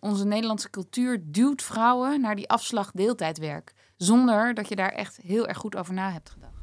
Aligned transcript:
onze 0.00 0.24
Nederlandse 0.26 0.70
cultuur 0.70 1.22
duwt 1.24 1.62
vrouwen 1.62 2.20
naar 2.20 2.36
die 2.36 2.48
afslag 2.48 2.90
deeltijdwerk. 2.90 3.72
Zonder 3.96 4.54
dat 4.54 4.68
je 4.68 4.76
daar 4.76 4.92
echt 4.92 5.18
heel 5.22 5.46
erg 5.46 5.58
goed 5.58 5.76
over 5.76 5.94
na 5.94 6.12
hebt 6.12 6.30
gedacht. 6.30 6.58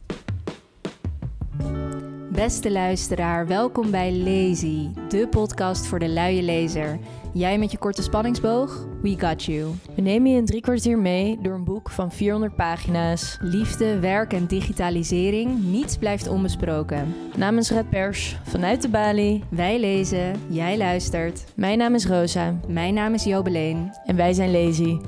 Beste 2.32 2.72
luisteraar, 2.72 3.48
welkom 3.48 3.92
bij 3.92 4.14
Lazy, 4.14 4.90
de 5.10 5.28
podcast 5.28 5.86
voor 5.86 6.00
de 6.00 6.10
luie 6.10 6.42
lezer. 6.42 7.00
Jij 7.38 7.58
met 7.58 7.72
je 7.72 7.78
korte 7.78 8.02
spanningsboog? 8.02 8.86
We 9.02 9.20
got 9.20 9.44
you. 9.44 9.74
We 9.96 10.02
nemen 10.02 10.32
je 10.32 10.38
een 10.38 10.46
drie 10.46 10.62
kwartier 10.62 10.98
mee 11.00 11.42
door 11.42 11.54
een 11.54 11.64
boek 11.64 11.90
van 11.90 12.12
400 12.12 12.56
pagina's. 12.56 13.38
Liefde, 13.42 14.00
werk 14.00 14.34
en 14.34 14.46
digitalisering, 14.46 15.64
niets 15.64 15.98
blijft 15.98 16.28
onbesproken. 16.28 17.16
Namens 17.36 17.71
Red 17.71 17.89
Pers, 17.89 18.38
vanuit 18.44 18.82
de 18.82 18.89
Bali. 18.89 19.44
Wij 19.50 19.80
lezen, 19.80 20.42
jij 20.50 20.78
luistert. 20.78 21.44
Mijn 21.56 21.78
naam 21.78 21.94
is 21.94 22.06
Rosa. 22.06 22.60
Mijn 22.68 22.94
naam 22.94 23.14
is 23.14 23.24
Jobeleen. 23.24 23.92
En 24.06 24.16
wij 24.16 24.33
zijn 24.33 24.52
Lazy. 24.52 25.00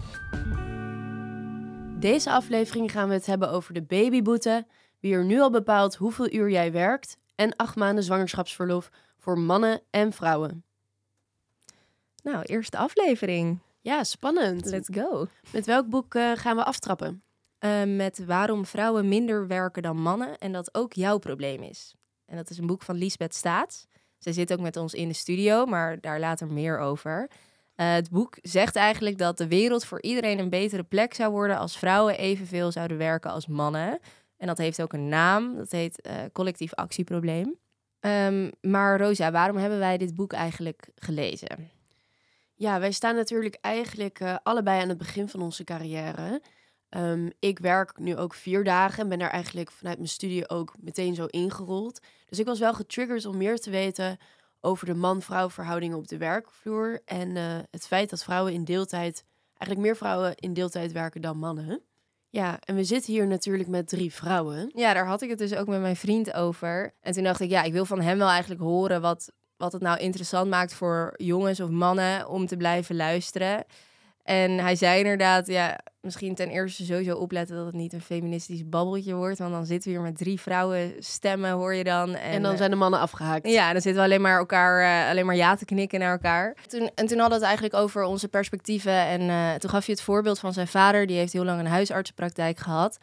Deze 2.00 2.31
aflevering 2.31 2.91
gaan 2.91 3.08
we 3.08 3.14
het 3.14 3.25
hebben 3.25 3.52
over 3.52 3.73
de 3.73 3.84
babyboete, 3.84 4.67
wie 5.00 5.14
er 5.14 5.25
nu 5.25 5.39
al 5.39 5.52
bepaalt 5.52 5.95
hoeveel 5.95 6.34
uur 6.34 6.50
jij 6.50 6.72
werkt 6.72 7.17
en 7.36 7.55
acht 7.55 7.75
maanden 7.75 8.03
zwangerschapsverlof 8.03 8.89
voor 9.17 9.39
mannen 9.39 9.81
en 9.89 10.14
vrouwen. 10.14 10.64
Nou, 12.23 12.44
eerste 12.44 12.78
aflevering. 12.78 13.59
Ja, 13.82 14.04
spannend. 14.04 14.66
Let's 14.66 14.90
go. 14.91 15.28
Met 15.54 15.66
welk 15.66 15.90
boek 15.90 16.16
uh, 16.16 16.32
gaan 16.36 16.55
we 16.55 16.64
aftrappen? 16.64 17.23
Uh, 17.59 17.84
met 17.84 18.26
Waarom 18.26 18.66
vrouwen 18.66 19.08
minder 19.08 19.48
werken 19.48 19.82
dan 19.82 20.02
mannen 20.02 20.38
en 20.38 20.52
dat 20.52 20.76
ook 20.76 20.94
jouw 20.94 21.18
probleem 21.18 21.64
is. 21.64 21.94
En 22.26 22.36
dat 22.36 22.50
is 22.50 22.58
een 22.58 22.68
boek 22.68 22.82
van 22.82 22.95
Liesbeth 22.95 23.36
Staats. 23.36 23.86
Zij 24.18 24.34
zit 24.34 24.54
ook 24.54 24.59
met 24.59 24.78
ons 24.78 24.94
in 24.94 25.08
de 25.08 25.14
studio, 25.14 25.66
maar 25.66 26.00
daar 26.00 26.20
later 26.20 26.48
meer 26.48 26.80
over. 26.80 27.30
Uh, 27.76 27.94
het 27.94 28.09
boek 28.09 28.38
zegt 28.42 28.76
eigenlijk 28.76 29.17
dat 29.17 29.38
de 29.38 29.48
wereld 29.48 29.86
voor 29.86 30.02
iedereen 30.02 30.40
een 30.40 30.50
betere 30.50 30.84
plek 30.84 31.14
zou 31.14 31.31
worden 31.31 31.58
als 31.58 31.78
vrouwen 31.78 32.17
evenveel 32.17 32.72
zouden 32.72 32.98
werken 32.98 33.31
als 33.31 33.48
mannen. 33.48 34.00
En 34.38 34.48
dat 34.48 34.58
heeft 34.58 34.81
ook 34.81 34.94
een 34.94 35.08
naam, 35.08 35.56
dat 35.56 35.72
heet 35.72 36.09
collectief 36.31 36.73
actieprobleem. 36.73 37.56
Um, 38.00 38.52
maar 38.61 39.00
Rosa, 39.00 39.31
waarom 39.31 39.58
hebben 39.58 39.80
wij 39.80 39.98
dit 39.98 40.16
boek 40.16 40.33
eigenlijk 40.33 40.89
gelezen? 40.95 41.70
Ja, 42.59 42.79
wij 42.79 42.91
staan 42.91 43.15
natuurlijk 43.15 43.57
eigenlijk 43.61 44.19
uh, 44.19 44.35
allebei 44.43 44.81
aan 44.81 44.89
het 44.89 44.97
begin 44.97 45.29
van 45.29 45.41
onze 45.41 45.63
carrière. 45.63 46.41
Um, 46.89 47.31
ik 47.39 47.59
werk 47.59 47.97
nu 47.97 48.17
ook 48.17 48.33
vier 48.33 48.63
dagen 48.63 49.03
en 49.03 49.09
ben 49.09 49.19
daar 49.19 49.29
eigenlijk 49.29 49.71
vanuit 49.71 49.97
mijn 49.97 50.09
studie 50.09 50.49
ook 50.49 50.75
meteen 50.80 51.15
zo 51.15 51.25
ingerold. 51.25 51.99
Dus 52.25 52.39
ik 52.39 52.45
was 52.45 52.59
wel 52.59 52.73
getriggerd 52.73 53.25
om 53.25 53.37
meer 53.37 53.59
te 53.59 53.69
weten 53.69 54.17
over 54.61 54.85
de 54.85 54.93
man-vrouw 54.93 55.49
verhoudingen 55.49 55.97
op 55.97 56.07
de 56.07 56.17
werkvloer. 56.17 57.02
En 57.05 57.35
uh, 57.35 57.57
het 57.71 57.87
feit 57.87 58.09
dat 58.09 58.23
vrouwen 58.23 58.53
in 58.53 58.63
deeltijd, 58.63 59.23
eigenlijk 59.57 59.81
meer 59.87 59.97
vrouwen 59.97 60.35
in 60.35 60.53
deeltijd 60.53 60.91
werken 60.91 61.21
dan 61.21 61.37
mannen. 61.37 61.81
Ja, 62.30 62.59
en 62.59 62.75
we 62.75 62.83
zitten 62.83 63.13
hier 63.13 63.27
natuurlijk 63.27 63.69
met 63.69 63.87
drie 63.87 64.13
vrouwen. 64.13 64.71
Ja, 64.73 64.93
daar 64.93 65.07
had 65.07 65.21
ik 65.21 65.30
het 65.30 65.37
dus 65.37 65.55
ook 65.55 65.67
met 65.67 65.81
mijn 65.81 65.95
vriend 65.95 66.33
over. 66.33 66.93
En 67.02 67.13
toen 67.13 67.23
dacht 67.23 67.39
ik, 67.39 67.49
ja, 67.49 67.63
ik 67.63 67.73
wil 67.73 67.85
van 67.85 68.02
hem 68.02 68.17
wel 68.17 68.30
eigenlijk 68.30 68.61
horen 68.61 69.02
wat, 69.02 69.31
wat 69.59 69.71
het 69.71 69.81
nou 69.81 69.99
interessant 69.99 70.49
maakt 70.49 70.73
voor 70.73 71.13
jongens 71.17 71.59
of 71.59 71.69
mannen 71.69 72.27
om 72.29 72.45
te 72.45 72.57
blijven 72.57 72.95
luisteren. 72.95 73.65
En 74.23 74.52
hij 74.59 74.75
zei 74.75 74.97
inderdaad, 74.97 75.47
ja, 75.47 75.79
misschien 76.02 76.35
ten 76.35 76.49
eerste 76.49 76.85
sowieso 76.85 77.15
opletten 77.15 77.55
dat 77.55 77.65
het 77.65 77.75
niet 77.75 77.93
een 77.93 78.02
feministisch 78.02 78.69
babbeltje 78.69 79.13
wordt. 79.13 79.39
Want 79.39 79.52
dan 79.52 79.65
zitten 79.65 79.89
we 79.89 79.97
hier 79.97 80.05
met 80.05 80.17
drie 80.17 80.39
vrouwen 80.39 80.93
stemmen, 80.99 81.52
hoor 81.52 81.73
je 81.73 81.83
dan. 81.83 82.15
En, 82.15 82.31
en 82.31 82.41
dan 82.41 82.57
zijn 82.57 82.69
de 82.69 82.75
mannen 82.75 82.99
afgehaakt. 82.99 83.47
Ja, 83.47 83.71
dan 83.71 83.81
zitten 83.81 84.02
we 84.02 84.07
alleen 84.07 84.21
maar 84.21 84.37
elkaar, 84.37 84.81
uh, 84.81 85.09
alleen 85.09 85.25
maar 85.25 85.35
ja 85.35 85.55
te 85.55 85.65
knikken 85.65 85.99
naar 85.99 86.11
elkaar. 86.11 86.55
Toen, 86.67 86.89
en 86.95 87.07
toen 87.07 87.19
hadden 87.19 87.39
we 87.39 87.45
het 87.45 87.53
eigenlijk 87.53 87.73
over 87.73 88.03
onze 88.03 88.27
perspectieven. 88.27 88.93
En 88.93 89.21
uh, 89.21 89.53
toen 89.53 89.69
gaf 89.69 89.85
je 89.85 89.91
het 89.91 90.02
voorbeeld 90.02 90.39
van 90.39 90.53
zijn 90.53 90.67
vader, 90.67 91.07
die 91.07 91.17
heeft 91.17 91.33
heel 91.33 91.45
lang 91.45 91.59
een 91.59 91.67
huisartsenpraktijk 91.67 92.57
gehad. 92.57 92.97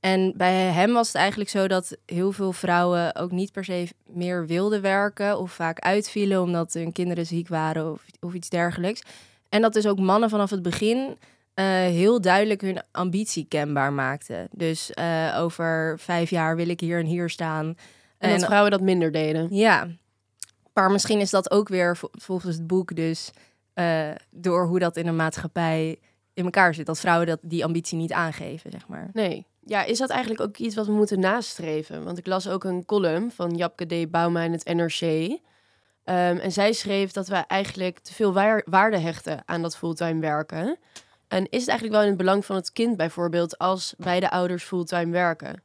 En 0.00 0.32
bij 0.36 0.54
hem 0.54 0.92
was 0.92 1.06
het 1.06 1.16
eigenlijk 1.16 1.50
zo 1.50 1.68
dat 1.68 1.96
heel 2.06 2.32
veel 2.32 2.52
vrouwen 2.52 3.16
ook 3.16 3.30
niet 3.30 3.52
per 3.52 3.64
se 3.64 3.88
meer 4.06 4.46
wilden 4.46 4.82
werken 4.82 5.38
of 5.38 5.52
vaak 5.52 5.78
uitvielen 5.78 6.42
omdat 6.42 6.72
hun 6.72 6.92
kinderen 6.92 7.26
ziek 7.26 7.48
waren 7.48 7.92
of, 7.92 8.04
of 8.20 8.34
iets 8.34 8.48
dergelijks. 8.48 9.02
En 9.48 9.62
dat 9.62 9.72
dus 9.72 9.86
ook 9.86 9.98
mannen 9.98 10.30
vanaf 10.30 10.50
het 10.50 10.62
begin 10.62 10.96
uh, 10.96 11.64
heel 11.74 12.20
duidelijk 12.20 12.60
hun 12.60 12.82
ambitie 12.90 13.46
kenbaar 13.48 13.92
maakten. 13.92 14.48
Dus 14.50 14.90
uh, 14.94 15.36
over 15.38 15.98
vijf 15.98 16.30
jaar 16.30 16.56
wil 16.56 16.68
ik 16.68 16.80
hier 16.80 16.98
en 16.98 17.06
hier 17.06 17.30
staan. 17.30 17.66
En, 17.66 17.76
en 18.30 18.38
dat 18.38 18.44
vrouwen 18.44 18.70
dat 18.70 18.80
minder 18.80 19.12
deden. 19.12 19.48
Ja, 19.50 19.88
maar 20.74 20.90
misschien 20.90 21.20
is 21.20 21.30
dat 21.30 21.50
ook 21.50 21.68
weer 21.68 21.98
volgens 22.10 22.56
het 22.56 22.66
boek 22.66 22.96
dus 22.96 23.30
uh, 23.74 24.10
door 24.30 24.66
hoe 24.66 24.78
dat 24.78 24.96
in 24.96 25.06
een 25.06 25.16
maatschappij 25.16 25.98
in 26.40 26.52
elkaar 26.52 26.74
zit. 26.74 26.86
Dat 26.86 27.00
vrouwen 27.00 27.26
dat, 27.26 27.38
die 27.42 27.64
ambitie 27.64 27.98
niet 27.98 28.12
aangeven, 28.12 28.70
zeg 28.70 28.88
maar. 28.88 29.10
Nee. 29.12 29.46
Ja, 29.64 29.84
is 29.84 29.98
dat 29.98 30.10
eigenlijk 30.10 30.40
ook 30.40 30.56
iets 30.56 30.74
wat 30.74 30.86
we 30.86 30.92
moeten 30.92 31.20
nastreven? 31.20 32.04
Want 32.04 32.18
ik 32.18 32.26
las 32.26 32.48
ook 32.48 32.64
een 32.64 32.84
column 32.84 33.30
van 33.30 33.56
Japke 33.56 33.86
D. 33.86 34.10
Bouma 34.10 34.42
in 34.42 34.52
het 34.52 34.64
NRC. 34.64 35.00
Um, 36.04 36.38
en 36.38 36.52
zij 36.52 36.72
schreef 36.72 37.12
dat 37.12 37.28
we 37.28 37.34
eigenlijk 37.34 37.98
te 37.98 38.14
veel 38.14 38.32
waarde 38.64 38.98
hechten 38.98 39.42
aan 39.44 39.62
dat 39.62 39.76
fulltime 39.76 40.20
werken. 40.20 40.78
En 41.28 41.48
is 41.50 41.60
het 41.60 41.68
eigenlijk 41.68 41.92
wel 41.92 42.02
in 42.02 42.08
het 42.08 42.16
belang 42.16 42.44
van 42.44 42.56
het 42.56 42.72
kind 42.72 42.96
bijvoorbeeld 42.96 43.58
als 43.58 43.94
beide 43.98 44.30
ouders 44.30 44.64
fulltime 44.64 45.12
werken? 45.12 45.62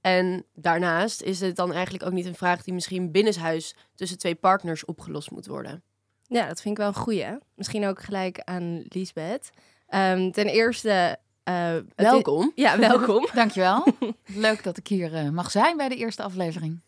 En 0.00 0.44
daarnaast 0.54 1.22
is 1.22 1.40
het 1.40 1.56
dan 1.56 1.72
eigenlijk 1.72 2.04
ook 2.04 2.12
niet 2.12 2.26
een 2.26 2.34
vraag 2.34 2.62
die 2.62 2.74
misschien 2.74 3.10
binnenshuis 3.10 3.76
tussen 3.94 4.18
twee 4.18 4.34
partners 4.34 4.84
opgelost 4.84 5.30
moet 5.30 5.46
worden. 5.46 5.82
Ja, 6.22 6.46
dat 6.46 6.60
vind 6.60 6.74
ik 6.74 6.80
wel 6.80 6.88
een 6.88 7.02
goeie. 7.02 7.38
Misschien 7.54 7.86
ook 7.86 8.02
gelijk 8.02 8.40
aan 8.44 8.84
Liesbeth. 8.88 9.50
Um, 9.94 10.32
ten 10.32 10.46
eerste 10.46 11.18
uh, 11.48 11.70
welkom. 11.96 12.52
Ja, 12.54 12.78
welkom. 12.78 13.28
Dankjewel. 13.34 13.86
Leuk 14.26 14.62
dat 14.62 14.76
ik 14.76 14.86
hier 14.86 15.12
uh, 15.12 15.30
mag 15.30 15.50
zijn 15.50 15.76
bij 15.76 15.88
de 15.88 15.96
eerste 15.96 16.22
aflevering. 16.22 16.80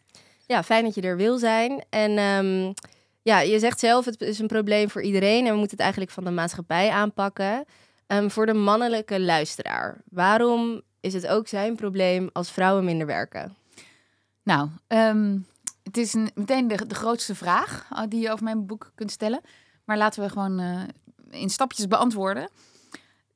Ja, 0.47 0.63
fijn 0.63 0.85
dat 0.85 0.95
je 0.95 1.01
er 1.01 1.17
wil 1.17 1.39
zijn. 1.39 1.85
En 1.91 2.19
um, 2.19 2.75
ja, 3.23 3.41
je 3.41 3.59
zegt 3.59 3.79
zelf, 3.79 4.05
het 4.05 4.21
is 4.21 4.39
een 4.39 4.47
probleem 4.47 4.91
voor 4.91 5.03
iedereen 5.03 5.47
en 5.47 5.53
we 5.53 5.59
moeten 5.59 5.77
het 5.77 5.81
eigenlijk 5.81 6.11
van 6.11 6.25
de 6.25 6.31
maatschappij 6.31 6.91
aanpakken. 6.91 7.65
Um, 8.07 8.31
voor 8.31 8.47
de 8.47 8.55
mannelijke 8.55 9.21
luisteraar, 9.21 10.01
waarom 10.11 10.83
is 11.01 11.13
het 11.13 11.27
ook 11.27 11.49
zijn 11.49 11.77
probleem 11.77 12.31
als 12.33 12.51
vrouwen 12.51 12.85
minder 12.85 13.07
werken? 13.07 13.57
Nou, 14.43 14.69
het 15.83 15.97
is 15.97 16.15
een, 16.15 16.31
meteen 16.35 16.69
de, 16.69 16.87
de, 16.87 16.95
grootste 16.95 17.35
vraag 17.35 17.89
uh, 17.93 18.03
die 18.09 18.21
je 18.21 18.31
over 18.31 18.45
mijn 18.45 18.67
boek 18.67 18.93
kunt 18.95 19.11
stellen. 19.11 19.41
Maar 19.85 19.97
laten 19.97 20.23
we 20.23 20.29
gewoon 20.29 20.61
uh, 20.61 20.81
in 21.31 21.51
stapjes 21.51 21.87
beantwoorden. 21.87 22.49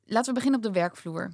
Laten 0.05 0.33
we 0.33 0.39
beginnen 0.39 0.59
op 0.59 0.65
de 0.65 0.79
werkvloer. 0.79 1.33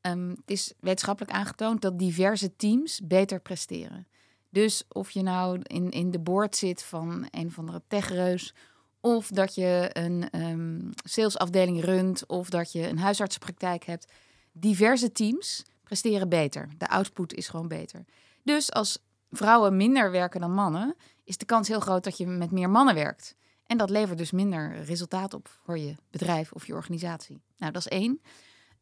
Um, 0.00 0.30
het 0.30 0.50
is 0.50 0.72
wetenschappelijk 0.80 1.32
aangetoond 1.32 1.80
dat 1.80 1.98
diverse 1.98 2.56
teams 2.56 3.00
beter 3.04 3.40
presteren. 3.40 4.06
Dus 4.48 4.84
of 4.88 5.10
je 5.10 5.22
nou 5.22 5.60
in, 5.62 5.90
in 5.90 6.10
de 6.10 6.18
board 6.18 6.56
zit 6.56 6.82
van 6.82 7.28
een 7.30 7.46
of 7.46 7.58
andere 7.58 7.82
techreus, 7.86 8.54
of 9.00 9.28
dat 9.28 9.54
je 9.54 9.90
een 9.92 10.40
um, 10.40 10.90
salesafdeling 11.04 11.84
runt, 11.84 12.26
of 12.26 12.50
dat 12.50 12.72
je 12.72 12.88
een 12.88 12.98
huisartsenpraktijk 12.98 13.84
hebt. 13.84 14.12
Diverse 14.52 15.12
teams 15.12 15.64
presteren 15.82 16.28
beter. 16.28 16.68
De 16.78 16.88
output 16.88 17.34
is 17.34 17.48
gewoon 17.48 17.68
beter. 17.68 18.04
Dus 18.42 18.72
als 18.72 18.98
vrouwen 19.30 19.76
minder 19.76 20.10
werken 20.10 20.40
dan 20.40 20.54
mannen, 20.54 20.96
is 21.24 21.36
de 21.36 21.44
kans 21.44 21.68
heel 21.68 21.80
groot 21.80 22.04
dat 22.04 22.16
je 22.16 22.26
met 22.26 22.50
meer 22.50 22.70
mannen 22.70 22.94
werkt. 22.94 23.34
En 23.70 23.76
dat 23.76 23.90
levert 23.90 24.18
dus 24.18 24.30
minder 24.30 24.82
resultaat 24.84 25.34
op 25.34 25.48
voor 25.64 25.78
je 25.78 25.94
bedrijf 26.10 26.52
of 26.52 26.66
je 26.66 26.74
organisatie. 26.74 27.42
Nou, 27.58 27.72
dat 27.72 27.86
is 27.86 27.88
één. 27.88 28.20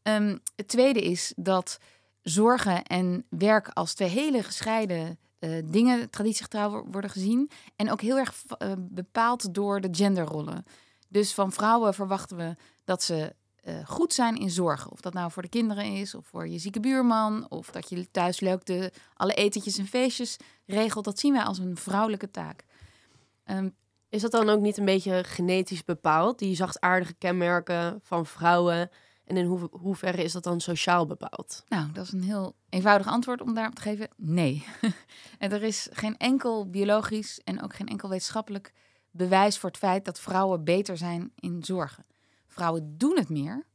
Um, 0.03 0.39
het 0.55 0.67
tweede 0.67 1.01
is 1.01 1.33
dat 1.35 1.77
zorgen 2.21 2.83
en 2.83 3.25
werk 3.29 3.69
als 3.69 3.93
twee 3.93 4.09
hele 4.09 4.43
gescheiden 4.43 5.19
uh, 5.39 5.63
dingen 5.65 6.09
traditiegetrouw 6.09 6.85
worden 6.91 7.09
gezien. 7.09 7.51
En 7.75 7.91
ook 7.91 8.01
heel 8.01 8.17
erg 8.17 8.43
uh, 8.63 8.71
bepaald 8.77 9.53
door 9.53 9.81
de 9.81 9.89
genderrollen. 9.91 10.65
Dus 11.07 11.33
van 11.33 11.51
vrouwen 11.51 11.93
verwachten 11.93 12.37
we 12.37 12.55
dat 12.83 13.03
ze 13.03 13.35
uh, 13.67 13.85
goed 13.85 14.13
zijn 14.13 14.35
in 14.35 14.49
zorgen. 14.49 14.91
Of 14.91 15.01
dat 15.01 15.13
nou 15.13 15.31
voor 15.31 15.41
de 15.41 15.49
kinderen 15.49 15.85
is, 15.85 16.15
of 16.15 16.25
voor 16.27 16.47
je 16.47 16.59
zieke 16.59 16.79
buurman, 16.79 17.49
of 17.49 17.71
dat 17.71 17.89
je 17.89 18.11
thuis 18.11 18.39
leuk 18.39 18.65
de, 18.65 18.91
alle 19.13 19.33
etentjes 19.33 19.77
en 19.77 19.87
feestjes 19.87 20.37
regelt. 20.65 21.05
Dat 21.05 21.19
zien 21.19 21.33
wij 21.33 21.43
als 21.43 21.57
een 21.57 21.77
vrouwelijke 21.77 22.31
taak. 22.31 22.63
Um, 23.45 23.75
is 24.09 24.21
dat 24.21 24.31
dan 24.31 24.49
ook 24.49 24.61
niet 24.61 24.77
een 24.77 24.85
beetje 24.85 25.23
genetisch 25.23 25.83
bepaald, 25.83 26.39
die 26.39 26.55
zachtaardige 26.55 27.13
kenmerken 27.13 27.99
van 28.03 28.25
vrouwen? 28.25 28.89
En 29.25 29.37
in 29.37 29.45
hoe, 29.45 29.69
hoeverre 29.71 30.23
is 30.23 30.31
dat 30.31 30.43
dan 30.43 30.61
sociaal 30.61 31.05
bepaald? 31.05 31.63
Nou, 31.67 31.91
dat 31.91 32.05
is 32.05 32.11
een 32.11 32.23
heel 32.23 32.55
eenvoudig 32.69 33.07
antwoord 33.07 33.41
om 33.41 33.53
daarop 33.53 33.75
te 33.75 33.81
geven. 33.81 34.09
Nee. 34.15 34.65
en 35.37 35.51
er 35.51 35.63
is 35.63 35.87
geen 35.91 36.17
enkel 36.17 36.69
biologisch 36.69 37.41
en 37.43 37.63
ook 37.63 37.75
geen 37.75 37.87
enkel 37.87 38.09
wetenschappelijk 38.09 38.73
bewijs 39.11 39.57
voor 39.57 39.69
het 39.69 39.77
feit 39.77 40.05
dat 40.05 40.19
vrouwen 40.19 40.63
beter 40.63 40.97
zijn 40.97 41.31
in 41.35 41.63
zorgen. 41.63 42.05
Vrouwen 42.47 42.97
doen 42.97 43.17
het 43.17 43.29
meer. 43.29 43.65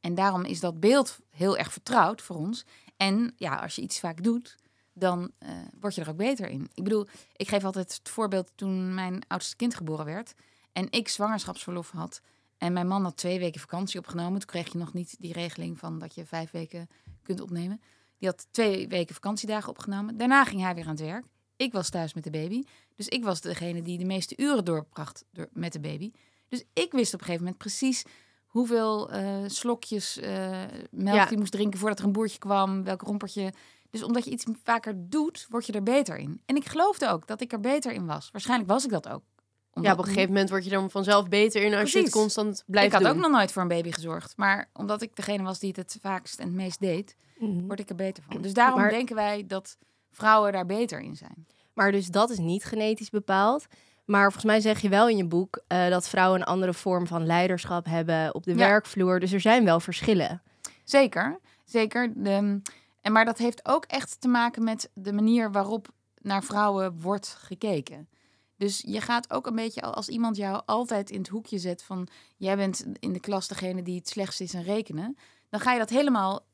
En 0.00 0.14
daarom 0.14 0.44
is 0.44 0.60
dat 0.60 0.80
beeld 0.80 1.18
heel 1.30 1.56
erg 1.56 1.72
vertrouwd 1.72 2.22
voor 2.22 2.36
ons. 2.36 2.64
En 2.96 3.32
ja, 3.36 3.56
als 3.56 3.74
je 3.74 3.82
iets 3.82 4.00
vaak 4.00 4.22
doet, 4.22 4.56
dan 4.98 5.30
uh, 5.38 5.50
word 5.80 5.94
je 5.94 6.00
er 6.00 6.08
ook 6.08 6.16
beter 6.16 6.48
in. 6.48 6.68
Ik 6.74 6.84
bedoel, 6.84 7.06
ik 7.36 7.48
geef 7.48 7.64
altijd 7.64 7.94
het 7.98 8.08
voorbeeld 8.08 8.52
toen 8.54 8.94
mijn 8.94 9.22
oudste 9.28 9.56
kind 9.56 9.74
geboren 9.74 10.04
werd 10.04 10.34
en 10.72 10.86
ik 10.90 11.08
zwangerschapsverlof 11.08 11.90
had 11.90 12.20
En 12.58 12.72
mijn 12.72 12.86
man 12.86 13.02
had 13.02 13.16
twee 13.16 13.38
weken 13.38 13.60
vakantie 13.60 13.98
opgenomen. 13.98 14.38
Toen 14.38 14.48
kreeg 14.48 14.72
je 14.72 14.78
nog 14.78 14.92
niet 14.92 15.16
die 15.18 15.32
regeling 15.32 15.78
van 15.78 15.98
dat 15.98 16.14
je 16.14 16.26
vijf 16.26 16.50
weken 16.50 16.88
kunt 17.22 17.40
opnemen. 17.40 17.80
Die 18.18 18.28
had 18.28 18.46
twee 18.50 18.88
weken 18.88 19.14
vakantiedagen 19.14 19.68
opgenomen. 19.68 20.16
Daarna 20.16 20.44
ging 20.44 20.62
hij 20.62 20.74
weer 20.74 20.84
aan 20.84 20.90
het 20.90 21.00
werk. 21.00 21.24
Ik 21.56 21.72
was 21.72 21.90
thuis 21.90 22.14
met 22.14 22.24
de 22.24 22.30
baby. 22.30 22.62
Dus 22.94 23.08
ik 23.08 23.24
was 23.24 23.40
degene 23.40 23.82
die 23.82 23.98
de 23.98 24.04
meeste 24.04 24.34
uren 24.36 24.64
doorbracht 24.64 25.24
door, 25.32 25.48
met 25.52 25.72
de 25.72 25.80
baby. 25.80 26.12
Dus 26.48 26.64
ik 26.72 26.92
wist 26.92 27.14
op 27.14 27.20
een 27.20 27.26
gegeven 27.26 27.44
moment 27.44 27.58
precies 27.58 28.04
hoeveel 28.46 29.10
eh, 29.10 29.44
slokjes 29.46 30.18
eh, 30.18 30.62
melk 30.90 31.16
Ja. 31.16 31.26
die 31.26 31.38
moest 31.38 31.52
drinken 31.52 31.78
voordat 31.78 31.98
er 31.98 32.04
een 32.04 32.12
boertje 32.12 32.38
kwam, 32.38 32.84
welk 32.84 33.00
rompertje. 33.02 33.52
Dus 33.96 34.04
omdat 34.06 34.24
je 34.24 34.30
iets 34.30 34.44
vaker 34.62 34.94
doet, 34.96 35.46
word 35.48 35.66
je 35.66 35.72
er 35.72 35.82
beter 35.82 36.16
in. 36.16 36.40
En 36.46 36.56
ik 36.56 36.64
geloofde 36.68 37.08
ook 37.08 37.26
dat 37.26 37.40
ik 37.40 37.52
er 37.52 37.60
beter 37.60 37.92
in 37.92 38.06
was. 38.06 38.28
Waarschijnlijk 38.32 38.70
was 38.70 38.84
ik 38.84 38.90
dat 38.90 39.08
ook. 39.08 39.22
Ja, 39.26 39.42
Omdat- 39.72 39.92
op 39.92 39.98
een 39.98 40.04
gegeven 40.04 40.28
moment 40.28 40.50
word 40.50 40.64
je 40.64 40.70
er 40.70 40.90
vanzelf 40.90 41.28
beter 41.28 41.62
in 41.62 41.74
als 41.74 41.92
je 41.92 41.98
het 41.98 42.10
constant 42.10 42.62
blijft 42.66 42.86
ik 42.88 42.92
had 42.92 43.02
doen. 43.02 43.10
ook 43.10 43.22
nog 43.22 43.30
nooit 43.30 43.52
voor 43.52 43.62
een 43.62 43.68
baby 43.68 43.92
gezorgd. 43.92 44.36
Maar 44.36 44.68
omdat 44.72 45.02
ik 45.02 45.16
degene 45.16 45.42
was 45.42 45.58
die 45.58 45.68
het 45.76 45.92
het 45.92 45.98
vaakst 46.02 46.38
en 46.40 46.46
het 46.46 46.54
meest 46.56 46.80
deed, 46.80 47.16
Mhm. 47.38 47.66
word 47.66 47.80
ik 47.80 47.88
er 47.88 47.94
beter 47.94 48.22
van. 48.28 48.42
Dus 48.42 48.52
daarom 48.54 48.80
Maar- 48.80 48.90
denken 48.90 49.14
wij 49.16 49.44
dat 49.46 49.76
vrouwen 50.10 50.52
daar 50.52 50.66
beter 50.66 51.00
in 51.00 51.16
zijn. 51.16 51.46
Maar 51.74 51.92
dus 51.92 52.06
dat 52.06 52.30
is 52.30 52.38
niet 52.38 52.64
genetisch 52.64 53.10
bepaald. 53.10 53.66
Maar 54.04 54.22
volgens 54.22 54.44
mij 54.44 54.60
zeg 54.60 54.80
je 54.80 54.88
wel 54.88 55.08
in 55.08 55.16
je 55.16 55.26
boek 55.26 55.60
eh, 55.66 55.88
dat 55.88 56.08
vrouwen 56.08 56.40
een 56.40 56.46
andere 56.46 56.74
vorm 56.74 57.06
van 57.06 57.26
leiderschap 57.26 57.84
hebben 57.86 58.34
op 58.34 58.42
de 58.44 58.50
Ja. 58.50 58.56
werkvloer. 58.56 59.20
Dus 59.20 59.32
er 59.32 59.40
zijn 59.40 59.64
wel 59.64 59.80
verschillen. 59.80 60.42
Zeker, 60.84 61.38
zeker. 61.64 62.12
De, 62.16 62.60
en 63.06 63.12
maar 63.12 63.24
dat 63.24 63.38
heeft 63.38 63.68
ook 63.68 63.84
echt 63.84 64.20
te 64.20 64.28
maken 64.28 64.64
met 64.64 64.90
de 64.94 65.12
manier 65.12 65.52
waarop 65.52 65.88
naar 66.22 66.44
vrouwen 66.44 67.00
wordt 67.00 67.36
gekeken. 67.38 68.08
Dus 68.56 68.82
je 68.86 69.00
gaat 69.00 69.32
ook 69.32 69.46
een 69.46 69.54
beetje, 69.54 69.82
al- 69.82 69.94
als 69.94 70.08
iemand 70.08 70.36
jou 70.36 70.62
altijd 70.64 71.10
in 71.10 71.18
het 71.18 71.28
hoekje 71.28 71.58
zet 71.58 71.82
van 71.82 72.08
jij 72.36 72.56
bent 72.56 72.86
in 72.98 73.12
de 73.12 73.20
klas 73.20 73.48
degene 73.48 73.82
die 73.82 73.96
het 73.98 74.08
slechtst 74.08 74.40
is 74.40 74.54
in 74.54 74.62
rekenen, 74.62 75.16
dan 75.50 75.60
ga 75.60 75.72
je 75.72 75.78
dat 75.78 75.90
helemaal 75.90 76.46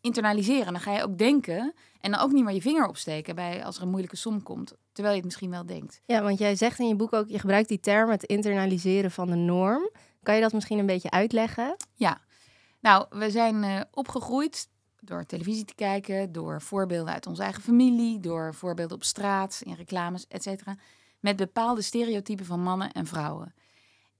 internaliseren. 0.00 0.72
Dan 0.72 0.82
ga 0.82 0.92
je 0.96 1.02
ook 1.02 1.18
denken 1.18 1.74
en 2.00 2.10
dan 2.10 2.20
ook 2.20 2.32
niet 2.32 2.44
meer 2.44 2.54
je 2.54 2.60
vinger 2.60 2.88
opsteken 2.88 3.34
bij 3.34 3.64
als 3.64 3.76
er 3.76 3.82
een 3.82 3.88
moeilijke 3.88 4.16
som 4.16 4.42
komt, 4.42 4.74
terwijl 4.92 5.14
je 5.14 5.20
het 5.20 5.28
misschien 5.28 5.50
wel 5.50 5.66
denkt. 5.66 6.00
Ja, 6.04 6.22
want 6.22 6.38
jij 6.38 6.56
zegt 6.56 6.78
in 6.78 6.88
je 6.88 6.96
boek 6.96 7.12
ook, 7.12 7.28
je 7.28 7.38
gebruikt 7.38 7.68
die 7.68 7.80
term 7.80 8.10
het 8.10 8.24
internaliseren 8.24 9.10
van 9.10 9.26
de 9.26 9.36
norm. 9.36 9.90
Kan 10.22 10.34
je 10.34 10.40
dat 10.40 10.52
misschien 10.52 10.78
een 10.78 10.86
beetje 10.86 11.10
uitleggen? 11.10 11.76
Ja, 11.94 12.20
nou, 12.80 13.06
we 13.10 13.30
zijn 13.30 13.64
eh, 13.64 13.80
opgegroeid 13.90 14.68
door 15.00 15.26
televisie 15.26 15.64
te 15.64 15.74
kijken, 15.74 16.32
door 16.32 16.62
voorbeelden 16.62 17.12
uit 17.12 17.26
onze 17.26 17.42
eigen 17.42 17.62
familie, 17.62 18.20
door 18.20 18.54
voorbeelden 18.54 18.96
op 18.96 19.04
straat, 19.04 19.60
in 19.64 19.74
reclames, 19.74 20.26
et 20.26 20.42
cetera, 20.42 20.76
met 21.20 21.36
bepaalde 21.36 21.82
stereotypen 21.82 22.44
van 22.44 22.62
mannen 22.62 22.92
en 22.92 23.06
vrouwen. 23.06 23.54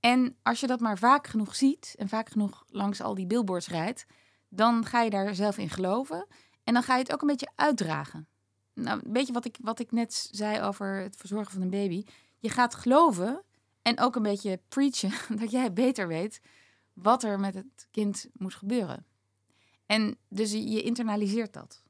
En 0.00 0.37
als 0.43 0.61
je 0.61 0.67
dat 0.67 0.81
maar 0.81 0.99
vaak 0.99 1.27
genoeg 1.27 1.55
ziet 1.55 1.94
en 1.99 2.09
vaak 2.09 2.29
genoeg 2.29 2.65
langs 2.67 3.00
al 3.00 3.15
die 3.15 3.27
billboards 3.27 3.69
rijdt, 3.69 4.06
dan 4.49 4.85
ga 4.85 5.03
je 5.03 5.11
daar 5.11 5.35
zelf 5.35 5.59
in 5.59 5.71
geloven 5.71 6.27
en 6.65 6.75
dan 6.75 6.82
ga 6.82 6.94
je 6.94 7.03
het 7.03 7.12
ook 7.12 7.21
een 7.21 7.29
beetje 7.29 7.53
uitdragen. 7.55 8.29
Nou, 8.75 9.00
een 9.05 9.12
beetje 9.12 9.32
wat 9.32 9.44
ik, 9.44 9.56
wat 9.61 9.79
ik 9.79 9.93
net 9.93 10.29
zei 10.31 10.62
over 10.62 10.97
het 10.97 11.17
verzorgen 11.17 11.53
van 11.53 11.62
een 11.62 11.71
baby. 11.71 12.05
Je 12.38 12.49
gaat 12.49 12.75
geloven 12.75 13.43
en 13.82 14.00
ook 14.00 14.17
een 14.17 14.23
beetje 14.23 14.61
preachen 14.69 15.12
dat 15.41 15.50
jij 15.50 15.73
beter 15.73 16.09
weet 16.09 16.41
wat 16.93 17.23
er 17.23 17.41
met 17.41 17.55
het 17.55 17.88
kind 17.91 18.27
moet 18.32 18.55
gebeuren. 18.55 19.06
En 19.91 20.17
dus 20.29 20.53
je 20.53 20.83
internaliseert 20.83 21.53
dat. 21.53 21.83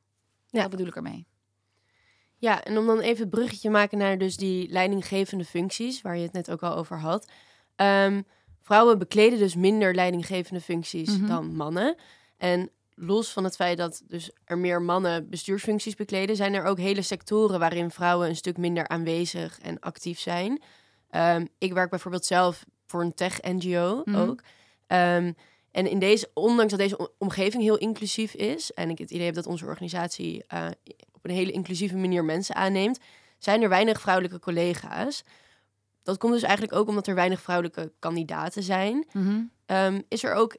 Ja. 0.46 0.60
Dat 0.60 0.70
bedoel 0.70 0.86
ik 0.86 0.96
ermee. 0.96 1.26
Ja, 2.36 2.64
en 2.64 2.78
om 2.78 2.86
dan 2.86 2.98
even 3.00 3.20
het 3.20 3.30
bruggetje 3.30 3.60
te 3.60 3.68
maken 3.68 3.98
naar 3.98 4.18
dus 4.18 4.36
die 4.36 4.68
leidinggevende 4.70 5.44
functies, 5.44 6.02
waar 6.02 6.16
je 6.16 6.22
het 6.22 6.32
net 6.32 6.50
ook 6.50 6.62
al 6.62 6.76
over 6.76 6.98
had. 6.98 7.30
Ehm, 7.76 8.22
vrouwen 8.60 8.98
bekleden 8.98 9.38
dus 9.38 9.54
minder 9.54 9.94
leidinggevende 9.94 10.60
functies 10.60 11.18
Mhm. 11.18 11.26
dan 11.26 11.56
mannen. 11.56 11.96
En 12.36 12.70
los 12.94 13.32
van 13.32 13.44
het 13.44 13.56
feit 13.56 13.78
dat 13.78 14.02
dus 14.06 14.30
er 14.44 14.58
meer 14.58 14.82
mannen 14.82 15.28
bestuursfuncties 15.28 15.94
bekleden, 15.94 16.36
zijn 16.36 16.54
er 16.54 16.64
ook 16.64 16.78
hele 16.78 17.02
sectoren 17.02 17.58
waarin 17.58 17.90
vrouwen 17.90 18.28
een 18.28 18.36
stuk 18.36 18.56
minder 18.56 18.88
aanwezig 18.88 19.58
en 19.60 19.80
actief 19.80 20.18
zijn. 20.18 20.62
Ehm, 21.10 21.46
ik 21.58 21.72
werk 21.72 21.90
bijvoorbeeld 21.90 22.24
zelf 22.24 22.64
voor 22.86 23.00
een 23.02 23.14
tech-NGO 23.14 24.02
Mhm. 24.04 24.16
ook. 24.16 24.42
Ehm, 24.86 25.32
en 25.70 25.86
in 25.86 25.98
deze, 25.98 26.30
ondanks 26.34 26.70
dat 26.70 26.80
deze 26.80 27.10
omgeving 27.18 27.62
heel 27.62 27.78
inclusief 27.78 28.34
is, 28.34 28.72
en 28.72 28.90
ik 28.90 28.98
het 28.98 29.10
idee 29.10 29.24
heb 29.24 29.34
dat 29.34 29.46
onze 29.46 29.64
organisatie 29.64 30.44
eh, 30.46 30.66
op 31.12 31.24
een 31.24 31.30
hele 31.30 31.50
inclusieve 31.52 31.96
manier 31.96 32.24
mensen 32.24 32.54
aanneemt, 32.54 32.98
zijn 33.38 33.62
er 33.62 33.68
weinig 33.68 34.00
vrouwelijke 34.00 34.38
collega's. 34.38 35.24
Dat 36.02 36.18
komt 36.18 36.32
dus 36.32 36.42
eigenlijk 36.42 36.74
ook 36.74 36.88
omdat 36.88 37.06
er 37.06 37.14
weinig 37.14 37.40
vrouwelijke 37.40 37.92
kandidaten 37.98 38.62
zijn. 38.62 39.06
Ehm, 39.66 40.00
is 40.08 40.24
er 40.24 40.34
ook 40.34 40.56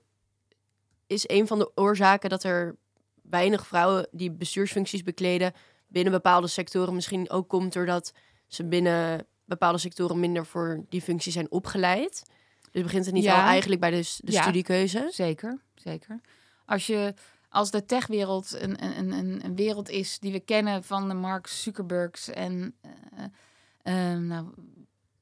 is 1.08 1.30
een 1.30 1.48
van 1.48 1.60
de 1.60 1.72
oorzaken 1.75 2.30
dat 2.30 2.44
er 2.44 2.75
weinig 3.22 3.68
vrouwen 3.68 4.07
die 4.12 4.31
bestuursfuncties 4.31 5.04
bekleden 5.04 5.54
binnen 5.88 6.14
bepaalde 6.14 6.48
sectoren 6.48 6.96
misschien 6.96 7.30
ook 7.30 7.48
komt 7.48 7.74
doordat 7.74 8.14
ze 8.48 8.66
binnen 8.66 9.25
bepaalde 9.46 9.78
sectoren 9.78 10.19
minder 10.19 10.46
voor 10.46 10.86
die 10.90 11.02
functie 11.02 11.31
zijn 11.31 11.52
opgeleid. 11.52 12.24
Dus 12.71 12.83
begint 12.83 13.06
het 13.06 13.13
niet 13.13 13.23
Ja. 13.23 13.41
al 13.41 13.47
eigenlijk 13.47 13.81
bij 13.81 13.91
de, 13.91 14.15
de 14.18 14.31
Ja. 14.31 14.41
studiekeuze? 14.41 15.07
Zeker, 15.12 15.59
zeker. 15.75 16.19
Als, 16.65 16.88
je, 16.88 17.13
als 17.50 17.71
de 17.71 17.85
techwereld 17.85 18.53
een, 18.62 18.83
een, 18.83 19.12
een, 19.12 19.45
een 19.45 19.56
wereld 19.56 19.89
is 19.89 20.19
die 20.19 20.31
we 20.31 20.39
kennen 20.39 20.83
van 20.83 21.07
de 21.07 21.13
Mark 21.13 21.47
Zuckerbergs 21.47 22.29
en 22.29 22.75
eh, 22.81 24.13
eh, 24.13 24.19
nou, 24.19 24.47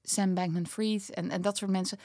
Sam 0.04 0.34
Bankman-Fried 0.34 1.10
en, 1.10 1.30
en 1.30 1.42
dat 1.42 1.58
soort 1.58 1.72
mensen. 1.72 1.98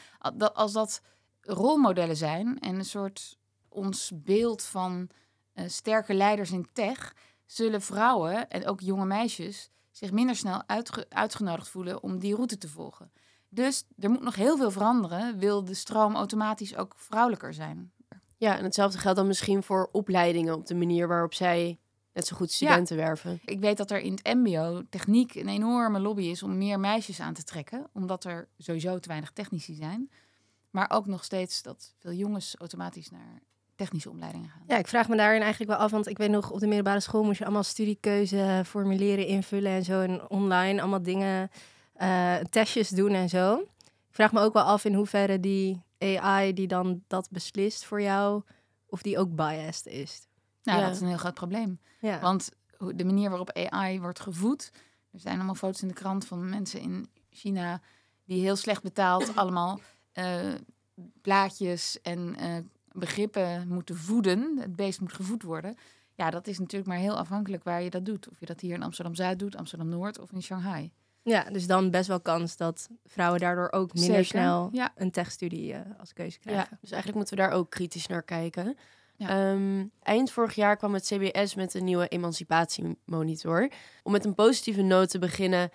Als 0.54 0.72
dat 0.72 1.00
rolmodellen 1.40 2.16
zijn 2.16 2.60
en 2.60 2.74
een 2.74 2.84
soort 2.84 3.38
ons 3.68 4.10
beeld 4.14 4.62
van 4.62 5.08
eh, 5.52 5.68
sterke 5.68 6.14
leiders 6.14 6.50
in 6.50 6.68
tech, 6.72 7.14
zullen 7.46 7.82
vrouwen 7.82 8.48
en 8.48 8.66
ook 8.66 8.80
jonge 8.80 9.04
meisjes 9.06 9.70
zich 9.90 10.12
minder 10.12 10.36
snel 10.36 10.62
uitge- 10.66 11.06
uitgenodigd 11.08 11.68
voelen 11.68 12.02
om 12.02 12.18
die 12.18 12.34
route 12.34 12.58
te 12.58 12.68
volgen. 12.68 13.12
Dus 13.54 13.84
er 13.98 14.10
moet 14.10 14.22
nog 14.22 14.34
heel 14.34 14.56
veel 14.56 14.70
veranderen, 14.70 15.38
wil 15.38 15.64
de 15.64 15.74
stroom 15.74 16.14
automatisch 16.14 16.76
ook 16.76 16.94
vrouwelijker 16.96 17.54
zijn. 17.54 17.92
Ja, 18.36 18.56
en 18.58 18.64
hetzelfde 18.64 18.98
geldt 18.98 19.18
dan 19.18 19.26
misschien 19.26 19.62
voor 19.62 19.88
opleidingen 19.92 20.54
op 20.54 20.66
de 20.66 20.74
manier 20.74 21.08
waarop 21.08 21.34
zij 21.34 21.78
net 22.12 22.26
zo 22.26 22.36
goed 22.36 22.50
studenten 22.50 22.96
werven. 22.96 23.40
Ik 23.44 23.60
weet 23.60 23.76
dat 23.76 23.90
er 23.90 24.00
in 24.00 24.12
het 24.12 24.34
MBO 24.34 24.82
techniek 24.90 25.34
een 25.34 25.48
enorme 25.48 26.00
lobby 26.00 26.22
is 26.22 26.42
om 26.42 26.58
meer 26.58 26.80
meisjes 26.80 27.20
aan 27.20 27.34
te 27.34 27.44
trekken, 27.44 27.86
omdat 27.92 28.24
er 28.24 28.48
sowieso 28.58 28.98
te 28.98 29.08
weinig 29.08 29.30
technici 29.30 29.74
zijn. 29.74 30.10
Maar 30.70 30.90
ook 30.90 31.06
nog 31.06 31.24
steeds 31.24 31.62
dat 31.62 31.94
veel 31.98 32.12
jongens 32.12 32.56
automatisch 32.58 33.10
naar 33.10 33.42
technische 33.76 34.10
opleidingen 34.10 34.48
gaan. 34.48 34.62
Ja, 34.66 34.76
ik 34.76 34.86
vraag 34.86 35.08
me 35.08 35.16
daarin 35.16 35.40
eigenlijk 35.40 35.70
wel 35.70 35.80
af, 35.80 35.90
want 35.90 36.06
ik 36.06 36.18
weet 36.18 36.30
nog, 36.30 36.50
op 36.50 36.60
de 36.60 36.66
middelbare 36.66 37.00
school 37.00 37.22
moest 37.22 37.38
je 37.38 37.44
allemaal 37.44 37.62
studiekeuzeformulieren 37.62 39.26
invullen 39.26 39.72
en 39.72 39.84
zo. 39.84 40.00
En 40.00 40.30
online 40.30 40.80
allemaal 40.80 41.02
dingen, 41.02 41.50
eh, 41.94 42.36
testjes 42.36 42.88
doen 42.88 43.10
en 43.10 43.28
zo. 43.28 43.58
Ik 44.08 44.20
vraag 44.20 44.32
me 44.32 44.40
ook 44.40 44.52
wel 44.52 44.62
af 44.62 44.84
in 44.84 44.94
hoeverre 44.94 45.40
die 45.40 45.82
AI 45.98 46.52
die 46.52 46.66
dan 46.66 47.02
dat 47.06 47.28
beslist 47.30 47.84
voor 47.84 48.02
jou, 48.02 48.42
of 48.86 49.02
die 49.02 49.18
ook 49.18 49.34
biased 49.34 49.86
is. 49.86 50.26
Nou, 50.62 50.78
Ja. 50.78 50.84
dat 50.86 50.94
is 50.94 51.00
een 51.00 51.08
heel 51.08 51.16
groot 51.16 51.34
probleem. 51.34 51.78
Ja. 52.00 52.20
Want 52.20 52.50
de 52.94 53.04
manier 53.04 53.28
waarop 53.28 53.52
AI 53.52 54.00
wordt 54.00 54.20
gevoed. 54.20 54.70
Er 55.12 55.20
zijn 55.20 55.36
allemaal 55.36 55.54
foto's 55.54 55.82
in 55.82 55.88
de 55.88 55.94
krant 55.94 56.26
van 56.26 56.48
mensen 56.48 56.80
in 56.80 57.08
China 57.30 57.80
die 58.24 58.40
heel 58.42 58.56
slecht 58.56 58.82
betaald 58.82 59.36
allemaal 59.36 59.80
eh, 60.12 60.38
plaatjes 61.22 62.00
en 62.02 62.36
eh, 62.36 62.56
begrippen 62.92 63.68
moeten 63.68 63.96
voeden. 63.96 64.58
Het 64.58 64.76
beest 64.76 65.00
moet 65.00 65.12
gevoed 65.12 65.42
worden. 65.42 65.76
Ja, 66.14 66.30
dat 66.30 66.46
is 66.46 66.58
natuurlijk 66.58 66.90
maar 66.90 66.98
heel 66.98 67.16
afhankelijk 67.18 67.64
waar 67.64 67.82
je 67.82 67.90
dat 67.90 68.04
doet. 68.04 68.28
Of 68.28 68.40
je 68.40 68.46
dat 68.46 68.60
hier 68.60 68.74
in 68.74 68.82
Amsterdam 68.82 69.14
Zuid 69.14 69.38
doet, 69.38 69.56
Amsterdam 69.56 69.88
Noord 69.88 70.18
of 70.18 70.32
in 70.32 70.42
Shanghai. 70.42 70.92
Ja, 71.24 71.44
dus 71.52 71.66
dan 71.66 71.90
best 71.90 72.08
wel 72.08 72.20
kans 72.20 72.56
dat 72.56 72.88
vrouwen 73.06 73.40
daardoor 73.40 73.72
ook 73.72 73.92
minder 73.92 74.10
Zeker. 74.24 74.24
snel 74.40 74.68
Ja. 74.72 74.92
een 74.96 75.10
techstudie 75.10 75.72
eh, 75.72 75.80
als 75.98 76.12
keuze 76.12 76.38
Ja, 76.42 76.50
krijgen. 76.50 76.78
dus 76.80 76.90
eigenlijk 76.90 77.14
moeten 77.14 77.36
we 77.36 77.42
daar 77.42 77.52
ook 77.58 77.70
kritisch 77.70 78.06
naar 78.06 78.22
kijken. 78.22 78.76
Ja. 79.16 79.28
Ehm, 79.28 79.84
eind 80.02 80.30
vorig 80.30 80.54
jaar 80.54 80.76
kwam 80.76 80.94
het 80.94 81.04
CBS 81.06 81.54
met 81.54 81.74
een 81.74 81.84
nieuwe 81.84 82.08
emancipatiemonitor. 82.08 83.68
Om 84.02 84.12
met 84.12 84.24
een 84.24 84.34
positieve 84.34 84.82
noot 84.82 85.10
te 85.10 85.18
beginnen. 85.18 85.70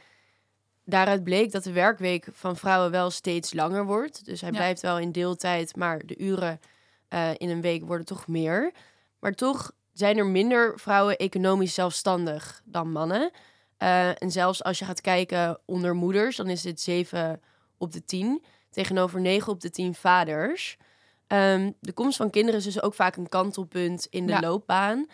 Daaruit 0.86 1.24
bleek 1.24 1.52
dat 1.52 1.64
de 1.64 1.72
werkweek 1.72 2.28
van 2.32 2.56
vrouwen 2.58 2.92
wel 2.92 3.10
steeds 3.10 3.54
langer 3.54 3.86
wordt. 3.86 4.26
Dus 4.26 4.42
hij 4.42 4.50
blijft 4.52 4.82
wel 4.82 5.00
in 5.00 5.12
deeltijd, 5.12 5.76
maar 5.76 6.06
de 6.06 6.18
uren 6.18 6.60
eh, 7.08 7.30
in 7.38 7.50
een 7.50 7.62
week 7.62 7.86
worden 7.86 8.06
toch 8.06 8.28
meer. 8.28 8.72
Maar 9.20 9.34
toch 9.34 9.72
zijn 9.94 10.18
er 10.18 10.26
minder 10.26 10.80
vrouwen 10.80 11.18
economisch 11.18 11.74
zelfstandig 11.74 12.62
dan 12.66 12.92
mannen. 12.92 13.32
Eh, 13.80 14.22
en 14.22 14.32
zelfs 14.32 14.64
als 14.64 14.80
je 14.80 14.86
gaat 14.86 15.02
kijken 15.02 15.60
onder 15.66 15.96
moeders, 15.96 16.36
dan 16.36 16.48
is 16.50 16.62
dit 16.62 16.82
7 16.82 17.42
op 17.78 17.92
de 17.92 18.06
10 18.06 18.44
tegenover 18.70 19.22
9 19.22 19.52
op 19.52 19.62
de 19.62 19.70
10 19.70 19.96
vaders. 19.96 20.78
Ehm, 21.28 21.72
de 21.80 21.92
komst 21.94 22.18
van 22.18 22.30
kinderen 22.30 22.60
is 22.60 22.66
dus 22.66 22.82
ook 22.82 22.94
vaak 22.94 23.16
een 23.16 23.30
kantelpunt 23.30 24.08
in 24.10 24.26
de 24.26 24.32
Ja. 24.32 24.40
loopbaan 24.40 25.06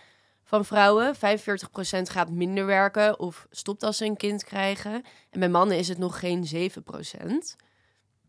van 0.43 0.65
vrouwen. 0.65 1.15
45% 1.15 2.09
gaat 2.09 2.29
minder 2.29 2.65
werken 2.65 3.19
of 3.19 3.47
stopt 3.49 3.83
als 3.83 3.97
ze 3.97 4.05
een 4.05 4.17
kind 4.17 4.43
krijgen. 4.43 5.03
En 5.29 5.39
bij 5.39 5.49
mannen 5.49 5.77
is 5.77 5.87
het 5.87 5.97
nog 5.97 6.19
geen 6.19 6.45
7%. 6.45 7.55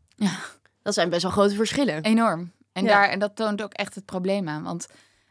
Ja. 0.09 0.39
Dat 0.83 0.95
zijn 0.95 1.11
best 1.11 1.23
wel 1.23 1.31
grote 1.31 1.55
verschillen. 1.55 2.03
Enorm. 2.03 2.53
En, 2.73 2.85
Ja. 2.85 2.89
daar, 2.91 3.09
en 3.09 3.19
dat 3.19 3.37
toont 3.37 3.63
ook 3.63 3.73
echt 3.73 3.95
het 3.95 4.05
probleem 4.05 4.49
aan. 4.49 4.63
Want 4.63 4.87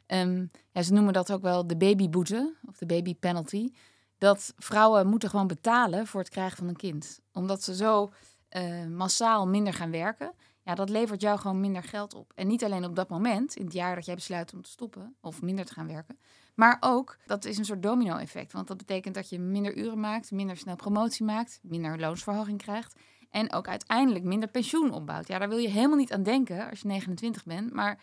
ehm, 0.05 0.45
ja, 0.71 0.81
ze 0.81 0.93
noemen 0.93 1.13
dat 1.13 1.31
ook 1.31 1.41
wel 1.41 1.67
de 1.67 1.77
babyboete 1.77 2.53
of 2.67 2.77
de 2.77 2.85
baby 2.85 3.15
penalty. 3.15 3.69
Dat 4.17 4.53
vrouwen 4.57 5.07
moeten 5.07 5.29
gewoon 5.29 5.47
betalen 5.47 6.07
voor 6.07 6.19
het 6.19 6.29
krijgen 6.29 6.57
van 6.57 6.67
een 6.67 6.75
kind. 6.75 7.19
Omdat 7.33 7.63
ze 7.63 7.75
zo 7.75 8.11
eh, 8.49 8.85
massaal 8.85 9.47
minder 9.47 9.73
gaan 9.73 9.91
werken. 9.91 10.33
Ja, 10.63 10.75
dat 10.75 10.89
levert 10.89 11.21
jou 11.21 11.39
gewoon 11.39 11.59
minder 11.59 11.83
geld 11.83 12.13
op. 12.13 12.31
En 12.35 12.47
niet 12.47 12.63
alleen 12.63 12.85
op 12.85 12.95
dat 12.95 13.09
moment, 13.09 13.55
in 13.55 13.65
het 13.65 13.73
jaar 13.73 13.95
dat 13.95 14.05
jij 14.05 14.15
besluit 14.15 14.53
om 14.53 14.61
te 14.61 14.69
stoppen 14.69 15.15
of 15.21 15.41
minder 15.41 15.65
te 15.65 15.73
gaan 15.73 15.87
werken. 15.87 16.19
Maar 16.55 16.77
ook, 16.79 17.17
dat 17.25 17.45
is 17.45 17.57
een 17.57 17.65
soort 17.65 17.83
domino-effect. 17.83 18.51
Want 18.51 18.67
dat 18.67 18.77
betekent 18.77 19.15
dat 19.15 19.29
je 19.29 19.39
minder 19.39 19.77
uren 19.77 19.99
maakt, 19.99 20.31
minder 20.31 20.57
snel 20.57 20.75
promotie 20.75 21.25
maakt, 21.25 21.59
minder 21.61 21.99
loonsverhoging 21.99 22.57
krijgt. 22.57 22.95
En 23.29 23.53
ook 23.53 23.67
uiteindelijk 23.67 24.25
minder 24.25 24.49
pensioen 24.49 24.91
opbouwt. 24.91 25.27
Ja, 25.27 25.39
daar 25.39 25.49
wil 25.49 25.57
je 25.57 25.67
helemaal 25.67 25.97
niet 25.97 26.13
aan 26.13 26.23
denken 26.23 26.69
als 26.69 26.81
je 26.81 26.87
29 26.87 27.45
bent. 27.45 27.73
Maar 27.73 27.99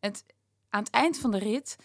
het, 0.00 0.24
aan 0.68 0.82
het 0.82 0.92
eind 0.92 1.18
van 1.18 1.30
de 1.30 1.38
rit 1.38 1.76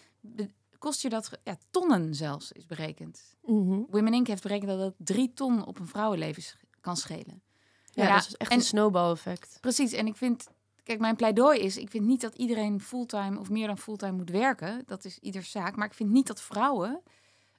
kost 0.84 1.02
je 1.02 1.08
dat 1.08 1.30
ja, 1.44 1.56
tonnen 1.70 2.14
zelfs, 2.14 2.52
is 2.52 2.66
berekend. 2.66 3.34
Mhm. 3.42 3.80
Women 3.90 4.14
Inc. 4.14 4.26
heeft 4.26 4.42
berekend 4.42 4.70
dat 4.70 4.78
dat 4.78 4.94
drie 4.96 5.32
ton 5.32 5.66
op 5.66 5.78
een 5.78 5.86
vrouwenleven 5.86 6.42
kan 6.80 6.96
schelen. 6.96 7.42
Ja, 7.90 8.04
Ja, 8.04 8.14
dat 8.14 8.26
is 8.26 8.36
echt 8.36 8.50
en- 8.50 8.56
een 8.56 8.62
snowball-effect. 8.64 9.58
Precies, 9.60 9.92
en 9.92 10.06
ik 10.06 10.16
vind, 10.16 10.48
kijk, 10.82 10.98
mijn 11.00 11.16
pleidooi 11.16 11.58
is, 11.60 11.76
ik 11.76 11.90
vind 11.90 12.04
niet 12.04 12.20
dat 12.20 12.34
iedereen 12.34 12.80
fulltime 12.80 13.38
of 13.38 13.50
meer 13.50 13.66
dan 13.66 13.78
fulltime 13.78 14.12
moet 14.12 14.30
werken. 14.30 14.82
Dat 14.86 15.04
is 15.04 15.18
ieders 15.18 15.50
zaak. 15.50 15.76
Maar 15.76 15.86
ik 15.86 15.94
vind 15.94 16.10
niet 16.10 16.26
dat 16.26 16.40
vrouwen 16.40 17.02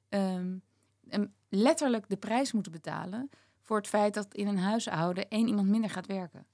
em, 0.10 0.64
letterlijk 1.50 2.10
de 2.10 2.18
prijs 2.18 2.52
moeten 2.52 2.72
betalen 2.72 3.30
voor 3.62 3.78
het 3.78 3.88
feit 3.88 4.14
dat 4.14 4.34
in 4.34 4.48
een 4.48 4.58
huishouden 4.60 5.30
één 5.30 5.48
iemand 5.48 5.68
minder 5.68 5.90
gaat 5.90 6.08
werken. 6.08 6.46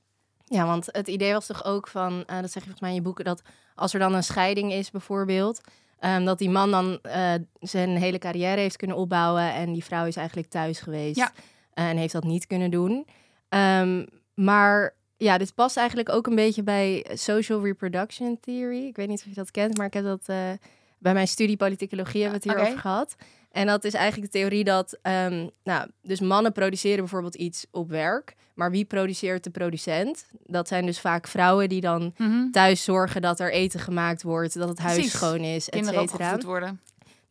Ja, 0.45 0.65
want 0.65 0.85
het 0.91 1.07
idee 1.07 1.33
was 1.33 1.45
toch 1.45 1.63
ook 1.65 1.87
van, 1.87 2.25
eh, 2.25 2.41
dat 2.41 2.51
zeg 2.51 2.53
je 2.53 2.59
volgens 2.59 2.79
mij 2.79 2.89
in 2.89 2.95
je 2.95 3.01
boeken, 3.01 3.25
dat 3.25 3.41
als 3.75 3.93
er 3.93 3.99
dan 3.99 4.13
een 4.13 4.23
scheiding 4.23 4.71
is 4.71 4.91
bijvoorbeeld, 4.91 5.61
ehm, 6.01 6.25
dat 6.25 6.37
die 6.37 6.49
man 6.49 6.71
dan 6.71 6.99
eh, 7.01 7.33
zijn 7.59 7.89
hele 7.97 8.17
carrière 8.17 8.61
heeft 8.61 8.75
kunnen 8.75 8.97
opbouwen 8.97 9.53
en 9.53 9.73
die 9.73 9.83
vrouw 9.83 10.05
is 10.05 10.15
eigenlijk 10.15 10.47
thuis 10.49 10.79
geweest 10.79 11.15
Ja. 11.17 11.31
en 11.73 11.97
heeft 11.97 12.13
dat 12.13 12.23
niet 12.23 12.47
kunnen 12.47 12.71
doen. 12.71 13.07
Ehm, 13.49 14.05
maar 14.33 14.95
ja, 15.17 15.37
dit 15.37 15.55
past 15.55 15.77
eigenlijk 15.77 16.09
ook 16.09 16.27
een 16.27 16.35
beetje 16.35 16.63
bij 16.63 17.05
social 17.13 17.63
reproduction 17.63 18.39
theory. 18.39 18.85
Ik 18.87 18.95
weet 18.95 19.07
niet 19.07 19.19
of 19.19 19.25
je 19.25 19.33
dat 19.33 19.51
kent, 19.51 19.77
maar 19.77 19.85
ik 19.85 19.93
heb 19.93 20.03
dat 20.03 20.23
eh, 20.25 20.49
bij 20.97 21.13
mijn 21.13 21.27
studie 21.27 21.57
politicologie 21.57 22.21
hebben 22.21 22.41
we 22.41 22.47
het 22.47 22.55
Oké. 22.57 22.59
hierover 22.65 22.89
gehad. 22.89 23.15
En 23.51 23.67
dat 23.67 23.83
is 23.83 23.93
eigenlijk 23.93 24.31
de 24.31 24.39
theorie 24.39 24.63
dat, 24.63 24.97
ehm, 25.01 25.47
nou, 25.63 25.87
dus 26.01 26.19
mannen 26.19 26.51
produceren 26.51 26.97
bijvoorbeeld 26.97 27.35
iets 27.35 27.65
op 27.71 27.89
werk, 27.89 28.35
maar 28.53 28.71
wie 28.71 28.85
produceert 28.85 29.43
de 29.43 29.49
producent? 29.49 30.25
Dat 30.45 30.67
zijn 30.67 30.85
dus 30.85 30.99
vaak 30.99 31.27
vrouwen 31.27 31.69
die 31.69 31.81
dan 31.81 32.13
thuis 32.51 32.83
zorgen 32.83 33.21
dat 33.21 33.39
er 33.39 33.51
eten 33.51 33.79
gemaakt 33.79 34.23
wordt, 34.23 34.53
dat 34.53 34.69
het 34.69 34.79
huis 34.79 34.95
Precies. 34.95 35.13
schoon 35.13 35.39
is, 35.39 35.69
et 35.69 35.73
Kinderen 35.75 36.01
opgevoed 36.01 36.43
worden. 36.43 36.79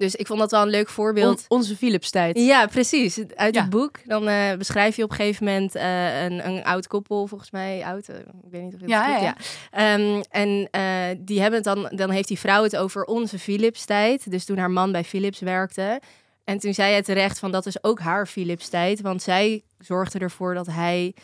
Dus 0.00 0.14
ik 0.14 0.26
vond 0.26 0.38
dat 0.40 0.50
wel 0.50 0.62
een 0.62 0.68
leuk 0.68 0.88
voorbeeld. 0.88 1.44
On- 1.48 1.58
onze 1.58 1.76
Philips-tijd. 1.76 2.38
Ja, 2.38 2.66
precies. 2.66 3.20
Uit 3.34 3.54
Ja. 3.54 3.60
het 3.60 3.70
boek. 3.70 3.98
Dan 4.04 4.28
eh, 4.28 4.56
beschrijf 4.56 4.96
je 4.96 5.02
op 5.04 5.10
een 5.10 5.16
gegeven 5.16 5.44
moment 5.44 5.74
eh, 5.74 6.22
een, 6.24 6.46
een 6.48 6.64
oud 6.64 6.86
koppel, 6.86 7.26
volgens 7.26 7.50
mij 7.50 7.84
oud. 7.84 8.08
eh, 8.08 8.16
ik 8.18 8.50
weet 8.50 8.62
niet 8.62 8.74
of 8.74 8.80
het 8.80 8.88
Ja, 8.88 9.04
goed- 9.14 9.22
ja, 9.22 9.34
ja. 9.70 9.94
Ehm, 9.94 10.22
en 10.30 10.68
die 11.24 11.40
hebben 11.40 11.62
het 11.62 11.74
dan, 11.74 11.88
dan 11.96 12.10
heeft 12.10 12.28
die 12.28 12.38
vrouw 12.38 12.62
het 12.62 12.76
over 12.76 13.04
onze 13.04 13.38
Philips-tijd. 13.38 14.30
Dus 14.30 14.44
toen 14.44 14.58
haar 14.58 14.70
man 14.70 14.92
bij 14.92 15.04
Philips 15.04 15.40
werkte. 15.40 16.00
En 16.44 16.58
toen 16.58 16.74
zei 16.74 16.92
hij 16.92 17.02
terecht 17.02 17.38
van 17.38 17.50
dat 17.52 17.66
is 17.66 17.84
ook 17.84 17.98
haar 18.00 18.26
Philips-tijd. 18.26 19.00
Want 19.00 19.22
zij 19.22 19.62
zorgde 19.78 20.18
ervoor 20.18 20.54
dat 20.54 20.66
hij 20.66 21.14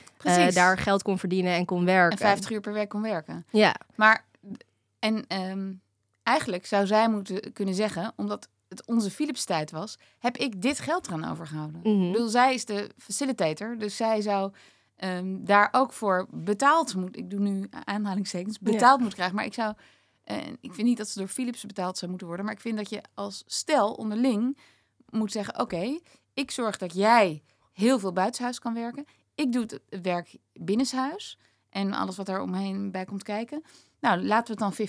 daar 0.54 0.78
geld 0.78 1.02
kon 1.02 1.18
verdienen 1.18 1.54
en 1.54 1.64
kon 1.64 1.84
werken. 1.84 2.10
En 2.18 2.26
50 2.26 2.50
uur 2.50 2.60
per 2.60 2.72
week 2.72 2.88
kon 2.88 3.02
werken. 3.02 3.46
Ja, 3.50 3.74
Maar, 3.94 4.24
en 4.98 5.24
ehm, 5.28 5.72
eigenlijk 6.22 6.66
zou 6.66 6.86
zij 6.86 7.08
moeten 7.08 7.52
kunnen 7.52 7.74
zeggen, 7.74 8.12
omdat 8.16 8.48
het 8.68 8.86
onze 8.86 9.10
Philips 9.10 9.44
tijd 9.44 9.70
was, 9.70 9.98
heb 10.18 10.36
ik 10.36 10.62
dit 10.62 10.78
geld 10.78 11.06
eraan 11.06 11.30
overgehouden. 11.30 11.84
Ik 12.06 12.12
bedoel, 12.12 12.28
zij 12.28 12.54
is 12.54 12.64
de 12.64 12.90
facilitator, 12.98 13.78
dus 13.78 13.96
zij 13.96 14.20
zou 14.20 14.52
ehm, 14.96 15.44
daar 15.44 15.68
ook 15.72 15.92
voor 15.92 16.26
betaald 16.30 16.94
moeten, 16.94 17.22
ik 17.22 17.30
doe 17.30 17.40
nu 17.40 17.68
aanhalingstekens, 17.84 18.58
betaald 18.58 18.98
moeten 18.98 19.14
krijgen. 19.16 19.36
Maar 19.36 19.44
ik 19.44 19.54
zou, 19.54 19.74
eh, 20.24 20.36
ik 20.60 20.74
vind 20.74 20.88
niet 20.88 20.96
dat 20.96 21.08
ze 21.08 21.18
door 21.18 21.28
Philips 21.28 21.66
betaald 21.66 21.98
zou 21.98 22.10
moeten 22.10 22.26
worden, 22.28 22.46
maar 22.46 22.54
ik 22.54 22.60
vind 22.60 22.76
dat 22.76 22.90
je 22.90 23.02
als 23.14 23.42
stel 23.46 23.92
onderling 23.92 24.58
moet 25.10 25.32
zeggen, 25.32 25.60
oké, 25.60 25.98
ik 26.34 26.50
zorg 26.50 26.76
dat 26.76 26.94
jij 26.94 27.42
heel 27.72 27.98
veel 27.98 28.12
buitenshuis 28.12 28.58
kan 28.58 28.74
werken. 28.74 29.04
Ik 29.34 29.52
doe 29.52 29.62
het 29.62 30.02
werk 30.02 30.36
binnenshuis 30.52 31.38
en 31.76 31.92
alles 31.92 32.16
wat 32.16 32.28
er 32.28 32.40
omheen 32.40 32.90
bij 32.90 33.04
komt 33.04 33.22
kijken. 33.22 33.62
Nou, 34.00 34.22
laten 34.22 34.56
we 34.56 34.64
het 34.64 34.76
dan 34.76 34.86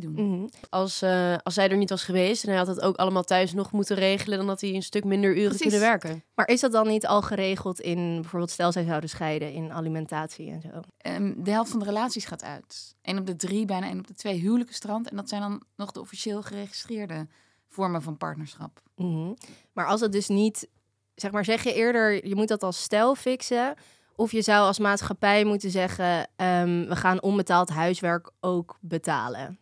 doen. 0.00 0.12
Mhm. 0.12 0.46
Als, 0.68 1.02
eh, 1.02 1.36
als 1.42 1.54
zij 1.54 1.68
er 1.68 1.76
niet 1.76 1.90
was 1.90 2.04
geweest 2.04 2.42
en 2.42 2.48
hij 2.48 2.58
had 2.58 2.66
het 2.66 2.80
ook 2.80 2.96
allemaal 2.96 3.22
thuis 3.22 3.52
nog 3.52 3.72
moeten 3.72 3.96
regelen, 3.96 4.38
dan 4.38 4.48
had 4.48 4.60
hij 4.60 4.74
een 4.74 4.82
stuk 4.82 5.04
minder 5.04 5.30
uren 5.30 5.48
Precies. 5.48 5.60
kunnen 5.60 5.80
werken. 5.80 6.24
Maar 6.34 6.48
is 6.48 6.60
dat 6.60 6.72
dan 6.72 6.86
niet 6.86 7.06
al 7.06 7.22
geregeld 7.22 7.80
in 7.80 8.20
bijvoorbeeld 8.20 8.50
stel 8.50 8.72
zij 8.72 8.84
zouden 8.84 9.10
scheiden 9.10 9.52
in 9.52 9.72
alimentatie 9.72 10.50
en 10.50 10.60
zo? 10.60 10.80
Ehm, 10.96 11.32
de 11.36 11.50
helft 11.50 11.70
van 11.70 11.78
de 11.78 11.84
relaties 11.84 12.24
gaat 12.24 12.42
uit. 12.42 12.96
Eén 13.02 13.18
op 13.18 13.26
de 13.26 13.36
drie, 13.36 13.64
bijna 13.64 13.86
één 13.86 13.98
op 13.98 14.06
de 14.06 14.14
twee 14.14 14.38
huwelijken 14.38 14.74
strand. 14.74 15.10
En 15.10 15.16
dat 15.16 15.28
zijn 15.28 15.40
dan 15.40 15.62
nog 15.76 15.92
de 15.92 16.00
officieel 16.00 16.42
geregistreerde 16.42 17.26
vormen 17.68 18.02
van 18.02 18.16
partnerschap. 18.16 18.82
Mhm. 18.96 19.32
Maar 19.72 19.86
als 19.86 20.00
het 20.00 20.12
dus 20.12 20.28
niet, 20.28 20.68
zeg 21.14 21.30
maar, 21.30 21.44
zeg 21.44 21.62
je 21.64 21.74
eerder, 21.74 22.26
je 22.26 22.34
moet 22.34 22.48
dat 22.48 22.62
als 22.62 22.82
stijl 22.82 23.14
fixen. 23.14 23.74
Of 24.20 24.32
je 24.32 24.42
zou 24.42 24.66
als 24.66 24.78
maatschappij 24.78 25.44
moeten 25.44 25.70
zeggen, 25.70 26.28
ehm, 26.36 26.88
we 26.88 26.96
gaan 26.96 27.22
onbetaald 27.22 27.68
huiswerk 27.68 28.30
ook 28.40 28.78
betalen. 28.80 29.58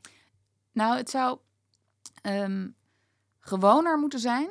Nou, 0.72 0.96
het 0.96 1.10
zou 1.10 1.38
ehm, 2.22 2.68
gewoner 3.40 3.98
moeten 3.98 4.18
zijn 4.18 4.50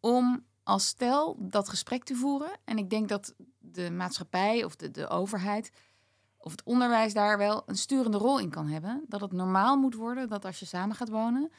om 0.00 0.44
als 0.62 0.86
stel 0.86 1.36
dat 1.38 1.68
gesprek 1.68 2.04
te 2.04 2.14
voeren. 2.14 2.50
En 2.64 2.78
ik 2.78 2.90
denk 2.90 3.08
dat 3.08 3.34
de 3.58 3.90
maatschappij 3.90 4.64
of 4.64 4.76
de, 4.76 4.90
de 4.90 5.08
overheid 5.08 5.72
of 6.38 6.50
het 6.50 6.62
onderwijs 6.62 7.12
daar 7.12 7.38
wel 7.38 7.62
een 7.66 7.76
sturende 7.76 8.18
rol 8.18 8.38
in 8.38 8.50
kan 8.50 8.66
hebben. 8.66 9.04
Dat 9.08 9.20
het 9.20 9.32
normaal 9.32 9.76
moet 9.76 9.94
worden 9.94 10.28
dat 10.28 10.44
als 10.44 10.58
je 10.58 10.66
samen 10.66 10.96
gaat 10.96 11.08
wonen, 11.08 11.52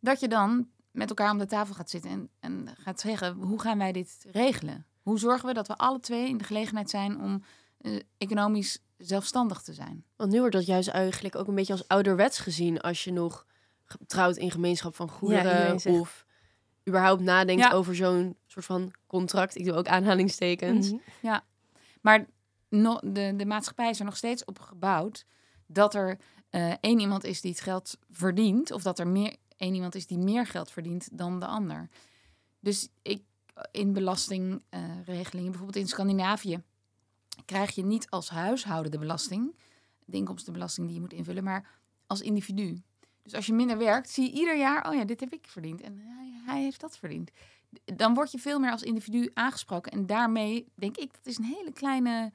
dat 0.00 0.20
je 0.20 0.28
dan 0.28 0.68
met 0.90 1.08
elkaar 1.08 1.30
om 1.30 1.38
de 1.38 1.46
tafel 1.46 1.74
gaat 1.74 1.90
zitten 1.90 2.10
en, 2.10 2.28
en 2.40 2.74
gaat 2.78 3.00
zeggen, 3.00 3.36
hoe 3.36 3.60
gaan 3.60 3.78
wij 3.78 3.92
dit 3.92 4.26
regelen? 4.30 4.86
Hoe 5.08 5.18
zorgen 5.18 5.48
we 5.48 5.54
dat 5.54 5.66
we 5.66 5.76
alle 5.76 6.00
twee 6.00 6.28
in 6.28 6.36
de 6.38 6.44
gelegenheid 6.44 6.90
zijn 6.90 7.20
om 7.20 7.42
eh, 7.78 8.00
economisch 8.18 8.78
zelfstandig 8.96 9.62
te 9.62 9.72
zijn? 9.72 10.04
Want 10.16 10.32
nu 10.32 10.38
wordt 10.38 10.54
dat 10.54 10.66
juist 10.66 10.88
eigenlijk 10.88 11.36
ook 11.36 11.46
een 11.48 11.54
beetje 11.54 11.72
als 11.72 11.88
ouderwets 11.88 12.38
gezien 12.38 12.80
als 12.80 13.04
je 13.04 13.12
nog 13.12 13.46
trouwt 14.06 14.36
in 14.36 14.50
gemeenschap 14.50 14.94
van 14.94 15.10
goederen 15.10 16.00
of 16.00 16.26
überhaupt 16.88 17.22
nadenkt 17.22 17.62
Ja. 17.62 17.70
over 17.72 17.94
zo'n 17.96 18.36
soort 18.46 18.64
van 18.64 18.92
contract. 19.06 19.56
Ik 19.58 19.64
doe 19.64 19.74
ook 19.74 19.88
aanhalingstekens. 19.88 20.92
Mhm. 20.92 21.38
Maar 22.00 22.26
no, 22.68 22.98
de, 23.02 23.32
de 23.36 23.46
maatschappij 23.46 23.90
is 23.90 23.98
er 23.98 24.04
nog 24.04 24.16
steeds 24.16 24.44
op 24.44 24.58
gebouwd 24.58 25.24
dat 25.66 25.94
er 25.94 26.18
eh, 26.50 26.72
één 26.80 27.00
iemand 27.00 27.24
is 27.24 27.40
die 27.40 27.50
het 27.50 27.60
geld 27.60 27.98
verdient, 28.10 28.70
of 28.70 28.82
dat 28.82 28.98
er 28.98 29.08
meer 29.08 29.36
één 29.56 29.74
iemand 29.74 29.94
is 29.94 30.06
die 30.06 30.18
meer 30.18 30.46
geld 30.46 30.70
verdient 30.70 31.18
dan 31.18 31.40
de 31.40 31.46
ander. 31.46 31.88
Dus 32.60 32.88
ik 33.02 33.22
in 33.70 33.92
belastingregelingen, 33.92 35.50
bijvoorbeeld 35.50 35.76
in 35.76 35.88
Scandinavië, 35.88 36.62
krijg 37.44 37.74
je 37.74 37.84
niet 37.84 38.10
als 38.10 38.28
huishouden 38.30 38.90
de 38.90 38.98
belasting, 38.98 39.56
de 40.04 40.16
inkomstenbelasting 40.16 40.86
die 40.86 40.94
je 40.94 41.00
moet 41.00 41.12
invullen, 41.12 41.44
maar 41.44 41.68
als 42.06 42.20
individu. 42.20 42.82
Dus 43.22 43.34
als 43.34 43.46
je 43.46 43.52
minder 43.52 43.78
werkt, 43.78 44.10
zie 44.10 44.24
je 44.24 44.38
ieder 44.38 44.58
jaar, 44.58 44.88
oh 44.88 44.94
ja, 44.94 45.04
dit 45.04 45.20
heb 45.20 45.32
ik 45.32 45.46
verdiend 45.46 45.80
en 45.80 45.98
hij, 45.98 46.40
hij 46.44 46.62
heeft 46.62 46.80
dat 46.80 46.98
verdiend. 46.98 47.30
Dan 47.84 48.14
word 48.14 48.32
je 48.32 48.38
veel 48.38 48.58
meer 48.58 48.70
als 48.70 48.82
individu 48.82 49.30
aangesproken 49.34 49.92
en 49.92 50.06
daarmee 50.06 50.66
denk 50.74 50.96
ik, 50.96 51.12
dat 51.12 51.26
is 51.26 51.38
een 51.38 51.44
hele 51.44 51.72
kleine, 51.72 52.32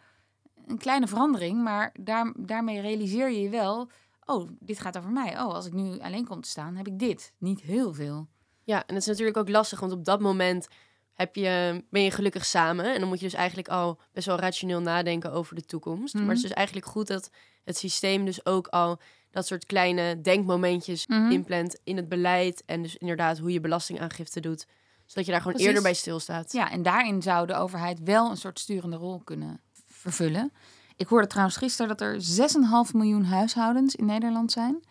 een 0.66 0.78
kleine 0.78 1.08
verandering, 1.08 1.64
maar 1.64 1.96
daar, 2.00 2.34
daarmee 2.38 2.82
realiseer 2.82 3.32
je 3.32 3.42
je 3.42 3.50
wel, 3.50 3.90
oh, 4.26 4.50
dit 4.60 4.80
gaat 4.80 4.98
over 4.98 5.12
mij. 5.12 5.32
Oh, 5.32 5.54
als 5.54 5.66
ik 5.66 5.74
nu 5.74 6.00
alleen 6.00 6.26
kom 6.26 6.42
te 6.42 6.50
staan, 6.50 6.76
heb 6.76 6.88
ik 6.88 7.00
dit. 7.00 7.34
Niet 7.38 7.62
heel 7.62 7.94
veel. 7.94 8.28
Ja, 8.64 8.86
en 8.86 8.94
het 8.94 9.04
is 9.04 9.10
natuurlijk 9.10 9.38
ook 9.38 9.50
lastig, 9.50 9.80
want 9.80 9.92
op 9.92 10.06
dat 10.06 10.20
moment 10.20 10.68
heb 11.14 11.36
je, 11.36 11.84
ben 11.90 12.02
je 12.02 12.12
gelukkig 12.12 12.46
samen. 12.46 12.94
En 12.94 13.00
dan 13.00 13.10
moet 13.10 13.20
je 13.20 13.26
dus 13.26 13.34
eigenlijk 13.34 13.68
al 13.68 14.00
best 14.12 14.26
wel 14.28 14.40
rationeel 14.40 14.82
nadenken 14.82 15.32
over 15.32 15.56
de 15.56 15.66
toekomst. 15.66 16.14
Mhm. 16.14 16.24
Maar 16.24 16.34
het 16.36 16.44
is 16.44 16.48
dus 16.50 16.58
eigenlijk 16.58 16.88
goed 16.88 17.08
dat 17.08 17.30
het 17.64 17.78
systeem 17.78 18.26
dus 18.26 18.46
ook 18.46 18.68
al 18.68 19.00
dat 19.32 19.48
soort 19.48 19.66
kleine 19.66 20.22
denkmomentjes 20.22 21.08
Mhm. 21.08 21.32
inplant 21.32 21.80
in 21.84 21.98
het 21.98 22.10
beleid. 22.10 22.64
En 22.66 22.82
dus 22.82 22.98
inderdaad 22.98 23.38
hoe 23.38 23.52
je 23.52 23.60
belastingaangifte 23.60 24.40
doet. 24.40 24.66
Zodat 25.06 25.26
je 25.26 25.32
daar 25.32 25.42
gewoon 25.42 25.56
Precies. 25.56 25.66
eerder 25.68 25.84
bij 25.92 25.94
stilstaat. 26.00 26.52
Ja, 26.52 26.72
en 26.72 26.82
daarin 26.84 27.22
zou 27.22 27.48
de 27.48 27.54
overheid 27.56 28.00
wel 28.04 28.30
een 28.30 28.38
soort 28.38 28.60
sturende 28.60 28.96
rol 28.98 29.22
kunnen 29.24 29.62
vervullen. 29.88 30.52
Ik 30.96 31.08
hoorde 31.08 31.28
trouwens 31.28 31.58
gisteren 31.58 31.88
dat 31.88 32.02
er 32.02 32.22
6,5 32.22 32.94
miljoen 32.94 33.24
huishoudens 33.24 33.96
in 33.96 34.06
Nederland 34.06 34.52
zijn. 34.52 34.84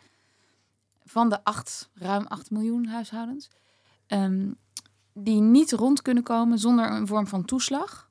Van 1.05 1.29
de 1.29 1.45
8, 1.45 1.91
ruim 1.95 2.27
8 2.27 2.51
miljoen 2.51 2.87
huishoudens. 2.87 3.49
ehm, 4.07 4.51
die 5.15 5.41
niet 5.41 5.73
rond 5.73 6.03
kunnen 6.03 6.23
komen 6.23 6.59
zonder 6.59 6.91
een 6.91 7.07
vorm 7.07 7.27
van 7.27 7.45
toeslag, 7.45 8.11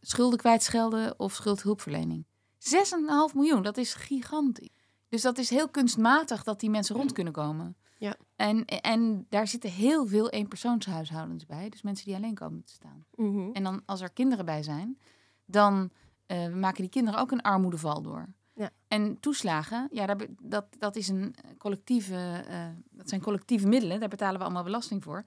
schulden 0.00 0.38
kwijtschelden 0.38 1.18
of 1.18 1.32
schuldhulpverlening. 1.34 2.26
6,5 2.58 3.34
miljoen, 3.34 3.62
dat 3.62 3.76
is 3.76 3.94
gigantisch. 3.94 4.68
Dus 5.08 5.22
dat 5.22 5.38
is 5.38 5.50
heel 5.50 5.68
kunstmatig 5.68 6.42
dat 6.42 6.60
die 6.60 6.70
mensen 6.70 6.96
rond 6.96 7.12
kunnen 7.12 7.32
komen. 7.32 7.76
Ja. 7.98 8.16
En, 8.36 8.64
en 8.64 9.26
daar 9.28 9.48
zitten 9.48 9.70
heel 9.70 10.06
veel 10.06 10.30
eenpersoonshuishoudens 10.30 11.46
bij. 11.46 11.68
Dus 11.68 11.82
mensen 11.82 12.06
die 12.06 12.14
alleen 12.14 12.34
komen 12.34 12.64
te 12.64 12.72
staan. 12.72 13.04
Mhm. 13.14 13.50
En 13.52 13.62
dan 13.62 13.82
als 13.86 14.00
er 14.00 14.12
kinderen 14.12 14.44
bij 14.44 14.62
zijn, 14.62 14.98
dan 15.44 15.90
eh, 16.26 16.48
maken 16.48 16.80
die 16.80 16.90
kinderen 16.90 17.20
ook 17.20 17.30
een 17.30 17.42
armoedeval 17.42 18.02
door. 18.02 18.28
Ja. 18.54 18.70
En 18.88 19.20
toeslagen, 19.20 19.88
ja, 19.90 20.16
be- 20.16 20.34
dat, 20.42 20.66
dat, 20.78 20.96
is 20.96 21.08
een 21.08 21.34
collectieve, 21.58 22.44
eh, 22.48 22.66
dat 22.90 23.08
zijn 23.08 23.20
collectieve 23.20 23.68
middelen. 23.68 24.00
Daar 24.00 24.08
betalen 24.08 24.38
we 24.38 24.44
allemaal 24.44 24.62
belasting 24.62 25.02
voor. 25.02 25.24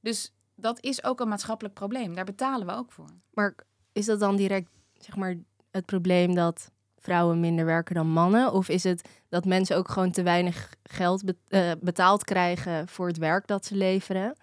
Dus 0.00 0.32
dat 0.60 0.80
is 0.80 1.04
ook 1.04 1.20
een 1.20 1.28
maatschappelijk 1.28 1.74
probleem. 1.74 2.14
Daar 2.14 2.24
betalen 2.24 2.66
we 2.66 2.72
ook 2.72 2.92
voor. 2.92 3.10
Maar 3.32 3.54
is 3.92 4.06
dat 4.06 4.20
dan 4.20 4.36
direct 4.36 4.70
zeg 4.98 5.16
maar, 5.16 5.36
het 5.70 5.86
probleem 5.86 6.34
dat 6.34 6.70
vrouwen 6.98 7.40
minder 7.40 7.64
werken 7.64 7.94
dan 7.94 8.08
mannen? 8.08 8.52
Of 8.52 8.68
is 8.68 8.84
het 8.84 9.08
dat 9.28 9.44
mensen 9.44 9.76
ook 9.76 9.88
gewoon 9.88 10.10
te 10.10 10.22
weinig 10.22 10.74
geld 10.82 11.24
be- 11.24 11.36
eh, 11.48 11.72
betaald 11.80 12.24
krijgen 12.24 12.88
voor 12.88 13.06
het 13.06 13.18
werk 13.18 13.46
dat 13.46 13.66
ze 13.66 13.76
leveren? 13.76 14.36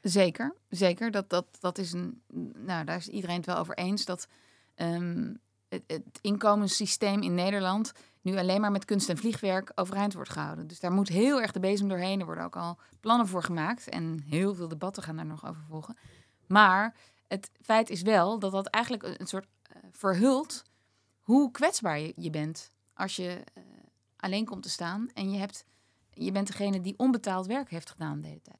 Zeker, 0.00 0.54
zeker. 0.68 1.10
Dat, 1.10 1.30
dat, 1.30 1.46
dat 1.60 1.78
is 1.78 1.92
een, 1.92 2.22
nou, 2.58 2.84
daar 2.84 2.96
is 2.96 3.08
iedereen 3.08 3.36
het 3.36 3.46
wel 3.46 3.56
over 3.56 3.76
eens. 3.76 4.04
Dat 4.04 4.26
ehm, 4.74 5.34
het, 5.68 5.82
het 5.86 6.18
inkomenssysteem 6.20 7.22
in 7.22 7.34
Nederland 7.34 7.92
nu 8.24 8.38
alleen 8.38 8.60
maar 8.60 8.70
met 8.70 8.84
kunst 8.84 9.08
en 9.08 9.16
vliegwerk 9.16 9.72
overeind 9.74 10.14
wordt 10.14 10.30
gehouden. 10.30 10.66
Dus 10.66 10.80
daar 10.80 10.92
moet 10.92 11.08
heel 11.08 11.40
erg 11.40 11.52
de 11.52 11.60
bezem 11.60 11.88
doorheen. 11.88 12.20
Er 12.20 12.26
worden 12.26 12.44
ook 12.44 12.56
al 12.56 12.78
plannen 13.00 13.26
voor 13.26 13.42
gemaakt. 13.42 13.88
En 13.88 14.24
heel 14.28 14.54
veel 14.54 14.68
debatten 14.68 15.02
gaan 15.02 15.16
daar 15.16 15.26
nog 15.26 15.46
over 15.48 15.62
volgen. 15.68 15.96
Maar 16.46 16.94
het 17.28 17.50
feit 17.62 17.90
is 17.90 18.02
wel 18.02 18.38
dat 18.38 18.52
dat 18.52 18.66
eigenlijk 18.66 19.20
een, 19.20 19.26
soort 19.26 19.46
eh, 19.62 19.76
verhult 19.92 20.62
hoe 21.20 21.50
kwetsbaar 21.50 21.98
je, 22.16 22.30
bent. 22.30 22.70
Als 22.94 23.16
je 23.16 23.44
eh, 23.54 23.62
alleen 24.16 24.44
komt 24.44 24.62
te 24.62 24.70
staan 24.70 25.10
en 25.14 25.30
je, 25.30 25.38
hebt, 25.38 25.64
je 26.10 26.32
bent 26.32 26.46
degene 26.46 26.80
die 26.80 26.94
onbetaald 26.96 27.46
werk 27.46 27.70
heeft 27.70 27.90
gedaan 27.90 28.20
de 28.20 28.28
hele 28.28 28.42
tijd. 28.42 28.58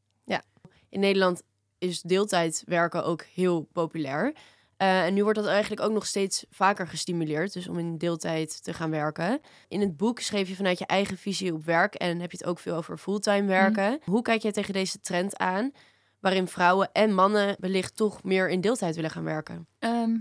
In 0.94 1.00
Nederland 1.00 1.42
is 1.78 2.02
deeltijd 2.02 2.62
werken 2.66 3.04
ook 3.04 3.22
heel 3.22 3.68
populair. 3.72 4.34
Eh, 4.76 5.04
en 5.04 5.14
nu 5.14 5.22
wordt 5.22 5.38
dat 5.38 5.48
eigenlijk 5.48 5.82
ook 5.82 5.92
nog 5.92 6.06
steeds 6.06 6.44
vaker 6.50 6.88
gestimuleerd, 6.88 7.52
dus 7.52 7.68
om 7.68 7.78
in 7.78 7.98
deeltijd 7.98 8.62
te 8.62 8.72
gaan 8.72 8.90
werken. 8.90 9.40
In 9.68 9.80
het 9.80 9.96
boek 9.96 10.20
schreef 10.20 10.48
je 10.48 10.56
vanuit 10.56 10.78
je 10.78 10.86
eigen 10.86 11.18
visie 11.18 11.52
op 11.52 11.64
werk 11.64 11.94
en 11.94 12.20
heb 12.20 12.30
je 12.30 12.36
het 12.36 12.46
ook 12.46 12.58
veel 12.58 12.76
over 12.76 12.98
fulltime 12.98 13.46
werken. 13.46 14.00
Hoe 14.04 14.22
kijk 14.22 14.42
jij 14.42 14.52
tegen 14.52 14.72
deze 14.72 15.00
trend 15.00 15.38
aan, 15.38 15.72
waarin 16.20 16.48
vrouwen 16.48 16.92
en 16.92 17.14
mannen 17.14 17.56
wellicht 17.58 17.96
toch 17.96 18.22
meer 18.22 18.50
in 18.50 18.60
deeltijd 18.60 18.94
willen 18.94 19.10
gaan 19.10 19.24
werken? 19.24 19.66
Ehm, 19.78 20.16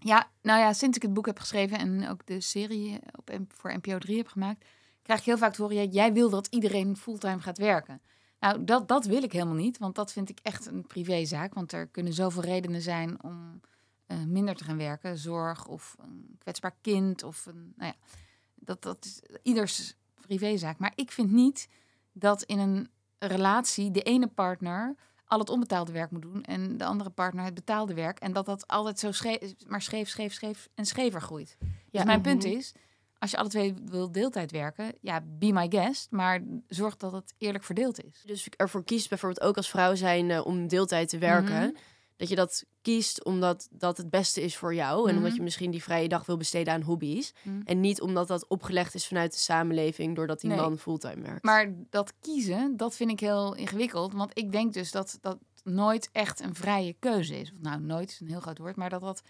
ja, 0.00 0.30
nou 0.42 0.60
ja, 0.60 0.72
sinds 0.72 0.96
ik 0.96 1.02
het 1.02 1.14
boek 1.14 1.26
heb 1.26 1.38
geschreven 1.38 1.78
en 1.78 2.08
ook 2.08 2.26
de 2.26 2.40
serie 2.40 2.98
op, 3.16 3.38
voor 3.48 3.76
NPO 3.76 3.98
3 3.98 4.16
heb 4.16 4.28
gemaakt, 4.28 4.64
krijg 5.02 5.20
ik 5.20 5.26
heel 5.26 5.38
vaak 5.38 5.54
te 5.54 5.62
horen, 5.62 5.90
jij 5.90 6.12
wil 6.12 6.30
dat 6.30 6.46
iedereen 6.50 6.96
fulltime 6.96 7.40
gaat 7.40 7.58
werken. 7.58 8.00
Nou, 8.40 8.64
dat, 8.64 8.88
dat 8.88 9.04
wil 9.04 9.22
ik 9.22 9.32
helemaal 9.32 9.54
niet, 9.54 9.78
want 9.78 9.94
dat 9.94 10.12
vind 10.12 10.28
ik 10.28 10.38
echt 10.42 10.66
een 10.66 10.86
privézaak. 10.86 11.54
Want 11.54 11.72
er 11.72 11.86
kunnen 11.86 12.12
zoveel 12.12 12.42
redenen 12.42 12.82
zijn 12.82 13.22
om 13.22 13.60
eh, 14.06 14.22
minder 14.24 14.54
te 14.54 14.64
gaan 14.64 14.76
werken. 14.76 15.18
Zorg 15.18 15.66
of 15.66 15.96
een 15.98 16.36
kwetsbaar 16.38 16.74
kind 16.80 17.22
of 17.22 17.46
een, 17.46 17.72
nou 17.76 17.92
ja, 17.92 18.14
dat, 18.54 18.82
dat 18.82 19.04
is 19.04 19.20
ieders 19.42 19.94
privézaak. 20.20 20.78
Maar 20.78 20.92
ik 20.94 21.12
vind 21.12 21.30
niet 21.30 21.68
dat 22.12 22.42
in 22.42 22.58
een 22.58 22.90
relatie 23.18 23.90
de 23.90 24.02
ene 24.02 24.26
partner 24.26 24.96
al 25.24 25.38
het 25.38 25.50
onbetaalde 25.50 25.92
werk 25.92 26.10
moet 26.10 26.22
doen 26.22 26.42
en 26.44 26.76
de 26.76 26.84
andere 26.84 27.10
partner 27.10 27.44
het 27.44 27.54
betaalde 27.54 27.94
werk. 27.94 28.18
En 28.18 28.32
dat 28.32 28.46
dat 28.46 28.66
altijd 28.66 28.98
zo 28.98 29.12
scheef, 29.12 29.54
maar 29.66 29.82
scheef, 29.82 30.08
scheef, 30.08 30.32
scheef 30.32 30.68
en 30.74 30.86
schever 30.86 31.20
groeit. 31.22 31.56
Dus 31.90 32.04
mijn 32.04 32.20
punt 32.20 32.42
Mhm. 32.44 32.52
is, 32.52 32.72
als 33.20 33.30
je 33.30 33.36
alle 33.36 33.48
twee 33.48 33.74
wil 33.84 34.12
deeltijd 34.12 34.50
werken, 34.50 34.92
ja, 35.00 35.20
be 35.38 35.52
my 35.52 35.66
guest, 35.70 36.10
maar 36.10 36.42
zorg 36.68 36.96
dat 36.96 37.12
het 37.12 37.34
eerlijk 37.38 37.64
verdeeld 37.64 38.04
is. 38.04 38.22
Dus 38.26 38.48
ervoor 38.56 38.84
kiest 38.84 39.08
bijvoorbeeld 39.08 39.40
ook 39.46 39.56
als 39.56 39.70
vrouw 39.70 39.94
zijn 39.94 40.30
eh, 40.30 40.46
om 40.46 40.68
deeltijd 40.68 41.08
te 41.08 41.18
werken. 41.18 41.60
Mhm. 41.60 41.70
Dat 42.16 42.28
je 42.28 42.34
dat 42.34 42.64
kiest 42.82 43.24
omdat 43.24 43.68
dat 43.70 43.96
het 43.96 44.10
beste 44.10 44.42
is 44.42 44.56
voor 44.56 44.74
jou. 44.74 45.08
En 45.08 45.14
omdat 45.16 45.28
Mhm. 45.30 45.38
je 45.38 45.42
misschien 45.44 45.70
die 45.70 45.82
vrije 45.82 46.08
dag 46.08 46.26
wil 46.26 46.36
besteden 46.36 46.72
aan 46.74 46.82
hobby's. 46.82 47.32
Mhm. 47.42 47.60
En 47.64 47.80
niet 47.80 48.00
omdat 48.00 48.28
dat 48.28 48.48
opgelegd 48.48 48.94
is 48.94 49.06
vanuit 49.06 49.32
de 49.32 49.38
samenleving 49.38 50.16
doordat 50.16 50.40
die 50.40 50.50
Nee. 50.50 50.58
man 50.60 50.78
fulltime 50.78 51.22
werkt. 51.22 51.44
Maar 51.44 51.72
dat 51.90 52.12
kiezen, 52.20 52.76
dat 52.76 52.96
vind 52.96 53.10
ik 53.10 53.20
heel 53.20 53.54
ingewikkeld. 53.54 54.12
Want 54.12 54.38
ik 54.38 54.52
denk 54.52 54.72
dus 54.72 54.90
dat 54.90 55.18
dat 55.20 55.38
nooit 55.64 56.08
echt 56.12 56.40
een 56.40 56.54
vrije 56.54 56.96
keuze 56.98 57.40
is. 57.40 57.52
Of 57.52 57.58
Nou, 57.60 57.80
nooit 57.80 58.10
is 58.10 58.20
een 58.20 58.28
heel 58.28 58.40
groot 58.40 58.58
woord, 58.58 58.76
maar 58.76 58.90
dat 58.90 59.00
dat 59.00 59.22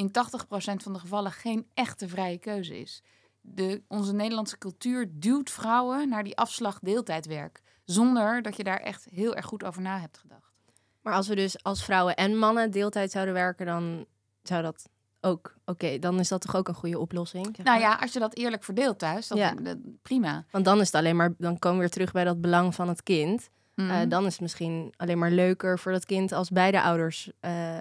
in 0.00 0.08
80% 0.08 0.82
van 0.82 0.92
de 0.92 0.98
gevallen 0.98 1.32
geen 1.32 1.66
echte 1.74 2.08
vrije 2.08 2.38
keuze 2.38 2.80
is. 2.80 3.02
De, 3.40 3.82
onze 3.88 4.12
Nederlandse 4.12 4.58
cultuur 4.58 5.08
duwt 5.12 5.50
vrouwen 5.50 6.08
naar 6.08 6.24
die 6.24 6.36
afslag 6.36 6.78
deeltijdwerk. 6.78 7.62
Zonder 7.84 8.42
dat 8.42 8.56
je 8.56 8.64
daar 8.64 8.80
echt 8.80 9.06
heel 9.10 9.34
erg 9.36 9.46
goed 9.46 9.64
over 9.64 9.82
na 9.82 9.98
hebt 10.00 10.18
gedacht. 10.18 10.52
Maar 11.02 11.14
als 11.14 11.28
we 11.28 11.34
dus 11.34 11.62
als 11.62 11.84
vrouwen 11.84 12.16
en 12.16 12.38
mannen 12.38 12.70
deeltijd 12.70 13.10
zouden 13.10 13.34
werken, 13.34 13.66
dan 13.66 14.06
zou 14.42 14.62
dat 14.62 14.88
ook 15.20 15.54
oké. 15.64 15.98
dan 15.98 16.18
is 16.18 16.28
dat 16.28 16.40
toch 16.40 16.56
ook 16.56 16.68
een 16.68 16.74
goede 16.74 16.98
oplossing. 16.98 17.56
zeg 17.56 17.66
Nou 17.66 17.80
ja, 17.80 17.94
als 17.94 18.12
je 18.12 18.18
dat 18.18 18.36
eerlijk 18.36 18.64
verdeelt 18.64 18.98
thuis, 18.98 19.28
dan 19.28 19.38
Ja. 19.38 19.54
prima. 20.02 20.44
Want 20.50 20.64
dan 20.64 20.80
is 20.80 20.86
het 20.86 20.94
alleen 20.94 21.16
maar, 21.16 21.34
dan 21.38 21.58
komen 21.58 21.78
we 21.78 21.84
weer 21.84 21.92
terug 21.92 22.12
bij 22.12 22.24
dat 22.24 22.40
belang 22.40 22.74
van 22.74 22.88
het 22.88 23.02
kind. 23.02 23.50
Mhm. 23.74 23.90
Eh, 23.90 24.08
dan 24.08 24.26
is 24.26 24.32
het 24.32 24.40
misschien 24.40 24.94
alleen 24.96 25.18
maar 25.18 25.30
leuker 25.30 25.78
voor 25.78 25.92
dat 25.92 26.04
kind 26.04 26.32
als 26.32 26.50
beide 26.50 26.82
ouders 26.82 27.30
eh, 27.40 27.80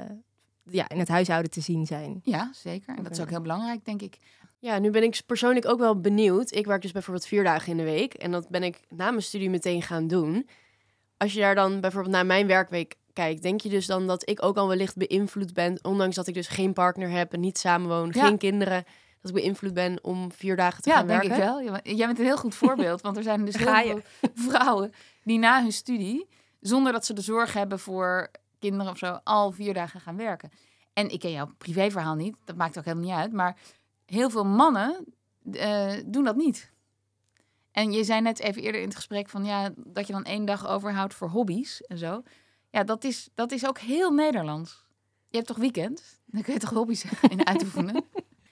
ja, 0.71 0.89
in 0.89 0.99
het 0.99 1.07
huishouden 1.07 1.51
te 1.51 1.61
zien 1.61 1.85
zijn. 1.85 2.19
Ja, 2.23 2.49
zeker. 2.53 2.95
En 2.97 3.03
dat 3.03 3.11
is 3.11 3.19
ook 3.19 3.29
heel 3.29 3.41
belangrijk, 3.41 3.85
denk 3.85 4.01
ik. 4.01 4.17
Ja, 4.59 4.79
nu 4.79 4.89
ben 4.91 5.03
ik 5.03 5.21
persoonlijk 5.25 5.67
ook 5.67 5.79
wel 5.79 5.99
benieuwd. 5.99 6.51
Ik 6.51 6.65
werk 6.65 6.81
dus 6.81 6.91
bijvoorbeeld 6.91 7.25
vier 7.25 7.43
dagen 7.43 7.71
in 7.71 7.77
de 7.77 7.83
week. 7.83 8.13
En 8.13 8.31
dat 8.31 8.49
ben 8.49 8.63
ik 8.63 8.79
na 8.89 9.09
mijn 9.09 9.23
studie 9.23 9.49
meteen 9.49 9.81
gaan 9.81 10.07
doen. 10.07 10.47
Als 11.17 11.33
je 11.33 11.39
daar 11.39 11.55
dan 11.55 11.79
bijvoorbeeld 11.81 12.13
naar 12.13 12.25
mijn 12.25 12.47
werkweek 12.47 12.95
kijkt, 13.13 13.41
denk 13.41 13.61
je 13.61 13.69
dus 13.69 13.85
dan 13.85 14.07
dat 14.07 14.29
ik 14.29 14.43
ook 14.43 14.57
al 14.57 14.67
wellicht 14.67 14.95
beïnvloed 14.97 15.53
ben, 15.53 15.79
ondanks 15.81 16.15
dat 16.15 16.27
ik 16.27 16.33
dus 16.33 16.47
geen 16.47 16.73
partner 16.73 17.09
heb 17.09 17.33
en 17.33 17.39
niet 17.39 17.57
samenwoon, 17.57 18.09
Ja. 18.13 18.25
geen 18.25 18.37
kinderen, 18.37 18.83
dat 19.21 19.31
ik 19.31 19.41
beïnvloed 19.41 19.73
ben 19.73 20.03
om 20.03 20.31
vier 20.31 20.55
dagen 20.55 20.81
te 20.83 20.89
Ja, 20.89 20.95
gaan 20.95 21.07
denk 21.07 21.21
werken? 21.21 21.37
ik 21.39 21.43
wel. 21.43 21.59
Ja, 21.61 21.79
Jij 21.83 22.05
bent 22.05 22.19
een 22.19 22.25
heel 22.25 22.37
goed 22.37 22.55
voorbeeld, 22.55 23.01
want 23.01 23.17
er 23.17 23.23
zijn 23.23 23.45
dus 23.45 23.55
heel 23.65 23.67
veel 23.67 24.01
vrouwen 24.33 24.91
die 25.23 25.39
na 25.39 25.61
hun 25.61 25.71
studie, 25.73 26.27
zonder 26.61 26.91
dat 26.91 27.05
ze 27.05 27.13
de 27.13 27.21
zorg 27.21 27.53
hebben 27.53 27.79
voor 27.79 28.31
kinderen 28.59 28.91
of 28.91 28.97
zo, 28.97 29.19
al 29.23 29.51
vier 29.51 29.73
dagen 29.73 30.01
gaan 30.01 30.17
werken. 30.17 30.51
En 30.93 31.09
ik 31.09 31.19
ken 31.19 31.31
jouw 31.31 31.51
privéverhaal 31.57 32.15
niet, 32.15 32.35
dat 32.45 32.55
maakt 32.55 32.77
ook 32.77 32.85
helemaal 32.85 33.07
niet 33.07 33.17
uit, 33.17 33.33
maar 33.33 33.57
heel 34.05 34.29
veel 34.29 34.45
mannen 34.45 35.05
eh, 35.51 35.93
doen 36.05 36.23
dat 36.23 36.35
niet. 36.35 36.71
En 37.71 37.91
je 37.91 38.03
zei 38.03 38.21
net 38.21 38.39
even 38.39 38.61
eerder 38.61 38.81
in 38.81 38.87
het 38.87 38.95
gesprek 38.95 39.29
van 39.29 39.45
ja, 39.45 39.69
dat 39.75 40.07
je 40.07 40.13
dan 40.13 40.23
één 40.23 40.45
dag 40.45 40.67
overhoudt 40.67 41.13
voor 41.13 41.29
hobby's 41.29 41.81
en 41.81 41.97
zo. 41.97 42.23
Ja, 42.69 42.83
dat 42.83 43.03
is, 43.03 43.29
dat 43.33 43.51
is 43.51 43.67
ook 43.67 43.77
heel 43.77 44.11
Nederlands. 44.11 44.85
Je 45.29 45.35
hebt 45.35 45.47
toch 45.47 45.57
weekend? 45.57 46.19
Dan 46.25 46.41
kun 46.41 46.53
je 46.53 46.59
toch 46.59 46.69
hobby's 46.69 47.05
in 47.29 47.47
uitoefenen? 47.47 48.05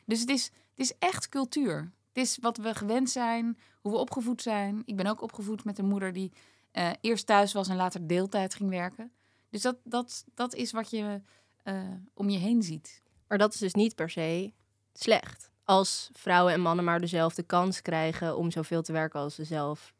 Dus 0.06 0.20
het 0.20 0.30
is, 0.30 0.44
het 0.44 0.80
is 0.80 0.94
echt 1.00 1.30
cultuur. 1.30 1.92
Het 2.08 2.26
is 2.26 2.38
wat 2.42 2.58
we 2.58 2.76
gewend 2.76 3.10
zijn, 3.10 3.58
hoe 3.82 3.92
we 3.92 3.98
opgevoed 3.98 4.42
zijn. 4.42 4.82
Ik 4.86 4.96
ben 4.96 5.08
ook 5.08 5.22
opgevoed 5.22 5.64
met 5.64 5.78
een 5.78 5.88
moeder 5.88 6.14
die 6.14 6.32
eh, 6.72 6.90
eerst 7.02 7.26
thuis 7.26 7.54
was 7.54 7.68
en 7.68 7.76
later 7.76 8.08
deeltijd 8.08 8.56
ging 8.56 8.70
werken. 8.70 9.12
Dus 9.50 9.62
dat, 9.62 9.78
dat, 9.84 10.26
dat 10.34 10.54
is 10.54 10.72
wat 10.72 10.90
je 10.90 11.22
eh, 11.64 11.84
om 12.14 12.30
je 12.30 12.38
heen 12.38 12.64
ziet. 12.64 13.02
Maar 13.28 13.38
dat 13.38 13.54
is 13.54 13.60
dus 13.60 13.74
niet 13.74 13.96
per 13.96 14.10
se 14.10 14.54
slecht. 14.94 15.52
Als 15.64 16.10
vrouwen 16.14 16.54
en 16.54 16.62
mannen 16.62 16.86
maar 16.86 17.00
dezelfde 17.00 17.44
kans 17.44 17.82
krijgen 17.82 18.38
om 18.38 18.52
zoveel 18.52 18.82
te 18.82 18.92
werken 18.92 19.20
als 19.20 19.36
ze 19.36 19.44
zelf 19.44 19.94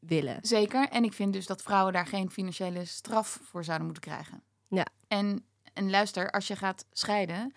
willen. 0.00 0.38
Zeker. 0.42 0.88
En 0.88 1.04
ik 1.04 1.12
vind 1.12 1.32
dus 1.32 1.46
dat 1.46 1.62
vrouwen 1.62 1.92
daar 1.92 2.06
geen 2.06 2.30
financiële 2.30 2.84
straf 2.84 3.40
voor 3.42 3.64
zouden 3.64 3.86
moeten 3.86 4.04
krijgen. 4.04 4.42
Ja. 4.68 4.86
En, 5.08 5.44
en 5.72 5.90
luister, 5.90 6.30
als 6.30 6.46
je 6.46 6.56
gaat 6.56 6.86
scheiden, 6.92 7.54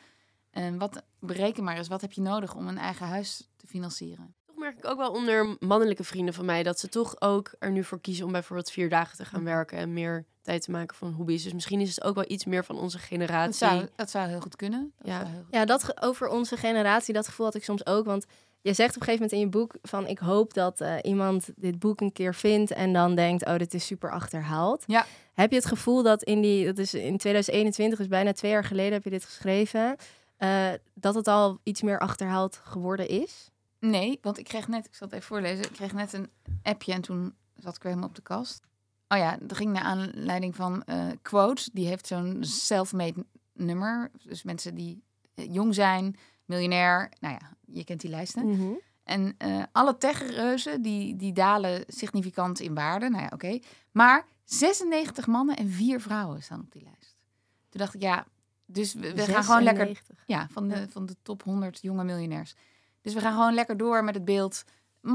eh, 0.50 0.76
wat, 0.78 1.04
bereken 1.20 1.64
maar 1.64 1.78
eens, 1.78 1.88
wat 1.88 2.02
heb 2.02 2.12
je 2.12 2.22
nodig 2.22 2.56
om 2.56 2.68
een 2.68 2.78
eigen 2.78 3.08
huis 3.08 3.50
te 3.56 3.68
financieren? 3.68 4.36
Merk 4.70 4.84
ik 4.84 4.92
ook 4.92 4.98
wel 4.98 5.12
onder 5.12 5.56
mannelijke 5.60 6.04
vrienden 6.04 6.34
van 6.34 6.46
mij 6.46 6.64
dat 6.64 6.80
ze 6.80 6.88
toch 6.90 7.22
ook 7.22 7.52
er 7.60 7.72
nu 7.72 7.84
voor 7.84 8.02
kiezen 8.02 8.26
om 8.26 8.32
bijvoorbeeld 8.32 8.72
vier 8.72 8.90
dagen 8.90 9.18
te 9.18 9.26
gaan 9.26 9.44
werken 9.44 9.78
en 9.78 9.94
meer 9.94 10.26
tijd 10.42 10.62
te 10.62 10.72
maken 10.72 10.96
van 10.96 11.12
hobby's. 11.14 11.44
Dus 11.44 11.54
misschien 11.54 11.80
is 11.82 11.90
het 11.96 12.04
ook 12.04 12.16
wel 12.16 12.26
iets 12.28 12.46
meer 12.46 12.66
van 12.66 12.78
onze 12.80 12.98
Dat 12.98 13.06
generatie. 13.06 13.54
zou, 13.54 13.88
dat 13.96 14.10
zou 14.10 14.28
heel 14.30 14.40
goed 14.42 14.56
kunnen. 14.56 14.94
Dat 14.98 15.08
Ja. 15.08 15.20
zou 15.20 15.30
heel 15.30 15.40
goed- 15.44 15.54
Ja, 15.54 15.66
dat 15.66 15.84
ge- 15.84 15.98
over 16.02 16.28
onze 16.28 16.58
generatie, 16.58 17.14
dat 17.14 17.28
gevoel 17.28 17.46
had 17.46 17.56
ik 17.56 17.64
soms 17.64 17.86
ook. 17.86 18.06
Want 18.06 18.26
je 18.62 18.74
zegt 18.74 18.96
op 18.96 19.02
een 19.02 19.08
gegeven 19.08 19.14
moment 19.26 19.32
in 19.32 19.40
je 19.40 19.48
boek 19.68 19.76
van 19.82 20.08
ik 20.08 20.20
hoop 20.20 20.54
dat 20.54 20.82
eh, 20.82 20.96
iemand 21.02 21.50
dit 21.56 21.80
boek 21.80 22.02
een 22.02 22.12
keer 22.14 22.36
vindt 22.36 22.72
en 22.72 22.94
dan 22.94 23.16
denkt, 23.16 23.46
oh, 23.46 23.56
dit 23.58 23.74
is 23.74 23.86
super 23.86 24.12
achterhaald. 24.12 24.84
Ja. 24.88 25.06
Heb 25.34 25.50
je 25.50 25.56
het 25.58 25.66
gevoel 25.66 26.04
dat 26.04 26.24
in 26.24 26.42
die, 26.42 26.66
dat 26.66 26.78
is 26.78 26.94
in 26.94 27.18
2021, 27.18 27.98
dus 27.98 28.08
bijna 28.08 28.34
twee 28.34 28.52
jaar 28.52 28.64
geleden 28.66 28.94
heb 28.94 29.04
je 29.04 29.10
dit 29.10 29.26
geschreven, 29.26 29.96
eh, 30.38 30.68
dat 30.94 31.16
het 31.16 31.28
al 31.28 31.60
iets 31.64 31.82
meer 31.82 32.00
achterhaald 32.00 32.62
geworden 32.64 33.08
is? 33.08 33.50
Nee, 33.80 34.20
want 34.22 34.38
ik 34.38 34.46
kreeg 34.46 34.68
net, 34.68 34.86
ik 34.86 34.96
zal 34.96 35.08
het 35.08 35.16
even 35.16 35.28
voorlezen, 35.28 35.66
ik 35.66 35.72
kreeg 35.72 35.94
net 35.94 36.14
een 36.14 36.30
appje 36.64 36.94
en 36.94 37.02
toen 37.02 37.36
zat 37.56 37.76
ik 37.76 37.82
weer 37.82 37.92
helemaal 37.92 38.10
op 38.10 38.16
de 38.16 38.22
kast. 38.22 38.68
Oh 39.08 39.18
ja, 39.18 39.38
dat 39.42 39.58
ging 39.58 39.72
naar 39.72 39.84
aanleiding 39.84 40.56
van 40.56 40.84
eh 40.84 41.08
Quote. 41.22 41.70
Die 41.74 41.88
heeft 41.88 42.08
zo'n 42.08 42.38
self-made 42.42 43.26
nummer. 43.54 44.12
Dus 44.24 44.44
mensen 44.44 44.76
die 44.76 45.04
eh, 45.34 45.54
jong 45.54 45.76
zijn, 45.76 46.16
miljonair. 46.46 47.12
Nou 47.20 47.34
ja, 47.34 47.56
je 47.66 47.84
kent 47.84 48.02
die 48.02 48.10
lijsten. 48.10 48.50
Mhm. 48.50 48.72
En 49.04 49.36
eh, 49.38 49.64
alle 49.72 49.98
techreuzen 49.98 50.82
die, 50.82 51.16
die 51.16 51.34
dalen 51.34 51.84
significant 51.88 52.60
in 52.60 52.74
waarde. 52.74 53.10
Nou 53.10 53.24
ja, 53.24 53.30
oké. 53.34 53.60
Maar 53.92 54.26
96 54.44 55.28
mannen 55.28 55.58
en 55.58 55.70
vier 55.70 56.02
vrouwen 56.02 56.44
staan 56.44 56.60
op 56.60 56.72
die 56.72 56.84
lijst. 56.84 57.18
Toen 57.70 57.80
dacht 57.80 57.94
ik, 57.94 58.02
ja, 58.02 58.26
dus 58.66 58.94
we, 58.94 59.14
we 59.14 59.22
gaan 59.22 59.44
gewoon 59.44 59.64
lekker 59.64 59.86
96. 59.86 60.24
ja, 60.26 60.48
van 60.52 60.68
de, 60.68 60.90
van 60.90 61.06
de 61.06 61.16
top 61.22 61.44
100 61.44 61.82
jonge 61.82 62.04
miljonairs. 62.04 62.56
Dus 63.14 63.22
we 63.22 63.28
gaan 63.28 63.38
gewoon 63.38 63.54
lekker 63.54 63.78
door 63.78 64.04
met 64.04 64.16
het 64.16 64.26
beeld. 64.26 64.64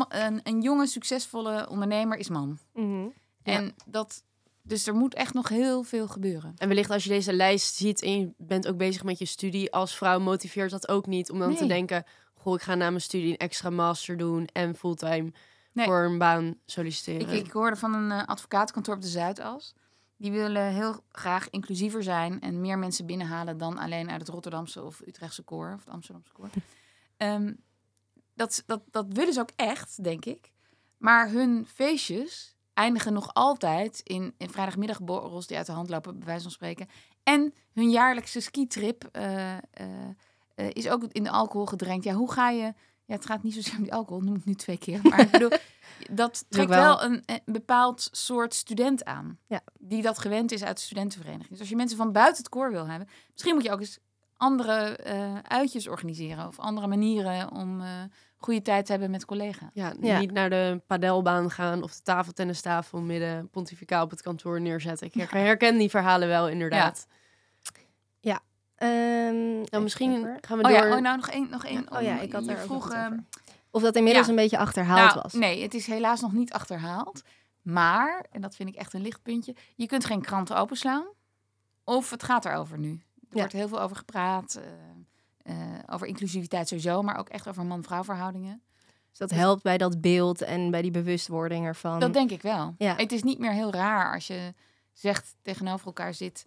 Een, 0.09 0.41
een 0.43 0.61
jonge, 0.61 0.87
succesvolle 0.87 1.69
ondernemer 1.71 2.19
is 2.19 2.29
man. 2.29 2.59
Mhm. 2.73 3.07
En 3.43 3.75
dat, 3.87 4.23
dus 4.63 4.87
er 4.87 4.95
moet 4.95 5.15
echt 5.15 5.35
nog 5.35 5.49
heel 5.49 5.83
veel 5.83 6.09
gebeuren. 6.09 6.53
En 6.57 6.69
wellicht 6.69 6.91
als 6.91 7.05
je 7.05 7.09
deze 7.09 7.33
lijst 7.33 7.75
ziet 7.75 8.03
en 8.03 8.21
je 8.21 8.33
bent 8.37 8.69
ook 8.69 8.77
bezig 8.77 9.05
met 9.05 9.19
je 9.19 9.25
studie 9.25 9.73
als 9.73 9.97
vrouw, 9.97 10.19
motiveert 10.19 10.71
dat 10.71 10.89
ook 10.89 11.07
niet 11.07 11.31
om 11.31 11.39
dan 11.39 11.55
te 11.55 11.67
denken, 11.67 12.05
goh, 12.35 12.55
ik 12.55 12.63
ga 12.63 12.75
na 12.75 12.89
mijn 12.89 13.01
studie 13.01 13.31
een 13.31 13.37
extra 13.37 13.71
master 13.71 14.17
doen 14.17 14.47
en 14.53 14.75
fulltime 14.77 15.33
Nee. 15.73 15.87
voor 15.87 16.05
een 16.05 16.19
baan 16.19 16.55
solliciteren. 16.67 17.35
Ik, 17.35 17.47
ik 17.47 17.53
hoorde 17.53 17.77
van 17.77 17.95
een 17.95 18.11
uh, 18.11 18.27
advocatenkantoor 18.27 18.95
op 18.95 19.03
de 19.03 19.09
Zuidas. 19.09 19.75
Die 20.17 20.33
willen 20.33 20.73
heel 20.73 21.05
graag 21.13 21.51
inclusiever 21.51 22.03
zijn 22.03 22.41
en 22.41 22.61
meer 22.61 22.79
mensen 22.79 23.07
binnenhalen 23.07 23.59
dan 23.59 23.79
alleen 23.79 24.11
uit 24.11 24.21
het 24.21 24.29
Rotterdamse 24.29 24.83
of 24.83 25.01
Utrechtse 25.07 25.43
koor 25.43 25.73
of 25.75 25.85
het 25.85 25.95
Amsterdamse 25.95 26.33
koor. 26.33 26.49
Ehm, 27.17 27.53
dat, 28.35 28.63
dat, 28.67 28.83
dat 28.91 29.07
willen 29.09 29.33
ze 29.33 29.41
ook 29.41 29.53
echt, 29.57 30.05
denk 30.05 30.25
ik. 30.25 30.53
Maar 30.97 31.31
hun 31.31 31.67
feestjes 31.75 32.57
eindigen 32.75 33.13
nog 33.13 33.35
altijd 33.35 34.01
in, 34.05 34.35
in 34.39 34.51
vrijdagmiddagborrels 34.51 35.47
die 35.47 35.57
uit 35.57 35.67
de 35.67 35.73
hand 35.73 35.89
lopen, 35.89 36.19
bij 36.19 36.27
wijze 36.27 36.43
van 36.43 36.51
spreken. 36.51 36.89
En 37.23 37.55
hun 37.73 37.91
jaarlijkse 37.91 38.41
skitrip 38.41 39.09
eh, 39.13 39.53
eh, 39.53 39.61
eh, 40.55 40.71
is 40.73 40.89
ook 40.89 41.05
in 41.05 41.23
de 41.23 41.31
alcohol 41.31 41.67
gedrenkt. 41.67 42.05
Ja, 42.05 42.13
hoe 42.13 42.33
ga 42.33 42.51
je... 42.51 42.75
Ja, 43.07 43.15
het 43.15 43.27
gaat 43.27 43.43
niet 43.43 43.55
zozeer 43.55 43.77
om 43.77 43.83
die 43.83 43.95
alcohol, 43.95 44.23
noem 44.23 44.37
ik 44.37 44.45
nu 44.45 44.55
twee 44.55 44.79
keer. 44.79 45.01
Maar 45.03 45.21
ik 45.21 45.31
bedoel, 45.31 45.51
dat 46.11 46.45
trekt 46.49 46.69
wel- 46.69 46.83
wel 46.83 47.03
een, 47.03 47.23
een 47.27 47.41
bepaald 47.45 48.09
soort 48.13 48.55
student 48.55 49.05
aan. 49.05 49.39
Ja. 49.47 49.61
Die 49.79 50.03
dat 50.03 50.19
gewend 50.19 50.53
is 50.53 50.65
uit 50.65 50.77
de 50.77 50.83
studentenvereniging. 50.83 51.51
Dus 51.51 51.61
als 51.61 51.69
je 51.69 51.77
mensen 51.77 51.97
van 51.97 52.13
buiten 52.13 52.43
het 52.43 52.49
koor 52.53 52.71
wil 52.71 52.87
hebben... 52.87 53.09
misschien 53.33 53.55
moet 53.55 53.65
je 53.65 53.73
ook 53.73 53.81
eens 53.81 53.99
andere 54.45 54.97
eh, 54.97 55.39
uitjes 55.43 55.89
organiseren. 55.89 56.47
Of 56.47 56.59
andere 56.59 56.87
manieren 56.87 57.51
om 57.53 57.81
eh 57.81 57.89
goede 58.37 58.63
tijd 58.63 58.85
te 58.87 58.93
hebben 58.93 59.11
met 59.11 59.25
collega's. 59.25 59.71
Ja, 59.73 59.93
Ja. 60.01 60.19
niet 60.19 60.33
naar 60.33 60.51
de 60.51 60.83
padelbaan 60.87 61.51
gaan 61.51 61.83
of 61.83 61.95
de 61.95 62.03
tafeltennistafel 62.03 63.01
midden 63.01 63.49
pontificaal 63.51 64.05
op 64.05 64.11
het 64.11 64.23
kantoor 64.23 64.61
neerzetten. 64.61 65.07
Ik 65.07 65.15
her- 65.15 65.31
herken 65.31 65.79
die 65.79 65.91
verhalen 65.91 66.29
wel 66.29 66.49
inderdaad. 66.49 67.07
Ehm, 68.77 69.53
Nou, 69.55 69.61
even 69.65 69.83
misschien 69.83 70.39
gaan 70.41 70.59
we 70.59 70.65
Oh 70.65 70.71
door. 70.71 70.87
ja, 70.89 70.97
oh, 70.97 71.01
nou 71.03 71.17
nog 71.17 71.29
één. 71.29 71.51
Nog 71.51 71.65
één 71.65 71.93
Oh 71.97 72.03
ja, 72.03 72.21
ik 72.21 72.33
had 72.33 72.47
er 72.47 72.55
nog 72.55 72.63
vroeg, 72.65 72.85
over. 72.87 72.99
ehm, 72.99 73.19
Of 73.71 73.83
dat 73.83 73.97
inmiddels 73.97 74.25
Ja. 74.27 74.31
een 74.33 74.39
beetje 74.39 74.59
achterhaald 74.59 75.11
nou, 75.11 75.21
was. 75.23 75.33
Nee, 75.33 75.63
het 75.63 75.75
is 75.75 75.87
helaas 75.87 76.21
nog 76.21 76.33
niet 76.33 76.53
achterhaald. 76.53 77.23
Maar, 77.63 78.25
en 78.31 78.41
dat 78.41 78.55
vind 78.57 78.69
ik 78.69 78.75
echt 78.75 78.93
een 78.93 79.01
lichtpuntje, 79.03 79.55
je 79.75 79.87
kunt 79.87 80.05
geen 80.05 80.21
kranten 80.23 80.57
openslaan. 80.57 81.05
Of 81.85 82.11
het 82.11 82.23
gaat 82.23 82.45
erover 82.45 82.79
nu. 82.79 83.01
Er 83.35 83.41
Ja. 83.41 83.47
wordt 83.47 83.53
heel 83.53 83.69
veel 83.69 83.81
over 83.81 83.97
gepraat. 83.97 84.55
eh, 84.55 84.63
eh, 85.43 85.79
over 85.87 86.07
inclusiviteit 86.07 86.69
sowieso, 86.69 87.03
maar 87.03 87.19
ook 87.19 87.29
echt 87.29 87.49
over 87.49 87.65
man-vrouw 87.65 88.05
verhoudingen. 88.05 88.63
Dus 89.09 89.19
dat 89.19 89.31
helpt 89.31 89.63
bij 89.63 89.79
dat 89.79 90.01
beeld 90.01 90.43
en 90.43 90.71
bij 90.71 90.83
die 90.83 90.91
bewustwording 90.91 91.67
ervan. 91.67 92.01
Dat 92.01 92.13
denk 92.13 92.31
ik 92.31 92.43
wel. 92.43 92.75
Ja. 92.79 92.97
Het 92.97 93.13
is 93.13 93.23
niet 93.23 93.39
meer 93.39 93.53
heel 93.53 93.73
raar 93.73 94.15
als 94.15 94.27
je 94.27 94.55
zegt 94.93 95.35
tegenover 95.43 95.87
elkaar 95.87 96.15
zit 96.15 96.47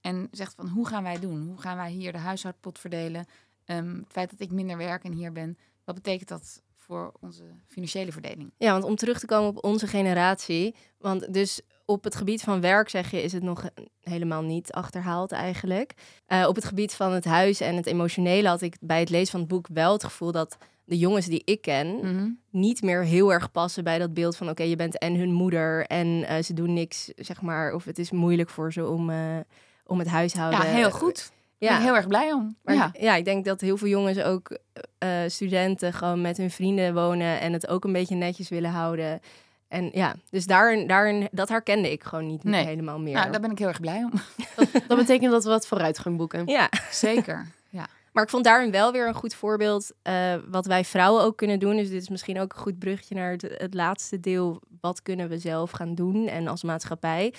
en 0.00 0.28
zegt 0.30 0.54
van 0.54 0.68
hoe 0.68 0.86
gaan 0.86 1.02
wij 1.02 1.18
doen? 1.20 1.46
Hoe 1.46 1.60
gaan 1.60 1.76
wij 1.76 1.90
hier 1.90 2.12
de 2.12 2.18
huishoudpot 2.18 2.78
verdelen? 2.78 3.26
Ehm, 3.64 3.94
het 3.96 4.12
feit 4.12 4.30
dat 4.30 4.40
ik 4.40 4.50
minder 4.50 4.76
werk 4.76 5.04
en 5.04 5.12
hier 5.12 5.32
ben, 5.32 5.58
wat 5.84 5.94
betekent 5.94 6.28
dat 6.28 6.62
voor 6.76 7.12
onze 7.20 7.42
financiële 7.66 8.12
verdeling? 8.12 8.52
Ja, 8.58 8.72
want 8.72 8.84
om 8.84 8.96
terug 8.96 9.18
te 9.18 9.26
komen 9.26 9.48
op 9.48 9.64
onze 9.64 9.86
generatie. 9.86 10.74
Want 10.98 11.32
dus 11.32 11.60
op 11.84 12.04
het 12.04 12.14
gebied 12.16 12.42
van 12.42 12.60
werk, 12.60 12.88
zeg 12.88 13.10
je, 13.10 13.22
is 13.22 13.32
het 13.32 13.42
nog 13.42 13.64
helemaal 14.00 14.42
niet 14.42 14.72
achterhaald 14.72 15.32
eigenlijk. 15.32 15.92
Eh, 16.26 16.46
op 16.48 16.54
het 16.54 16.64
gebied 16.64 16.94
van 16.94 17.12
het 17.12 17.24
huis 17.24 17.60
en 17.60 17.76
het 17.76 17.86
emotionele 17.86 18.48
had 18.48 18.60
ik 18.62 18.76
bij 18.80 19.00
het 19.00 19.10
lezen 19.10 19.30
van 19.30 19.40
het 19.40 19.48
boek 19.48 19.66
wel 19.72 19.92
het 19.92 20.04
gevoel 20.04 20.32
dat 20.32 20.56
de 20.84 20.98
jongens 20.98 21.26
die 21.26 21.42
ik 21.44 21.60
ken 21.60 21.94
Mhm. 21.96 22.28
niet 22.50 22.82
meer 22.82 23.04
heel 23.04 23.32
erg 23.32 23.50
passen 23.50 23.84
bij 23.84 23.98
dat 23.98 24.14
beeld 24.14 24.36
van 24.36 24.48
oké, 24.50 24.62
je 24.62 24.76
bent 24.76 24.98
en 24.98 25.14
hun 25.14 25.32
moeder 25.32 25.86
en 25.86 26.24
eh, 26.28 26.42
ze 26.42 26.54
doen 26.54 26.72
niks, 26.72 27.10
zeg 27.16 27.40
maar, 27.40 27.74
of 27.74 27.84
het 27.84 27.98
is 27.98 28.10
moeilijk 28.10 28.50
voor 28.50 28.72
ze 28.72 28.88
om, 28.88 29.10
eh, 29.10 29.16
om 29.86 29.98
het 29.98 30.08
huishouden. 30.08 30.60
Ja, 30.60 30.64
heel 30.66 30.90
goed. 30.90 31.16
Daar 31.16 31.28
ben 31.58 31.68
Ja, 31.68 31.76
ik 31.76 31.82
heel 31.84 31.96
erg 31.96 32.08
blij 32.08 32.32
om. 32.32 32.56
maar 32.62 32.74
ja. 32.74 32.90
ja. 33.00 33.14
ik 33.14 33.24
denk 33.24 33.44
dat 33.44 33.60
heel 33.60 33.76
veel 33.76 33.88
jongens 33.88 34.18
ook 34.18 34.58
studenten 35.26 35.92
gewoon 35.92 36.20
met 36.20 36.36
hun 36.36 36.50
vrienden 36.50 36.94
wonen 36.94 37.40
en 37.40 37.52
het 37.52 37.68
ook 37.68 37.84
een 37.84 37.92
beetje 37.92 38.14
netjes 38.14 38.48
willen 38.48 38.70
houden. 38.70 39.20
En 39.74 39.90
ja, 39.92 40.14
dus 40.30 40.46
daarin, 40.46 40.86
daarin 40.86 41.28
dat 41.30 41.48
herkende 41.48 41.92
ik 41.92 42.04
gewoon 42.04 42.26
niet 42.26 42.44
Nee. 42.44 42.64
helemaal 42.64 42.98
meer. 43.00 43.14
Nou, 43.14 43.30
daar 43.30 43.40
ben 43.40 43.50
ik 43.50 43.58
heel 43.58 43.68
erg 43.68 43.80
blij 43.80 44.04
om. 44.04 44.12
Dat 44.88 44.98
betekent 44.98 45.30
dat 45.30 45.44
we 45.44 45.50
wat 45.50 45.66
vooruitgang 45.66 46.16
boeken. 46.16 46.46
Ja, 46.46 46.68
Zeker. 46.90 47.46
Ja. 47.68 47.86
maar 48.12 48.22
ik 48.22 48.30
vond 48.30 48.44
daarin 48.44 48.70
wel 48.70 48.92
weer 48.92 49.06
een 49.08 49.14
goed 49.14 49.34
voorbeeld 49.34 49.92
eh, 50.02 50.34
wat 50.48 50.66
wij 50.66 50.84
vrouwen 50.84 51.22
ook 51.22 51.36
kunnen 51.36 51.58
doen. 51.58 51.76
Dus 51.76 51.88
dit 51.90 52.02
is 52.02 52.08
misschien 52.08 52.40
ook 52.40 52.52
een 52.52 52.58
goed 52.62 52.78
bruggetje 52.78 53.14
naar 53.14 53.30
het, 53.30 53.42
het 53.56 53.74
laatste 53.74 54.20
deel. 54.20 54.60
Wat 54.80 55.02
kunnen 55.02 55.28
we 55.28 55.38
zelf 55.38 55.70
gaan 55.70 55.94
doen 55.94 56.26
en 56.28 56.48
als 56.48 56.62
maatschappij? 56.62 57.34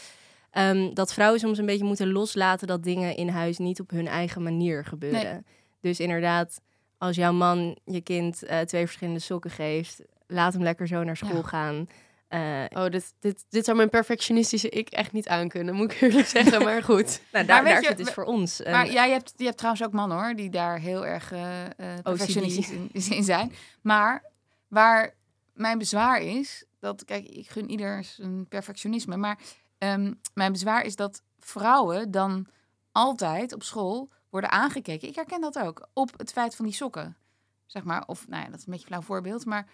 Ehm, 0.52 0.94
dat 0.94 1.14
vrouwen 1.14 1.40
soms 1.40 1.58
een 1.58 1.66
beetje 1.66 1.86
moeten 1.86 2.12
loslaten 2.12 2.68
dat 2.68 2.84
dingen 2.84 3.16
in 3.16 3.28
huis 3.30 3.58
niet 3.58 3.80
op 3.80 3.90
hun 3.90 4.08
eigen 4.08 4.44
manier 4.44 4.86
gebeuren. 4.86 5.46
Dus 5.82 6.00
inderdaad, 6.00 6.62
als 6.98 7.16
jouw 7.16 7.34
man 7.34 7.78
je 7.86 8.02
kind 8.02 8.44
eh, 8.44 8.60
twee 8.60 8.86
verschillende 8.86 9.20
sokken 9.20 9.52
geeft, 9.52 10.02
laat 10.28 10.54
hem 10.54 10.64
lekker 10.64 10.88
zo 10.88 11.04
naar 11.04 11.18
school 11.18 11.36
Ja. 11.36 11.48
gaan. 11.48 11.88
Eh, 12.28 12.64
Oh, 12.70 12.90
dit, 12.90 13.14
dit, 13.20 13.46
dit 13.50 13.66
zou 13.66 13.78
mijn 13.78 13.90
perfectionistische 13.90 14.70
ik 14.70 14.90
echt 14.90 15.12
niet 15.12 15.28
aankunnen, 15.28 15.76
moet 15.76 15.92
ik 15.92 16.02
eerlijk 16.02 16.28
zeggen. 16.28 16.64
Maar 16.64 16.84
goed. 16.94 17.22
nou, 17.32 17.46
daar, 17.46 17.64
weet 17.64 17.74
daar 17.74 17.82
je, 17.82 17.88
zit 17.88 17.98
het 17.98 18.08
we- 18.08 18.14
voor 18.14 18.24
ons. 18.24 18.62
Maar 18.64 18.92
ja, 18.92 19.04
je 19.04 19.12
hebt, 19.12 19.34
je 19.38 19.44
hebt 19.46 19.58
trouwens 19.58 19.86
ook 19.86 19.92
mannen 19.92 20.18
hoor, 20.18 20.34
die 20.36 20.50
daar 20.50 20.80
heel 20.80 21.06
erg 21.06 21.32
eh 21.32 21.66
eh, 21.66 21.70
perfectionistisch 22.04 22.70
in, 22.70 22.90
in 23.18 23.24
zijn. 23.24 23.52
Maar 23.82 24.24
waar 24.68 25.14
mijn 25.54 25.78
bezwaar 25.78 26.22
is, 26.22 26.66
dat, 26.80 27.06
kijk, 27.06 27.26
ik 27.28 27.50
gun 27.50 27.70
ieder 27.70 28.04
zijn 28.04 28.48
perfectionisme, 28.48 29.18
maar 29.18 29.40
ehm, 29.78 30.14
mijn 30.34 30.52
bezwaar 30.52 30.84
is 30.84 30.96
dat 30.96 31.22
vrouwen 31.40 32.12
dan 32.12 32.48
altijd 32.92 33.54
op 33.54 33.64
school 33.64 34.10
worden 34.30 34.52
aangekeken. 34.52 35.08
Ik 35.08 35.16
herken 35.16 35.42
dat 35.42 35.60
ook, 35.60 35.88
op 35.94 36.12
het 36.18 36.32
feit 36.32 36.56
van 36.56 36.66
die 36.66 36.74
sokken. 36.74 37.18
Zeg 37.66 37.84
maar, 37.84 38.04
of 38.06 38.28
nou 38.28 38.44
ja, 38.44 38.50
dat 38.50 38.60
is 38.60 38.66
een 38.66 38.72
beetje 38.72 38.88
een 38.88 38.92
flauw 38.92 39.02
voorbeeld, 39.16 39.46
maar 39.46 39.68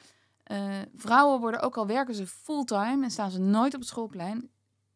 eh, 0.51 0.79
vrouwen 0.95 1.39
worden 1.39 1.61
ook 1.61 1.77
al 1.77 1.87
werken 1.87 2.15
ze 2.15 2.27
fulltime 2.27 3.03
en 3.03 3.11
staan 3.11 3.31
ze 3.31 3.39
nooit 3.39 3.73
op 3.73 3.79
het 3.79 3.89
schoolplein. 3.89 4.49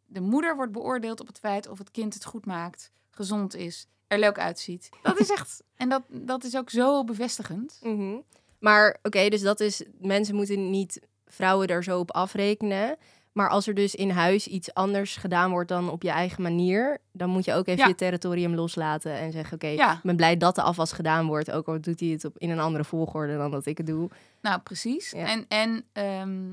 De 0.06 0.22
moeder 0.22 0.56
wordt 0.56 0.72
beoordeeld 0.72 1.20
op 1.20 1.28
het 1.28 1.40
feit 1.40 1.68
of 1.68 1.78
het 1.78 1.92
kind 1.92 2.14
het 2.14 2.26
goed 2.26 2.46
maakt, 2.46 2.92
gezond 3.10 3.56
is, 3.56 3.88
er 4.08 4.20
leuk 4.20 4.40
uitziet. 4.40 4.90
Dat 5.02 5.20
is 5.20 5.30
echt, 5.30 5.64
en 5.76 5.90
dat, 5.90 6.04
dat 6.08 6.44
is 6.44 6.58
ook 6.58 6.70
zo 6.70 7.04
bevestigend. 7.04 7.80
Mhm. 7.82 8.16
Maar 8.60 8.98
oké, 9.04 9.30
dus 9.30 9.42
dat 9.42 9.60
is, 9.60 9.84
mensen 10.00 10.36
moeten 10.36 10.70
niet 10.70 11.00
vrouwen 11.26 11.68
daar 11.68 11.84
zo 11.84 12.00
op 12.00 12.12
afrekenen. 12.12 12.98
Maar 13.36 13.50
als 13.50 13.68
er 13.68 13.74
dus 13.74 13.96
in 13.96 14.10
huis 14.10 14.48
iets 14.48 14.74
anders 14.74 15.16
gedaan 15.16 15.52
wordt 15.52 15.70
dan 15.70 15.90
op 15.90 16.04
je 16.04 16.10
eigen 16.10 16.42
manier, 16.44 16.98
dan 17.12 17.30
moet 17.30 17.46
je 17.46 17.54
ook 17.54 17.68
even 17.68 17.82
Ja. 17.82 17.88
je 17.88 17.96
territorium 17.96 18.56
loslaten 18.56 19.12
en 19.14 19.32
zeggen: 19.32 19.54
Oké, 19.54 19.68
Ja. 19.68 19.94
ik 19.94 20.02
ben 20.04 20.16
blij 20.16 20.38
dat 20.38 20.56
de 20.56 20.62
afwas 20.62 20.92
gedaan 20.92 21.26
wordt. 21.28 21.52
Ook 21.52 21.68
al 21.68 21.82
doet 21.82 22.00
hij 22.00 22.10
het 22.10 22.26
op, 22.26 22.38
in 22.38 22.50
een 22.50 22.60
andere 22.60 22.84
volgorde 22.84 23.38
dan 23.38 23.52
dat 23.52 23.66
ik 23.66 23.78
het 23.78 23.88
doe. 23.88 24.10
Nou, 24.42 24.60
precies. 24.62 25.12
Ja. 25.12 25.26
En, 25.28 25.46
en, 25.48 25.86
ehm, 25.94 26.52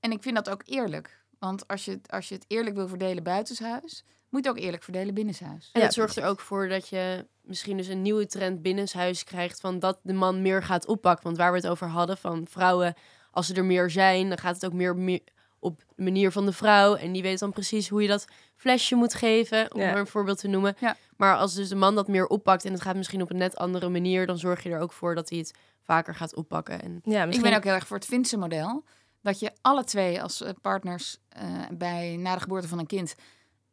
en 0.00 0.10
ik 0.10 0.22
vind 0.22 0.34
dat 0.34 0.50
ook 0.50 0.62
eerlijk. 0.64 1.22
Want 1.38 1.68
als 1.68 1.84
je, 1.84 1.90
het- 1.90 2.10
als 2.10 2.28
je 2.28 2.34
het 2.34 2.44
eerlijk 2.48 2.76
wil 2.76 2.88
verdelen 2.88 3.22
buitenshuis, 3.22 4.04
moet 4.28 4.44
je 4.44 4.48
het 4.50 4.58
ook 4.58 4.64
eerlijk 4.64 4.82
verdelen 4.82 5.14
binnenshuis. 5.14 5.70
En 5.72 5.80
Ja, 5.80 5.86
het 5.86 5.94
zorgt 5.94 6.16
er 6.16 6.24
ook 6.24 6.40
voor 6.40 6.68
dat 6.68 6.88
je 6.88 7.26
misschien 7.42 7.76
dus 7.76 7.88
een 7.88 8.02
nieuwe 8.02 8.26
trend 8.26 8.62
binnenshuis 8.62 9.24
krijgt 9.24 9.60
van 9.60 9.78
dat 9.78 9.98
de 10.02 10.12
man 10.12 10.42
meer 10.42 10.62
gaat 10.62 10.86
oppakken. 10.86 11.24
Want 11.24 11.36
waar 11.36 11.50
we 11.52 11.56
het 11.58 11.66
over 11.66 11.86
hadden 11.86 12.16
van 12.16 12.46
vrouwen, 12.50 12.94
als 13.30 13.46
ze 13.46 13.54
er 13.54 13.64
meer 13.64 13.90
zijn, 13.90 14.28
dan 14.28 14.38
gaat 14.38 14.54
het 14.54 14.64
ook 14.66 14.72
meer, 14.72 14.96
meer 14.96 15.20
op 15.58 15.78
de 15.96 16.02
manier 16.02 16.32
van 16.32 16.46
de 16.46 16.52
vrouw. 16.52 16.94
En 16.94 17.12
die 17.12 17.22
weet 17.22 17.38
dan 17.38 17.50
precies 17.52 17.88
hoe 17.88 18.02
je 18.02 18.08
dat 18.08 18.24
flesje 18.56 18.94
moet 18.94 19.14
geven, 19.14 19.74
om 19.74 19.80
Ja. 19.80 19.90
maar 19.90 19.98
een 20.00 20.06
voorbeeld 20.06 20.38
te 20.38 20.48
noemen. 20.48 20.76
Ja. 20.80 20.96
Maar 21.16 21.36
als 21.36 21.54
dus 21.54 21.68
de 21.68 21.74
man 21.74 21.94
dat 21.94 22.08
meer 22.08 22.26
oppakt 22.26 22.64
en 22.64 22.72
het 22.72 22.80
gaat 22.82 22.96
misschien 22.96 23.22
op 23.22 23.30
een 23.30 23.36
net 23.36 23.56
andere 23.56 23.88
manier, 23.88 24.26
dan 24.26 24.38
zorg 24.38 24.62
je 24.62 24.70
er 24.70 24.80
ook 24.80 24.92
voor 24.92 25.14
dat 25.14 25.28
hij 25.28 25.38
het 25.38 25.54
vaker 25.82 26.14
gaat 26.14 26.34
oppakken. 26.34 26.82
En 26.82 27.00
Ja, 27.04 27.24
Ik 27.24 27.40
ben 27.42 27.56
ook 27.56 27.64
heel 27.64 27.72
erg 27.74 27.86
voor 27.86 27.96
het 27.96 28.06
Finse 28.06 28.36
model. 28.36 28.84
Dat 29.22 29.38
je 29.40 29.52
alle 29.60 29.84
twee 29.84 30.22
als 30.22 30.42
eh, 30.42 30.52
partners 30.62 31.18
eh, 31.28 31.44
bij 31.72 32.16
na 32.16 32.34
de 32.34 32.40
geboorte 32.40 32.68
van 32.68 32.78
een 32.78 32.86
kind 32.86 33.14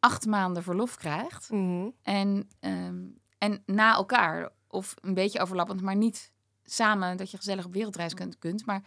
acht 0.00 0.26
maanden 0.26 0.62
verlof 0.62 0.96
krijgt. 0.96 1.50
Mhm. 1.50 1.88
En, 2.02 2.48
ehm, 2.60 2.96
en 3.38 3.62
na 3.66 3.94
elkaar, 3.94 4.48
of 4.68 4.94
een 5.00 5.14
beetje 5.14 5.40
overlappend, 5.40 5.80
maar 5.82 5.96
niet 5.96 6.32
samen 6.64 7.16
dat 7.16 7.30
je 7.30 7.36
gezellig 7.36 7.64
op 7.64 7.72
wereldreis 7.72 8.14
kunt, 8.14 8.38
kunt. 8.38 8.66
Maar 8.66 8.82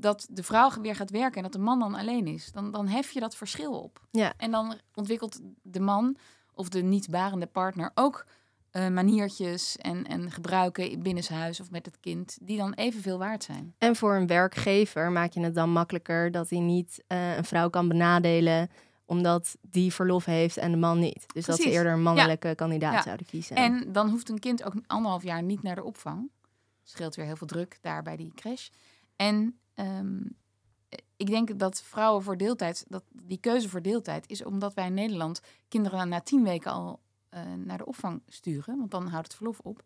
dat 0.00 0.26
de 0.30 0.42
vrouw 0.42 0.70
weer 0.80 0.94
gaat 0.96 1.10
werken 1.10 1.36
en 1.36 1.42
dat 1.42 1.52
de 1.52 1.58
man 1.58 1.78
dan 1.78 1.94
alleen 1.94 2.26
is. 2.26 2.52
Dan, 2.52 2.70
dan 2.70 2.88
hef 2.88 3.10
je 3.10 3.20
dat 3.20 3.36
verschil 3.36 3.72
op. 3.80 4.00
Ja. 4.10 4.32
En 4.36 4.50
dan 4.50 4.74
ontwikkelt 4.94 5.40
de 5.62 5.80
man 5.80 6.16
of 6.54 6.68
de 6.68 6.82
niet 6.82 7.10
barende 7.10 7.46
partner 7.46 7.90
ook 7.94 8.26
eh, 8.70 8.88
maniertjes 8.88 9.76
en, 9.76 10.06
en 10.06 10.30
gebruiken 10.30 11.02
binnenshuis 11.02 11.60
of 11.60 11.70
met 11.70 11.86
het 11.86 12.00
kind, 12.00 12.38
die 12.42 12.56
dan 12.56 12.72
evenveel 12.72 13.18
waard 13.18 13.44
zijn. 13.44 13.74
En 13.78 13.96
voor 13.96 14.14
een 14.14 14.26
werkgever 14.26 15.12
maak 15.12 15.32
je 15.32 15.40
het 15.40 15.54
dan 15.54 15.70
makkelijker 15.70 16.30
dat 16.30 16.50
hij 16.50 16.58
niet 16.58 17.04
eh, 17.06 17.36
een 17.36 17.44
vrouw 17.44 17.68
kan 17.70 17.88
benadelen 17.88 18.70
omdat 19.04 19.56
die 19.60 19.92
verlof 19.92 20.24
heeft 20.24 20.56
en 20.56 20.70
de 20.70 20.76
man 20.76 20.98
niet. 20.98 21.26
Dus 21.34 21.44
dat 21.44 21.56
ze 21.56 21.70
eerder 21.70 21.92
een 21.92 22.02
mannelijke 22.02 22.54
kandidaat 22.54 22.92
Ja. 22.94 23.02
zouden 23.02 23.26
kiezen. 23.26 23.56
En 23.56 23.92
dan 23.92 24.08
hoeft 24.08 24.28
een 24.28 24.38
kind 24.38 24.64
ook 24.64 24.74
anderhalf 24.86 25.22
jaar 25.22 25.42
niet 25.42 25.62
naar 25.62 25.74
de 25.74 25.84
opvang. 25.84 26.30
Scheelt 26.82 27.14
weer 27.14 27.26
heel 27.26 27.36
veel 27.36 27.46
druk 27.46 27.78
daar 27.80 28.02
bij 28.02 28.16
die 28.16 28.32
crash. 28.34 28.68
En 29.16 29.59
ehm, 29.84 30.20
ik 31.16 31.26
denk 31.26 31.58
dat 31.58 31.82
vrouwen 31.82 32.22
voor 32.22 32.36
deeltijd, 32.36 32.84
dat 32.88 33.04
die 33.12 33.38
keuze 33.38 33.68
voor 33.68 33.82
deeltijd 33.82 34.28
is 34.28 34.44
omdat 34.44 34.74
wij 34.74 34.86
in 34.86 34.94
Nederland 34.94 35.40
kinderen 35.68 36.08
na 36.08 36.20
tien 36.20 36.42
weken 36.44 36.70
al 36.72 37.00
eh, 37.28 37.40
naar 37.64 37.78
de 37.78 37.86
opvang 37.86 38.22
sturen. 38.26 38.78
Want 38.78 38.90
dan 38.90 39.06
houdt 39.06 39.26
het 39.26 39.36
verlof 39.36 39.58
op. 39.58 39.82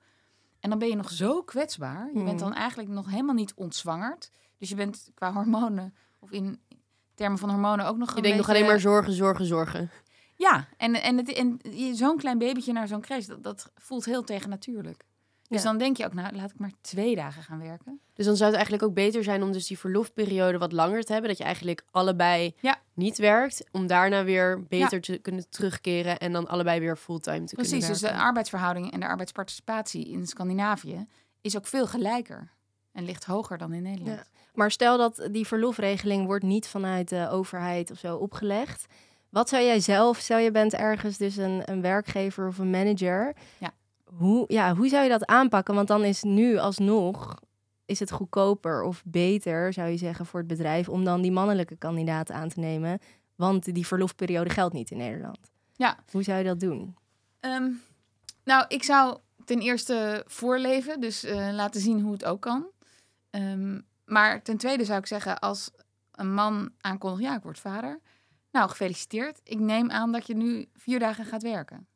En 0.61 0.70
dan 0.70 0.78
ben 0.78 0.88
je 0.88 0.96
nog 0.96 1.11
zo 1.11 1.42
kwetsbaar. 1.42 2.07
Je 2.07 2.12
bent 2.12 2.26
Mhm. 2.26 2.37
dan 2.37 2.54
eigenlijk 2.54 2.88
nog 2.88 3.11
helemaal 3.11 3.35
niet 3.35 3.54
ontzwangerd. 3.54 4.30
Dus 4.59 4.68
je 4.68 4.74
bent 4.74 5.11
qua 5.14 5.33
hormonen, 5.33 5.94
of 6.18 6.30
in 6.30 6.61
termen 7.14 7.38
van 7.38 7.50
hormonen 7.50 7.87
ook 7.87 7.96
nog 7.96 8.11
Je 8.11 8.16
een 8.16 8.22
denkt 8.22 8.37
nog 8.38 8.48
alleen 8.48 8.66
maar 8.66 8.80
zorgen, 8.80 9.12
zorgen, 9.12 9.44
zorgen. 9.46 9.90
ja, 10.37 10.68
en, 10.76 10.94
en, 11.02 11.16
het, 11.16 11.33
en 11.33 11.61
zo'n 11.96 12.16
klein 12.16 12.38
babytje 12.38 12.72
naar 12.72 12.88
zo'n 12.88 13.00
crash, 13.00 13.26
dat, 13.26 13.42
dat 13.42 13.72
voelt 13.74 14.04
heel 14.04 14.22
tegennatuurlijk. 14.22 15.04
Dus 15.48 15.62
Ja. 15.62 15.68
dan 15.68 15.78
denk 15.78 15.96
je 15.96 16.04
ook, 16.04 16.14
nou, 16.14 16.37
laat 16.37 16.50
ik 16.50 16.59
maar 16.59 16.72
twee 16.80 17.14
dagen 17.16 17.42
gaan 17.42 17.59
werken. 17.61 18.00
Dus 18.14 18.26
dan 18.26 18.37
zou 18.37 18.46
het 18.48 18.54
eigenlijk 18.59 18.88
ook 18.88 18.94
beter 18.94 19.24
zijn 19.24 19.42
om 19.42 19.52
dus 19.52 19.66
die 19.66 19.78
verlofperiode 19.78 20.59
wat 20.59 20.72
langer 20.72 21.02
te 21.02 21.12
hebben. 21.12 21.30
Dat 21.30 21.38
je 21.38 21.44
eigenlijk 21.44 21.85
allebei 21.90 22.54
Ja. 22.61 22.76
niet 22.94 23.18
werkt. 23.18 23.64
Om 23.72 23.87
daarna 23.87 24.24
weer 24.24 24.62
beter 24.68 25.00
te 25.00 25.18
kunnen 25.18 25.48
terugkeren 25.50 26.18
en 26.18 26.33
dan 26.33 26.48
allebei 26.48 26.80
weer 26.80 26.96
fulltime 26.96 27.44
te 27.44 27.54
Precies, 27.54 27.70
kunnen 27.72 27.88
dus 27.90 28.00
werken. 28.00 28.18
de 28.18 28.24
arbeidsverhouding 28.26 28.92
en 28.92 29.00
de 29.00 29.07
arbeidsparticipatie 29.07 30.09
in 30.09 30.26
Scandinavië 30.26 31.07
is 31.40 31.57
ook 31.57 31.66
veel 31.66 31.87
gelijker. 31.87 32.50
En 32.92 33.04
ligt 33.04 33.24
hoger 33.24 33.59
dan 33.59 33.72
in 33.72 33.83
Nederland. 33.83 34.30
Maar 34.54 34.70
stel 34.70 34.98
dat 34.98 35.28
die 35.30 35.46
verlofregeling 35.46 36.26
wordt 36.26 36.44
niet 36.44 36.66
vanuit 36.68 37.09
de 37.09 37.28
overheid 37.30 37.90
of 37.90 37.98
zo 37.98 38.16
opgelegd. 38.16 38.87
Wat 39.30 39.48
zou 39.48 39.62
jij 39.64 39.80
zelf, 39.80 40.18
stel 40.18 40.38
je 40.38 40.50
bent 40.50 40.74
ergens 40.74 41.16
dus 41.16 41.37
een, 41.37 41.62
een 41.64 41.80
werkgever 41.80 42.46
of 42.46 42.59
een 42.59 42.70
manager. 42.70 43.35
Ja. 43.59 43.72
Hoe, 44.16 44.44
ja, 44.48 44.74
hoe 44.74 44.88
zou 44.88 45.03
je 45.03 45.09
dat 45.09 45.27
aanpakken? 45.27 45.74
Want 45.74 45.88
dan 45.88 46.05
is 46.05 46.22
nu 46.22 46.59
alsnog, 46.59 47.38
is 47.85 48.00
het 48.00 48.11
goedkoper 48.11 48.83
of 48.83 49.03
beter, 49.05 49.72
zou 49.72 49.88
je 49.88 49.96
zeggen, 49.96 50.27
voor 50.27 50.38
het 50.38 50.48
bedrijf 50.48 50.88
om 50.88 51.05
dan 51.05 51.22
die 51.22 51.33
mannelijke 51.33 51.77
kandidaat 51.77 52.31
aan 52.31 52.48
te 52.48 52.61
nemen. 52.61 52.98
Want 53.35 53.74
die 53.74 53.87
verlofperiode 53.87 54.50
geldt 54.50 54.74
niet 54.74 54.90
in 54.90 54.96
Nederland. 54.96 55.38
Ja. 55.72 55.98
Hoe 56.11 56.22
zou 56.22 56.38
je 56.38 56.44
dat 56.44 56.61
doen? 56.61 56.96
Ehm, 57.40 57.70
nou, 58.44 58.64
ik 58.68 58.83
zou 58.83 59.18
ten 59.44 59.59
eerste 59.59 60.24
voorleven, 60.27 61.00
dus 61.00 61.24
eh, 61.24 61.48
laten 61.53 61.81
zien 61.81 62.00
hoe 62.00 62.12
het 62.12 62.24
ook 62.24 62.40
kan. 62.40 62.66
Ehm, 63.31 63.81
maar 64.05 64.42
ten 64.42 64.57
tweede 64.57 64.85
zou 64.85 64.98
ik 64.98 65.07
zeggen, 65.07 65.38
als 65.38 65.70
een 66.12 66.35
man 66.35 66.70
aankondigt, 66.81 67.22
ja, 67.22 67.37
ik 67.37 67.42
word 67.42 67.59
vader. 67.59 68.00
Nou, 68.53 68.68
gefeliciteerd. 68.68 69.40
Ik 69.42 69.59
neem 69.59 69.90
aan 69.90 70.12
dat 70.12 70.27
je 70.27 70.35
nu 70.35 70.66
vier 70.74 70.98
dagen 70.98 71.24
gaat 71.24 71.42
werken. 71.42 71.87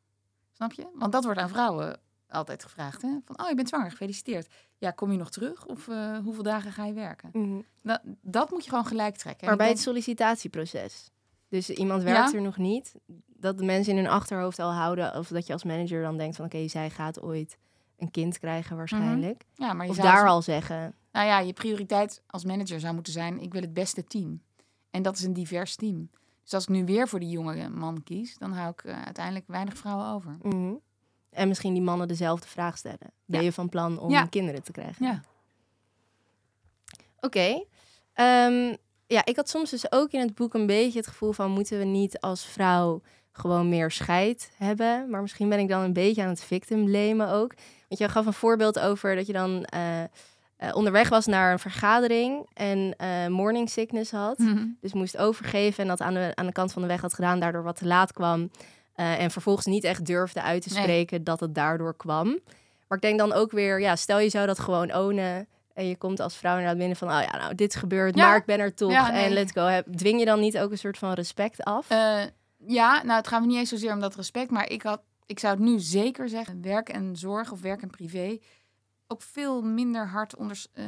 Snap 0.51 0.71
je? 0.71 0.87
Want 0.93 1.11
dat 1.11 1.23
wordt 1.23 1.39
aan 1.39 1.49
vrouwen 1.49 1.99
altijd 2.29 2.63
gevraagd. 2.63 3.01
Hè? 3.01 3.09
Van, 3.25 3.39
oh, 3.41 3.49
je 3.49 3.55
bent 3.55 3.67
zwanger, 3.67 3.91
gefeliciteerd. 3.91 4.47
Ja, 4.77 4.91
kom 4.91 5.11
je 5.11 5.17
nog 5.17 5.29
terug? 5.29 5.65
Of 5.65 5.87
eh, 5.87 6.17
hoeveel 6.17 6.43
dagen 6.43 6.71
ga 6.71 6.85
je 6.85 6.93
werken? 6.93 7.65
Dat, 7.83 8.01
dat 8.21 8.49
moet 8.51 8.63
je 8.63 8.69
gewoon 8.69 8.85
gelijk 8.85 9.15
trekken. 9.15 9.41
En 9.41 9.47
Maar 9.47 9.57
bij 9.57 9.69
het 9.69 9.79
sollicitatieproces. 9.79 11.09
Dus 11.49 11.69
iemand 11.69 12.03
werkt 12.03 12.31
Ja. 12.31 12.37
er 12.37 12.43
nog 12.43 12.57
niet. 12.57 12.95
Dat 13.27 13.57
de 13.57 13.63
mensen 13.65 13.91
in 13.97 14.03
hun 14.03 14.11
achterhoofd 14.13 14.59
al 14.59 14.71
houden. 14.73 15.15
Of 15.15 15.27
dat 15.27 15.47
je 15.47 15.53
als 15.53 15.63
manager 15.63 16.01
dan 16.01 16.17
denkt 16.17 16.35
van 16.35 16.45
oké, 16.45 16.67
zij 16.67 16.89
gaat 16.89 17.21
ooit 17.21 17.57
een 17.97 18.11
kind 18.11 18.39
krijgen 18.39 18.77
waarschijnlijk. 18.77 19.43
ja, 19.53 19.73
maar 19.73 19.85
je 19.85 19.91
Of 19.91 19.97
zou 19.97 20.07
daar 20.07 20.21
als- 20.21 20.29
al 20.31 20.41
zeggen. 20.41 20.95
Nou 21.11 21.25
ja, 21.27 21.39
je 21.39 21.53
prioriteit 21.53 22.21
als 22.27 22.45
manager 22.45 22.79
zou 22.79 22.93
moeten 22.93 23.13
zijn: 23.13 23.39
ik 23.39 23.53
wil 23.53 23.61
het 23.61 23.73
beste 23.73 24.03
team. 24.03 24.41
En 24.89 25.01
dat 25.01 25.17
is 25.17 25.23
een 25.23 25.33
divers 25.33 25.75
team. 25.75 26.09
Dus 26.43 26.53
als 26.53 26.63
ik 26.63 26.69
nu 26.69 26.85
weer 26.85 27.07
voor 27.07 27.19
die 27.19 27.29
jonge 27.29 27.69
man 27.69 28.03
kies, 28.03 28.37
dan 28.37 28.51
hou 28.51 28.69
ik 28.71 28.83
eh, 28.83 29.01
uiteindelijk 29.01 29.47
weinig 29.47 29.77
vrouwen 29.77 30.07
over. 30.07 30.37
Mhm. 30.41 30.73
En 31.31 31.47
misschien 31.47 31.73
die 31.73 31.81
mannen 31.81 32.07
dezelfde 32.07 32.47
vraag 32.47 32.77
stellen. 32.77 32.97
Ben 33.25 33.39
Ja. 33.39 33.45
je 33.45 33.51
van 33.51 33.69
plan 33.69 33.99
om 33.99 34.09
Ja. 34.09 34.25
kinderen 34.25 34.63
te 34.63 34.71
krijgen? 34.71 35.05
Ja. 35.05 35.21
Oké. 37.19 37.63
Ehm, 38.13 38.75
ja, 39.07 39.25
ik 39.25 39.35
had 39.35 39.49
soms 39.49 39.69
dus 39.69 39.91
ook 39.91 40.11
in 40.11 40.19
het 40.19 40.35
boek 40.35 40.53
een 40.53 40.65
beetje 40.65 40.99
het 40.99 41.07
gevoel 41.07 41.31
van... 41.31 41.51
moeten 41.51 41.79
we 41.79 41.85
niet 41.85 42.19
als 42.19 42.45
vrouw 42.45 43.01
gewoon 43.31 43.69
meer 43.69 43.91
scheid 43.91 44.51
hebben? 44.57 45.09
Maar 45.09 45.21
misschien 45.21 45.49
ben 45.49 45.59
ik 45.59 45.67
dan 45.67 45.81
een 45.81 45.93
beetje 45.93 46.21
aan 46.23 46.29
het 46.29 46.43
victim 46.43 46.85
blamen 46.85 47.29
ook. 47.29 47.53
Want 47.87 48.01
je 48.01 48.09
gaf 48.09 48.25
een 48.25 48.33
voorbeeld 48.33 48.79
over 48.79 49.15
dat 49.15 49.27
je 49.27 49.33
dan 49.33 49.63
eh, 49.65 50.03
eh, 50.03 50.09
onderweg 50.73 51.09
was 51.09 51.25
naar 51.25 51.51
een 51.51 51.59
vergadering... 51.59 52.47
en 52.53 52.93
eh, 52.97 53.27
morning 53.27 53.69
sickness 53.69 54.11
had. 54.11 54.37
Dus 54.81 54.93
moest 54.93 55.17
overgeven 55.17 55.83
en 55.83 55.89
dat 55.89 56.01
aan 56.01 56.13
de, 56.13 56.31
aan 56.35 56.45
de 56.45 56.51
kant 56.51 56.73
van 56.73 56.81
de 56.81 56.87
weg 56.87 57.01
had 57.01 57.13
gedaan, 57.13 57.39
daardoor 57.39 57.63
wat 57.63 57.75
te 57.75 57.85
laat 57.85 58.13
kwam. 58.13 58.51
Eh, 58.99 59.21
en 59.21 59.31
vervolgens 59.31 59.65
niet 59.65 59.83
echt 59.83 60.05
durfde 60.05 60.41
uit 60.41 60.61
te 60.61 60.73
Nee. 60.73 60.83
spreken 60.83 61.23
dat 61.23 61.39
het 61.39 61.55
daardoor 61.55 61.95
kwam. 61.95 62.25
Maar 62.87 62.97
ik 62.97 63.01
denk 63.01 63.19
dan 63.19 63.33
ook 63.33 63.51
weer, 63.51 63.79
ja, 63.81 63.95
stel 63.95 64.19
je 64.19 64.29
zou 64.29 64.47
dat 64.47 64.59
gewoon 64.59 64.95
ownen. 64.95 65.47
En 65.73 65.85
je 65.87 65.95
komt 65.97 66.19
als 66.19 66.37
vrouw 66.37 66.51
inderdaad 66.51 66.77
binnen 66.77 66.97
van, 66.97 67.07
oh 67.07 67.21
ja, 67.31 67.37
nou, 67.37 67.55
dit 67.55 67.73
is 67.73 67.79
gebeurd, 67.79 68.15
Ja. 68.15 68.27
maar 68.27 68.37
ik 68.37 68.45
ben 68.45 68.59
er 68.59 68.73
toch. 68.75 68.91
Ja, 68.91 69.11
nee. 69.11 69.23
En 69.25 69.31
let's 69.31 69.51
go. 69.51 69.61
Heb- 69.65 69.87
Dwing 69.95 70.19
je 70.19 70.25
dan 70.25 70.39
niet 70.39 70.57
ook 70.59 70.71
een 70.71 70.77
soort 70.77 70.97
van 70.97 71.13
respect 71.13 71.63
af? 71.63 71.89
Eh, 71.89 72.21
ja, 72.57 73.03
nou, 73.03 73.17
het 73.17 73.27
gaat 73.27 73.41
me 73.41 73.47
niet 73.47 73.57
eens 73.57 73.69
zozeer 73.69 73.93
om 73.93 73.99
dat 73.99 74.15
respect, 74.15 74.51
maar 74.51 74.69
ik, 74.69 74.81
had, 74.81 75.01
ik 75.25 75.39
zou 75.39 75.53
het 75.55 75.63
nu 75.63 75.79
zeker 75.79 76.29
zeggen: 76.29 76.61
werk 76.61 76.89
en 76.89 77.15
zorg 77.15 77.51
of 77.51 77.61
werk 77.61 77.81
en 77.81 77.89
privé 77.89 78.37
ook 79.07 79.21
veel 79.21 79.61
minder 79.61 80.07
hard 80.07 80.35
onder, 80.35 80.65
eh, 80.73 80.85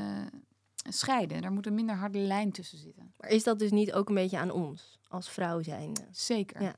scheiden. 0.90 1.42
Er 1.44 1.52
moet 1.52 1.66
een 1.66 1.76
minder 1.76 1.96
harde 1.96 2.18
lijn 2.20 2.52
tussen 2.52 2.78
zitten. 2.78 3.14
maar 3.18 3.30
is 3.30 3.44
dat 3.44 3.60
dus 3.60 3.72
niet 3.72 3.94
ook 3.94 4.10
een 4.10 4.16
beetje 4.16 4.38
aan 4.38 4.52
ons 4.52 5.00
als 5.08 5.30
vrouw 5.30 5.62
zijnde? 5.62 6.02
Zeker. 6.12 6.62
Ja. 6.62 6.74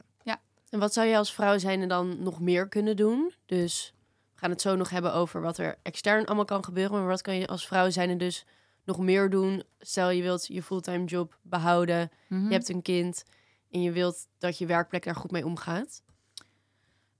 En 0.73 0.79
wat 0.79 0.93
zou 0.93 1.07
je 1.07 1.17
als 1.17 1.33
vrouw 1.33 1.57
zijn 1.57 1.87
dan 1.87 2.23
nog 2.23 2.39
meer 2.39 2.67
kunnen 2.67 2.95
doen? 2.95 3.33
Dus 3.45 3.93
we 4.33 4.39
gaan 4.39 4.49
het 4.49 4.61
zo 4.61 4.75
nog 4.75 4.89
hebben 4.89 5.13
over 5.13 5.41
wat 5.41 5.57
er 5.57 5.77
extern 5.81 6.25
allemaal 6.25 6.45
kan 6.45 6.63
gebeuren. 6.63 6.97
Maar 6.97 7.07
wat 7.07 7.21
kan 7.21 7.35
je 7.35 7.47
als 7.47 7.67
vrouw 7.67 7.89
zijn 7.89 8.17
dus 8.17 8.45
nog 8.83 8.99
meer 8.99 9.29
doen? 9.29 9.63
Stel 9.79 10.09
je 10.09 10.21
wilt 10.21 10.47
je 10.47 10.63
fulltime 10.63 11.05
job 11.05 11.37
behouden. 11.41 12.11
Mhm. 12.27 12.45
Je 12.45 12.51
hebt 12.51 12.69
een 12.69 12.81
kind. 12.81 13.23
En 13.71 13.81
je 13.81 13.91
wilt 13.91 14.27
dat 14.37 14.57
je 14.57 14.65
werkplek 14.65 15.03
daar 15.03 15.15
goed 15.15 15.31
mee 15.31 15.45
omgaat. 15.45 16.01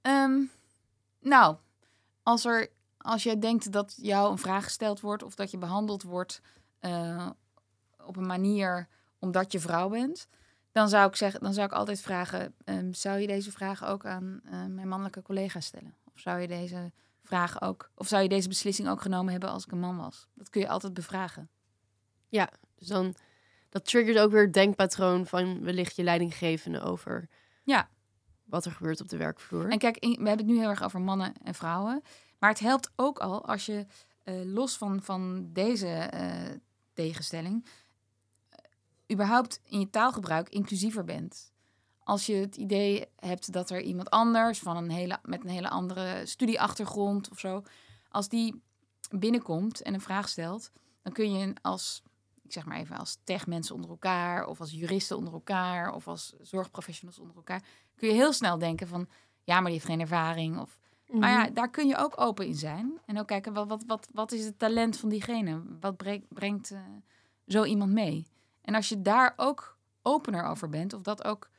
Ehm, 0.02 0.42
nou, 1.20 1.56
als, 2.24 2.46
er, 2.46 2.70
als 2.98 3.24
jij 3.24 3.40
denkt 3.40 3.72
dat 3.72 3.94
jou 3.98 4.32
een 4.32 4.38
vraag 4.38 4.64
gesteld 4.64 5.00
wordt 5.00 5.24
of 5.24 5.36
dat 5.36 5.52
je 5.52 5.58
behandeld 5.58 6.04
wordt 6.04 6.42
eh, 6.80 7.30
op 8.06 8.16
een 8.16 8.28
manier 8.28 8.88
omdat 9.20 9.52
je 9.52 9.60
vrouw 9.60 9.90
bent, 9.90 10.28
dan 10.74 10.90
zou 10.90 11.08
ik 11.10 11.16
zeggen, 11.16 11.40
dan 11.40 11.54
zou 11.54 11.66
ik 11.66 11.74
altijd 11.74 12.02
vragen: 12.02 12.54
ehm, 12.66 12.94
zou 12.94 13.20
je 13.20 13.28
deze 13.28 13.52
vraag 13.52 13.86
ook 13.86 14.06
aan 14.06 14.42
eh, 14.46 14.52
mijn 14.52 14.88
mannelijke 14.88 15.22
collega's 15.22 15.66
stellen? 15.66 15.96
Of 16.14 16.20
zou 16.20 16.40
je 16.40 16.48
deze 16.48 16.92
vraag 17.22 17.62
ook, 17.62 17.92
of 17.96 18.08
zou 18.08 18.24
je 18.24 18.30
deze 18.30 18.48
beslissing 18.48 18.90
ook 18.90 19.02
genomen 19.02 19.32
hebben 19.32 19.50
als 19.50 19.66
ik 19.66 19.72
een 19.72 19.80
man 19.80 19.98
was? 19.98 20.28
Dat 20.34 20.50
kun 20.50 20.62
je 20.62 20.68
altijd 20.68 20.94
bevragen. 20.94 21.50
Dus 22.76 22.88
dan, 22.88 23.16
dat 23.70 23.86
triggert 23.86 24.20
ook 24.20 24.32
weer 24.32 24.42
het 24.44 24.54
denkpatroon 24.54 25.26
van 25.28 25.64
wellicht 25.64 25.96
je 25.96 26.04
leidinggevende 26.04 26.82
over 26.82 27.28
Ja. 27.64 27.90
wat 28.44 28.66
er 28.66 28.72
gebeurt 28.72 29.02
op 29.02 29.10
de 29.10 29.18
werkvloer. 29.18 29.70
En 29.70 29.78
kijk, 29.78 29.98
in- 29.98 30.10
we 30.22 30.28
hebben 30.28 30.46
het 30.46 30.56
nu 30.56 30.60
heel 30.62 30.70
erg 30.70 30.84
over 30.84 31.02
mannen 31.02 31.34
en 31.44 31.54
vrouwen. 31.54 32.02
Maar 32.40 32.50
het 32.50 32.60
helpt 32.60 32.92
ook 32.96 33.20
al 33.20 33.46
als 33.46 33.66
je 33.66 33.86
eh, 34.24 34.34
los 34.46 34.78
van, 34.78 35.02
van 35.04 35.50
deze 35.54 35.88
eh, 35.88 36.32
tegenstelling... 36.94 37.66
überhaupt 39.14 39.60
in 39.64 39.80
je 39.80 39.90
taalgebruik 39.90 40.50
inclusiever 40.50 41.04
bent. 41.04 41.52
Als 42.04 42.26
je 42.26 42.36
het 42.36 42.56
idee 42.56 43.06
hebt 43.16 43.52
dat 43.52 43.70
er 43.70 43.82
iemand 43.82 44.10
anders... 44.10 44.60
Van 44.60 44.78
een 44.78 44.90
hele, 44.90 45.20
met 45.24 45.44
een 45.44 45.50
hele 45.50 45.70
andere 45.70 46.26
studieachtergrond 46.26 47.30
of 47.30 47.40
zo... 47.40 47.64
als 48.10 48.30
die 48.30 48.62
binnenkomt 49.10 49.82
en 49.82 49.94
een 49.94 50.02
vraag 50.02 50.30
stelt... 50.30 50.72
dan 51.02 51.14
kun 51.14 51.34
je 51.34 51.54
als, 51.62 52.02
ik 52.44 52.52
zeg 52.52 52.66
maar 52.66 52.78
even, 52.78 52.98
als 52.98 53.18
techmensen 53.24 53.76
onder 53.76 53.90
elkaar... 53.90 54.46
of 54.46 54.60
als 54.60 54.72
juristen 54.72 55.18
onder 55.18 55.34
elkaar... 55.34 55.94
of 55.94 56.08
als 56.08 56.34
zorgprofessionals 56.42 57.20
onder 57.20 57.36
elkaar... 57.36 57.64
kun 57.96 58.08
je 58.08 58.14
heel 58.14 58.34
snel 58.34 58.58
denken 58.58 58.88
van... 58.88 59.08
ja, 59.44 59.56
maar 59.56 59.64
die 59.64 59.74
heeft 59.74 59.86
geen 59.86 60.00
ervaring. 60.00 60.60
Of, 60.60 60.80
Maar 61.08 61.30
ja, 61.30 61.50
daar 61.50 61.70
kun 61.70 61.88
je 61.88 61.98
ook 61.98 62.22
open 62.22 62.48
in 62.48 62.56
zijn. 62.56 63.00
En 63.06 63.20
ook 63.20 63.28
kijken, 63.28 63.54
wat, 63.54 63.68
wat, 63.68 63.84
wat, 63.88 64.10
wat 64.14 64.32
is 64.32 64.46
het 64.46 64.60
talent 64.60 64.98
van 64.98 65.10
diegene? 65.10 65.62
Wat 65.80 65.98
brengt, 65.98 66.26
brengt 66.30 66.72
eh, 66.72 66.80
zo 67.48 67.64
iemand 67.64 67.92
mee? 67.92 68.32
En 68.64 68.76
als 68.76 68.90
je 68.90 69.02
daar 69.02 69.34
ook 69.36 69.78
opener 70.02 70.44
over 70.44 70.70
bent... 70.70 70.94
of 70.94 71.02
dat 71.02 71.24
ook 71.24 71.50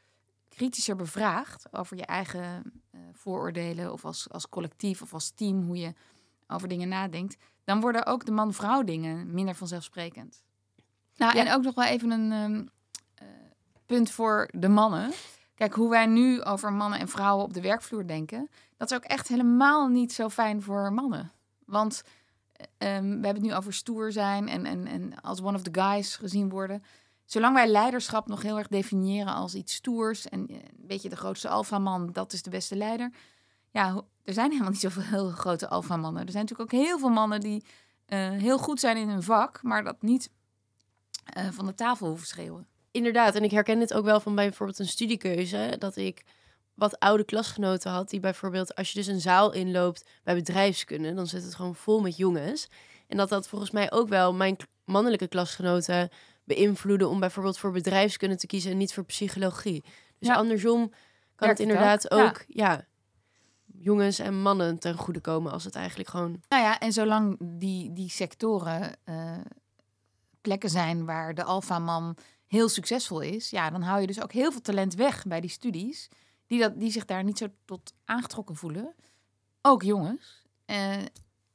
kritischer 0.49 0.97
bevraagt... 0.97 1.67
over 1.71 1.97
je 1.97 2.07
eigen 2.07 2.73
eh, 2.91 3.01
vooroordelen... 3.13 3.93
of 3.93 4.05
als, 4.05 4.31
als 4.31 4.49
collectief 4.49 5.03
of 5.03 5.13
als 5.15 5.31
team... 5.31 5.63
hoe 5.67 5.77
je 5.77 5.93
over 6.47 6.69
dingen 6.69 6.89
nadenkt... 6.89 7.37
dan 7.65 7.81
worden 7.81 8.07
ook 8.07 8.25
de 8.25 8.33
man-vrouw 8.33 8.83
dingen 8.83 9.35
minder 9.35 9.55
vanzelfsprekend. 9.55 10.43
Nou, 11.17 11.37
Ja. 11.37 11.45
en 11.45 11.53
ook 11.53 11.63
nog 11.63 11.75
wel 11.75 11.85
even 11.85 12.11
een 12.11 12.33
ehm, 12.33 12.67
eh, 13.15 13.27
punt 13.87 14.11
voor 14.11 14.49
de 14.53 14.69
mannen. 14.69 15.13
Kijk, 15.55 15.75
hoe 15.75 15.91
wij 15.91 16.07
nu 16.07 16.43
over 16.43 16.73
mannen 16.73 16.99
en 16.99 17.09
vrouwen 17.09 17.45
op 17.45 17.55
de 17.55 17.61
werkvloer 17.61 18.07
denken, 18.07 18.51
dat 18.77 18.91
is 18.91 18.97
ook 18.97 19.05
echt 19.05 19.29
helemaal 19.29 19.89
niet 19.89 20.13
zo 20.13 20.29
fijn 20.29 20.63
voor 20.63 20.93
mannen. 20.93 21.33
Want 21.65 22.03
eh, 22.79 22.97
ehm, 22.97 23.05
we 23.05 23.11
hebben 23.11 23.35
het 23.35 23.43
nu 23.43 23.55
over 23.55 23.73
stoer 23.73 24.13
zijn 24.13 24.49
en, 24.49 24.67
en, 24.67 24.87
en 24.87 25.21
als 25.21 25.41
one 25.41 25.57
of 25.57 25.63
the 25.63 25.81
guys 25.81 26.17
gezien 26.17 26.49
worden. 26.49 26.83
Zolang 27.25 27.55
wij 27.55 27.67
leiderschap 27.67 28.29
nog 28.29 28.43
heel 28.43 28.59
erg 28.59 28.69
definiëren 28.69 29.35
als 29.35 29.55
iets 29.55 29.75
stoers 29.75 30.29
en 30.29 30.47
eh, 30.49 30.57
een 30.57 30.87
beetje 30.87 31.09
de 31.09 31.17
grootste 31.17 31.49
alfaman, 31.49 32.13
dat 32.13 32.33
is 32.33 32.43
de 32.43 32.51
beste 32.51 32.77
leider. 32.77 33.13
Ja, 33.71 34.03
er 34.23 34.33
zijn 34.33 34.51
helemaal 34.51 34.71
niet 34.71 34.81
zoveel 34.81 35.03
heel 35.03 35.31
grote 35.31 35.69
alfamannen. 35.69 36.27
Er 36.27 36.31
zijn 36.31 36.45
natuurlijk 36.45 36.73
ook 36.73 36.81
heel 36.81 36.99
veel 36.99 37.09
mannen 37.09 37.41
die 37.41 37.65
eh, 38.07 38.31
heel 38.31 38.59
goed 38.59 38.81
zijn 38.81 38.97
in 38.97 39.09
hun 39.09 39.23
vak, 39.23 39.63
maar 39.63 39.85
dat 39.85 40.03
niet 40.03 40.31
eh, 41.25 41.49
van 41.51 41.67
de 41.67 41.75
tafel 41.75 42.07
hoeven 42.07 42.27
schreeuwen. 42.27 42.67
Inderdaad, 42.91 43.35
en 43.35 43.45
ik 43.45 43.51
herken 43.51 43.79
dit 43.79 43.95
ook 43.95 44.05
wel 44.05 44.21
van 44.21 44.35
bij 44.35 44.49
bijvoorbeeld 44.49 44.79
een 44.79 44.89
studiekeuze. 44.89 45.77
Dat 45.79 45.97
ik 45.97 46.25
wat 46.75 46.99
oude 46.99 47.25
klasgenoten 47.25 47.91
had 47.91 48.11
die 48.11 48.21
bijvoorbeeld, 48.21 48.75
als 48.75 48.91
je 48.91 48.99
dus 48.99 49.07
een 49.07 49.21
zaal 49.21 49.53
inloopt 49.53 50.09
bij 50.23 50.35
bedrijfskunde, 50.35 51.15
dan 51.15 51.27
zit 51.27 51.43
het 51.43 51.55
gewoon 51.55 51.75
vol 51.75 52.01
met 52.01 52.17
jongens. 52.17 52.69
En 53.07 53.17
dat 53.17 53.29
dat 53.29 53.49
volgens 53.49 53.71
mij 53.71 53.93
ook 53.93 54.09
wel 54.09 54.35
mijn 54.35 54.57
mannelijke 54.85 55.29
klasgenoten 55.29 56.09
beïnvloeden 56.45 57.09
om 57.09 57.21
bijvoorbeeld 57.21 57.59
voor 57.59 57.73
bedrijfskunde 57.73 58.37
te 58.37 58.47
kiezen 58.47 58.71
en 58.71 58.77
niet 58.77 58.95
voor 58.95 59.05
psychologie. 59.05 59.83
Dus 60.19 60.29
Ja. 60.29 60.35
andersom 60.35 60.89
kan 60.89 60.99
Werkt 61.37 61.59
het 61.59 61.69
inderdaad 61.69 62.11
ook? 62.11 62.19
Ja. 62.19 62.27
ook, 62.27 62.45
ja. 62.49 62.85
jongens 63.67 64.19
en 64.19 64.43
mannen 64.43 64.79
ten 64.79 64.95
goede 64.95 65.21
komen 65.21 65.53
als 65.53 65.65
het 65.65 65.75
eigenlijk 65.75 66.09
gewoon 66.09 66.43
Nou 66.49 66.63
ja, 66.63 66.79
en 66.79 66.93
zolang 66.93 67.37
die, 67.41 67.93
die 67.93 68.11
sectoren 68.11 68.97
eh, 69.05 69.39
plekken 70.41 70.71
zijn 70.71 71.05
waar 71.05 71.35
de 71.35 71.45
alfaman 71.45 72.17
heel 72.47 72.69
succesvol 72.69 73.21
is, 73.21 73.51
ja, 73.51 73.71
dan 73.71 73.83
hou 73.83 74.01
je 74.01 74.07
dus 74.07 74.23
ook 74.23 74.33
heel 74.33 74.53
veel 74.53 74.61
talent 74.61 74.95
weg 74.95 75.25
bij 75.25 75.41
die 75.41 75.51
studies, 75.51 76.09
die, 76.47 76.61
dat, 76.61 76.81
die 76.81 76.91
zich 76.91 77.05
daar 77.05 77.25
niet 77.25 77.39
zo 77.39 77.47
tot 77.65 77.95
aangetrokken 78.05 78.57
voelen. 78.57 78.95
Ook 79.63 79.83
jongens. 79.83 80.47
Eh, 80.65 81.03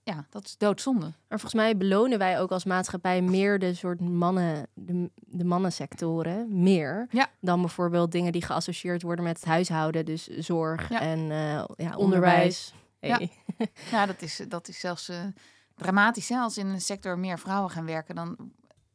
ja, 0.04 0.26
dat 0.30 0.46
is 0.46 0.58
doodzonde. 0.58 1.06
Maar 1.06 1.40
volgens 1.40 1.54
mij 1.54 1.78
belonen 1.78 2.18
wij 2.18 2.40
ook 2.40 2.52
als 2.52 2.64
maatschappij 2.64 3.22
meer 3.22 3.60
de 3.60 3.74
soort 3.74 4.00
mannen, 4.02 4.68
de, 4.74 5.10
de 5.16 5.44
mannensectoren, 5.44 6.62
meer 6.64 7.08
Ja. 7.12 7.30
dan 7.42 7.62
bijvoorbeeld 7.62 8.12
dingen 8.12 8.32
die 8.32 8.42
geassocieerd 8.46 9.02
worden 9.02 9.26
met 9.26 9.36
het 9.36 9.46
huishouden, 9.46 10.06
dus 10.06 10.28
zorg 10.28 10.90
Ja. 10.90 11.00
en 11.02 11.20
eh, 11.20 11.64
ja, 11.76 11.96
onderwijs. 11.96 11.98
onderwijs. 11.98 12.74
Hey. 13.00 13.32
Ja, 13.92 14.06
dat 14.06 14.22
is, 14.22 14.42
dat 14.48 14.68
is 14.68 14.80
zelfs 14.80 15.10
eh, 15.10 15.24
dramatisch. 15.76 16.30
Hè? 16.30 16.38
Als 16.38 16.58
in 16.58 16.68
een 16.68 16.82
sector 16.82 17.20
meer 17.20 17.40
vrouwen 17.40 17.72
gaan 17.72 17.86
werken, 17.86 18.16
dan 18.16 18.38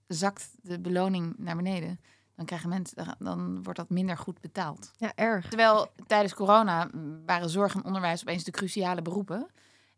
zakt 0.07 0.51
de 0.63 0.81
beloning 0.81 1.35
naar 1.39 1.57
beneden. 1.57 2.01
Dan, 2.37 2.47
krijgen 2.47 2.69
mensen, 2.69 3.17
dan 3.19 3.63
wordt 3.63 3.79
dat 3.79 3.91
minder 3.91 4.17
goed 4.17 4.41
betaald. 4.41 4.91
ja, 4.97 5.13
erg. 5.15 5.49
Terwijl 5.49 5.93
tijdens 6.07 6.35
corona 6.35 6.91
waren 7.27 7.51
zorg 7.51 7.75
en 7.75 7.85
onderwijs 7.85 8.21
opeens 8.21 8.45
de 8.45 8.51
cruciale 8.51 9.03
beroepen. 9.03 9.47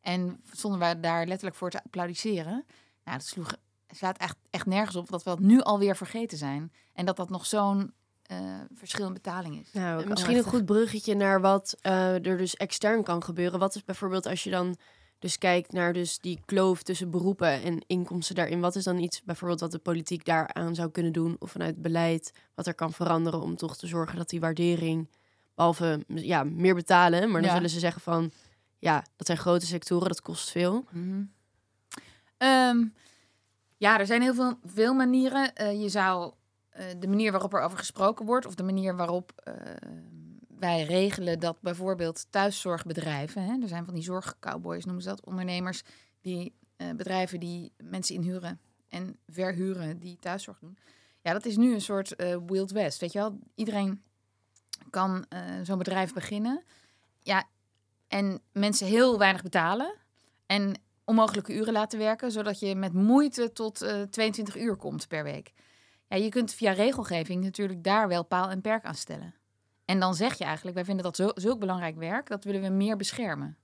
En 0.01 0.41
stonden 0.53 0.81
wij 0.81 1.01
daar 1.01 1.27
letterlijk 1.27 1.57
voor 1.57 1.71
te 1.71 1.83
applaudisseren. 1.85 2.65
Nou, 3.05 3.19
dat 3.19 3.27
sloeg, 3.27 3.55
slaat 3.89 4.19
echt, 4.19 4.37
echt 4.51 4.67
nergens 4.67 4.97
op 4.97 5.09
dat 5.09 5.23
we 5.23 5.31
dat 5.31 5.41
nu 5.41 5.61
alweer 5.61 5.97
vergeten 5.97 6.39
zijn. 6.39 6.73
En 6.93 7.07
dat 7.07 7.17
dat 7.17 7.31
nog 7.31 7.47
zo'n 7.47 7.93
eh, 8.23 8.39
verschil 8.75 9.07
in 9.07 9.13
betaling 9.13 9.61
is. 9.61 9.73
Nou, 9.73 10.09
Misschien 10.09 10.37
een 10.37 10.45
goed 10.45 10.65
bruggetje 10.65 11.15
naar 11.15 11.41
wat 11.41 11.77
eh, 11.81 12.27
er 12.27 12.37
dus 12.37 12.57
extern 12.57 13.03
kan 13.03 13.23
gebeuren. 13.23 13.59
Wat 13.59 13.75
is 13.75 13.85
bijvoorbeeld 13.85 14.27
als 14.27 14.45
je 14.45 14.51
dan 14.51 14.77
dus 15.19 15.39
kijkt 15.39 15.73
naar 15.73 15.93
dus 15.93 16.19
die 16.19 16.41
kloof 16.45 16.83
tussen 16.83 17.11
beroepen 17.11 17.63
en 17.63 17.85
inkomsten 17.87 18.35
daarin. 18.35 18.61
Wat 18.61 18.77
is 18.77 18.85
dan 18.85 18.99
iets 18.99 19.23
bijvoorbeeld 19.23 19.61
wat 19.61 19.71
de 19.71 19.79
politiek 19.79 20.25
daaraan 20.25 20.75
zou 20.75 20.91
kunnen 20.91 21.13
doen? 21.13 21.37
Of 21.39 21.51
vanuit 21.51 21.83
beleid 21.83 22.33
wat 22.55 22.67
er 22.67 22.75
kan 22.75 22.93
veranderen 22.93 23.41
om 23.41 23.57
toch 23.57 23.77
te 23.77 23.87
zorgen 23.87 24.17
dat 24.19 24.29
die 24.29 24.41
waardering, 24.41 25.09
behalve 25.55 26.05
ja, 26.07 26.45
meer 26.45 26.75
betalen. 26.75 27.31
Maar 27.31 27.41
dan 27.41 27.51
Ja. 27.51 27.57
zullen 27.57 27.71
ze 27.71 27.79
zeggen 27.79 28.01
van, 28.01 28.31
ja, 28.79 29.05
dat 29.17 29.27
zijn 29.27 29.39
grote 29.39 29.67
sectoren, 29.67 30.09
dat 30.09 30.21
kost 30.21 30.51
veel. 30.51 30.85
Mhm. 30.91 31.23
Ehm, 32.37 32.85
ja, 33.77 33.99
er 33.99 34.07
zijn 34.07 34.23
heel 34.23 34.35
veel, 34.35 34.59
veel 34.65 34.95
manieren. 34.95 35.55
Eh, 35.55 35.81
je 35.83 35.89
zou 35.89 36.33
eh, 36.71 36.85
de 36.99 37.09
manier 37.09 37.33
waarop 37.33 37.55
er 37.55 37.61
over 37.61 37.79
gesproken 37.79 38.27
wordt, 38.27 38.47
of 38.47 38.55
de 38.55 38.63
manier 38.63 38.97
waarop 38.97 39.33
eh, 39.37 39.55
wij 40.59 40.85
regelen 40.85 41.41
dat 41.41 41.61
bijvoorbeeld 41.61 42.27
thuiszorgbedrijven, 42.31 43.43
hè, 43.43 43.63
er 43.63 43.69
zijn 43.69 43.85
van 43.85 43.95
die 43.95 44.03
zorgcowboys 44.03 44.85
noemen 44.85 45.03
ze 45.03 45.09
dat, 45.09 45.25
ondernemers 45.25 45.83
die 46.21 46.55
eh, 46.77 46.91
bedrijven 46.91 47.41
die 47.41 47.73
mensen 47.77 48.15
inhuren 48.15 48.61
en 48.89 49.19
verhuren 49.29 49.99
die 49.99 50.19
thuiszorg 50.19 50.59
doen. 50.59 50.79
Ja, 51.23 51.33
dat 51.33 51.45
is 51.45 51.57
nu 51.57 51.75
een 51.75 51.81
soort 51.81 52.17
eh, 52.17 52.37
Wild 52.47 52.71
West, 52.71 53.01
weet 53.01 53.13
je 53.13 53.19
wel. 53.19 53.39
Iedereen 53.55 54.03
kan 54.91 55.25
eh, 55.29 55.41
zo'n 55.63 55.79
bedrijf 55.79 56.13
beginnen. 56.13 56.63
Ja, 57.23 57.45
en 58.09 58.41
mensen 58.53 58.87
heel 58.87 59.19
weinig 59.19 59.43
betalen. 59.43 59.95
En 60.47 60.75
onmogelijke 61.05 61.55
uren 61.55 61.73
laten 61.73 61.99
werken, 61.99 62.33
zodat 62.33 62.59
je 62.61 62.75
met 62.75 62.93
moeite 62.93 63.53
tot 63.53 63.83
eh 63.83 64.03
22 64.03 64.57
uur 64.57 64.77
komt 64.77 65.09
per 65.09 65.23
week. 65.25 65.53
Ja, 66.09 66.17
je 66.17 66.29
kunt 66.29 66.53
via 66.53 66.73
regelgeving 66.73 67.45
natuurlijk 67.45 67.85
daar 67.85 68.09
wel 68.09 68.25
paal 68.25 68.51
en 68.51 68.61
perk 68.61 68.85
aan 68.85 68.95
stellen. 68.95 69.35
En 69.87 70.01
dan 70.01 70.15
zeg 70.15 70.39
je 70.39 70.45
eigenlijk, 70.45 70.77
wij 70.77 70.85
vinden 70.85 71.05
dat 71.05 71.17
zo, 71.17 71.31
zulk 71.35 71.61
belangrijk 71.61 71.97
werk, 71.97 72.29
dat 72.29 72.45
willen 72.45 72.63
we 72.63 72.69
meer 72.69 72.97
beschermen. 72.97 73.57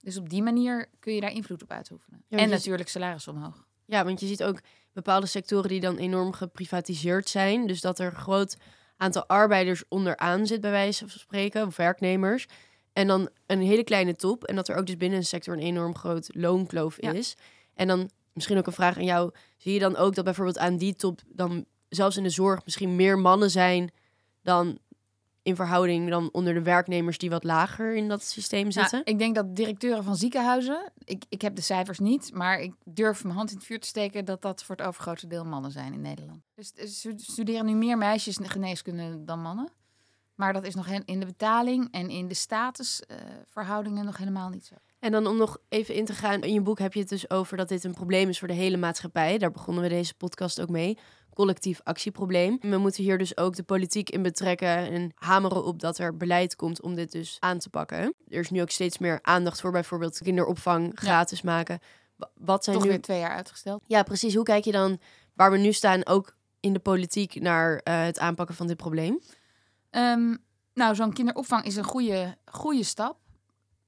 Dus 0.00 0.16
op 0.16 0.28
die 0.28 0.42
manier 0.42 0.88
kun 1.00 1.14
je 1.14 1.20
daar 1.20 1.32
invloed 1.32 1.62
op 1.62 1.70
uitoefenen. 1.70 2.24
Ja, 2.28 2.38
en 2.38 2.48
natuurlijk 2.48 2.88
salaris 2.88 3.28
omhoog. 3.28 3.66
Ja, 3.84 4.04
want 4.04 4.20
je 4.20 4.26
ziet 4.26 4.42
ook 4.44 4.60
bepaalde 4.92 5.26
sectoren 5.26 5.68
die 5.68 5.80
dan 5.80 5.96
enorm 5.96 6.32
geprivatiseerd 6.32 7.28
zijn. 7.28 7.66
Dus 7.66 7.80
dat 7.80 7.98
er 7.98 8.06
een 8.06 8.20
groot 8.20 8.56
aantal 8.96 9.26
arbeiders 9.26 9.84
onderaan 9.88 10.46
zit, 10.46 10.60
bij 10.60 10.70
wijze 10.70 11.08
van 11.08 11.18
spreken, 11.20 11.66
of 11.66 11.76
werknemers. 11.76 12.46
En 12.92 13.06
dan 13.06 13.28
een 13.46 13.60
hele 13.60 13.84
kleine 13.84 14.16
top. 14.16 14.44
En 14.44 14.56
dat 14.56 14.68
er 14.68 14.76
ook 14.76 14.86
dus 14.86 14.96
binnen 14.96 15.18
een 15.18 15.24
sector 15.24 15.54
een 15.54 15.60
enorm 15.62 15.96
groot 15.96 16.28
loonkloof 16.34 17.02
Ja. 17.02 17.12
is. 17.12 17.36
En 17.74 17.86
dan 17.86 18.10
misschien 18.32 18.58
ook 18.58 18.66
een 18.66 18.72
vraag 18.72 18.96
aan 18.96 19.04
jou. 19.04 19.30
Zie 19.56 19.72
je 19.72 19.78
dan 19.78 19.96
ook 19.96 20.14
dat 20.14 20.24
bijvoorbeeld 20.24 20.58
aan 20.58 20.76
die 20.76 20.94
top 20.94 21.20
dan 21.26 21.64
zelfs 21.88 22.16
in 22.16 22.22
de 22.22 22.30
zorg 22.30 22.64
misschien 22.64 22.96
meer 22.96 23.18
mannen 23.18 23.50
zijn 23.50 23.90
dan 24.42 24.78
in 25.46 25.56
verhouding 25.56 26.10
dan 26.10 26.28
onder 26.32 26.54
de 26.54 26.62
werknemers 26.62 27.18
die 27.18 27.30
wat 27.30 27.44
lager 27.44 27.94
in 27.94 28.08
dat 28.08 28.22
systeem 28.22 28.60
Nou, 28.68 28.72
zitten? 28.72 29.00
ik 29.04 29.18
denk 29.18 29.34
dat 29.34 29.56
directeuren 29.56 30.04
van 30.04 30.16
ziekenhuizen, 30.16 30.92
ik, 31.04 31.24
ik 31.28 31.42
heb 31.42 31.54
de 31.56 31.62
cijfers 31.62 31.98
niet, 31.98 32.30
maar 32.34 32.60
ik 32.60 32.74
durf 32.84 33.22
mijn 33.24 33.34
hand 33.36 33.50
in 33.50 33.56
het 33.56 33.64
vuur 33.66 33.80
te 33.80 33.86
steken 33.86 34.24
dat 34.24 34.42
dat 34.42 34.62
voor 34.64 34.76
het 34.76 34.86
overgrote 34.86 35.26
deel 35.26 35.44
mannen 35.44 35.70
zijn 35.70 35.92
in 35.92 36.00
Nederland. 36.00 36.40
Dus 36.54 36.72
stu- 36.84 37.14
studeren 37.16 37.66
nu 37.66 37.74
meer 37.74 37.98
meisjes 37.98 38.38
geneeskunde 38.42 39.24
dan 39.24 39.40
mannen. 39.40 39.68
Maar 40.34 40.52
dat 40.52 40.64
is 40.66 40.74
nog 40.74 40.86
in 41.04 41.20
de 41.20 41.26
betaling 41.26 41.88
en 41.90 42.10
in 42.10 42.28
de 42.28 42.34
statusverhoudingen 42.34 44.04
nog 44.04 44.16
helemaal 44.16 44.48
niet 44.48 44.66
zo. 44.66 44.74
En 44.98 45.12
dan 45.12 45.26
om 45.26 45.36
nog 45.36 45.58
even 45.68 45.94
in 45.94 46.04
te 46.04 46.12
gaan, 46.12 46.42
in 46.42 46.52
je 46.52 46.60
boek 46.60 46.78
heb 46.78 46.92
je 46.92 47.00
het 47.00 47.08
dus 47.08 47.30
over 47.30 47.56
dat 47.56 47.68
dit 47.68 47.84
een 47.84 47.94
probleem 47.94 48.28
is 48.28 48.38
voor 48.38 48.48
de 48.48 48.54
hele 48.54 48.76
maatschappij. 48.76 49.38
Daar 49.38 49.50
begonnen 49.50 49.82
we 49.82 49.88
deze 49.88 50.14
podcast 50.14 50.60
ook 50.60 50.68
mee. 50.68 50.98
Collectief 51.36 51.80
actieprobleem. 51.84 52.58
We 52.60 52.76
moeten 52.78 53.02
hier 53.04 53.18
dus 53.18 53.36
ook 53.36 53.54
de 53.56 53.62
politiek 53.62 54.10
in 54.10 54.22
betrekken 54.22 54.68
en 54.68 55.12
hameren 55.14 55.64
op 55.64 55.80
dat 55.80 55.98
er 55.98 56.16
beleid 56.16 56.56
komt 56.56 56.82
om 56.82 56.94
dit 56.94 57.12
dus 57.12 57.36
aan 57.40 57.58
te 57.58 57.70
pakken. 57.70 58.14
Er 58.28 58.38
is 58.40 58.50
nu 58.50 58.60
ook 58.60 58.70
steeds 58.70 58.98
meer 58.98 59.18
aandacht 59.22 59.60
voor 59.60 59.70
bijvoorbeeld 59.70 60.18
kinderopvang 60.22 60.90
gratis 60.94 61.42
maken. 61.42 61.78
Wa- 62.16 62.30
Wat 62.34 62.64
zijn 62.64 62.76
Toch 62.76 62.84
nu... 62.84 62.90
weer 62.90 63.00
twee 63.02 63.18
jaar 63.18 63.34
uitgesteld. 63.34 63.84
Ja, 63.86 64.02
precies. 64.02 64.34
Hoe 64.34 64.44
kijk 64.44 64.64
je 64.64 64.72
dan 64.72 64.98
waar 65.34 65.50
we 65.50 65.58
nu 65.58 65.72
staan, 65.72 66.06
ook 66.06 66.36
in 66.60 66.72
de 66.72 66.78
politiek, 66.78 67.40
naar 67.40 67.76
eh, 67.76 68.02
het 68.04 68.18
aanpakken 68.18 68.54
van 68.54 68.66
dit 68.66 68.76
probleem? 68.76 69.20
Ehm, 69.90 70.36
nou, 70.74 70.94
zo'n 70.94 71.12
kinderopvang 71.12 71.64
is 71.64 71.76
een 71.76 71.84
goede, 71.84 72.36
goede 72.44 72.82
stap. 72.84 73.18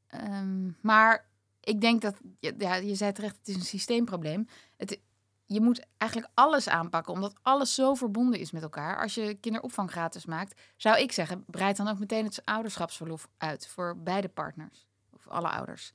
Ehm, 0.06 0.70
maar 0.80 1.28
ik 1.60 1.80
denk 1.80 2.00
dat, 2.02 2.14
ja, 2.40 2.74
je 2.74 2.94
zei 2.94 3.12
terecht, 3.12 3.36
het 3.38 3.48
is 3.48 3.54
een 3.54 3.60
systeemprobleem. 3.60 4.46
Het, 4.76 5.00
je 5.48 5.60
moet 5.60 5.86
eigenlijk 5.96 6.32
alles 6.34 6.68
aanpakken, 6.68 7.12
omdat 7.12 7.34
alles 7.42 7.74
zo 7.74 7.94
verbonden 7.94 8.40
is 8.40 8.50
met 8.50 8.62
elkaar. 8.62 9.00
Als 9.02 9.14
je 9.14 9.34
kinderopvang 9.34 9.90
gratis 9.90 10.26
maakt, 10.26 10.60
zou 10.76 10.98
ik 10.98 11.12
zeggen, 11.12 11.44
breid 11.46 11.76
dan 11.76 11.88
ook 11.88 11.98
meteen 11.98 12.24
het 12.24 12.44
ouderschapsverlof 12.44 13.28
uit 13.38 13.66
voor 13.66 13.96
beide 13.96 14.28
partners. 14.28 14.86
Of 15.14 15.28
alle 15.28 15.48
ouders. 15.48 15.92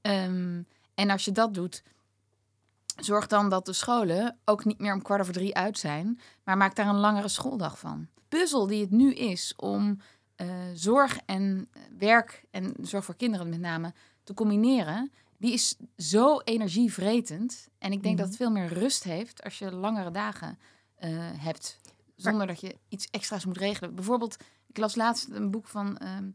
Ehm, 0.00 0.62
en 0.94 1.10
als 1.10 1.24
je 1.24 1.32
dat 1.32 1.54
doet, 1.54 1.82
zorg 2.96 3.26
dan 3.26 3.48
dat 3.48 3.66
de 3.66 3.72
scholen 3.72 4.38
ook 4.44 4.64
niet 4.64 4.78
meer 4.78 4.94
om 4.94 5.02
kwart 5.02 5.20
over 5.20 5.32
drie 5.32 5.56
uit 5.56 5.78
zijn, 5.78 6.20
maar 6.44 6.56
maak 6.56 6.74
daar 6.74 6.86
een 6.86 6.94
langere 6.94 7.28
schooldag 7.28 7.78
van. 7.78 8.08
Puzzel 8.28 8.66
die 8.66 8.80
het 8.80 8.90
nu 8.90 9.14
is 9.14 9.52
om 9.56 10.00
eh, 10.36 10.48
zorg 10.74 11.18
en 11.26 11.68
werk 11.98 12.44
en 12.50 12.74
zorg 12.80 13.04
voor 13.04 13.16
kinderen 13.16 13.48
met 13.48 13.60
name 13.60 13.92
te 14.24 14.34
combineren, 14.34 15.12
die 15.40 15.52
is 15.52 15.76
zo 15.96 16.40
energievretend. 16.40 17.68
En 17.78 17.92
ik 17.92 18.02
denk 18.02 18.18
dat 18.18 18.26
het 18.26 18.36
veel 18.36 18.50
meer 18.50 18.72
rust 18.72 19.04
heeft 19.04 19.42
als 19.42 19.58
je 19.58 19.72
langere 19.72 20.10
dagen 20.10 20.58
eh, 20.94 21.10
hebt, 21.20 21.78
zonder 22.16 22.46
dat 22.46 22.60
je 22.60 22.76
iets 22.88 23.08
extra's 23.10 23.44
moet 23.44 23.58
regelen. 23.58 23.94
Bijvoorbeeld, 23.94 24.36
ik 24.66 24.78
las 24.78 24.94
laatst 24.94 25.28
een 25.28 25.50
boek 25.50 25.68
van 25.68 25.98
ehm, 25.98 26.30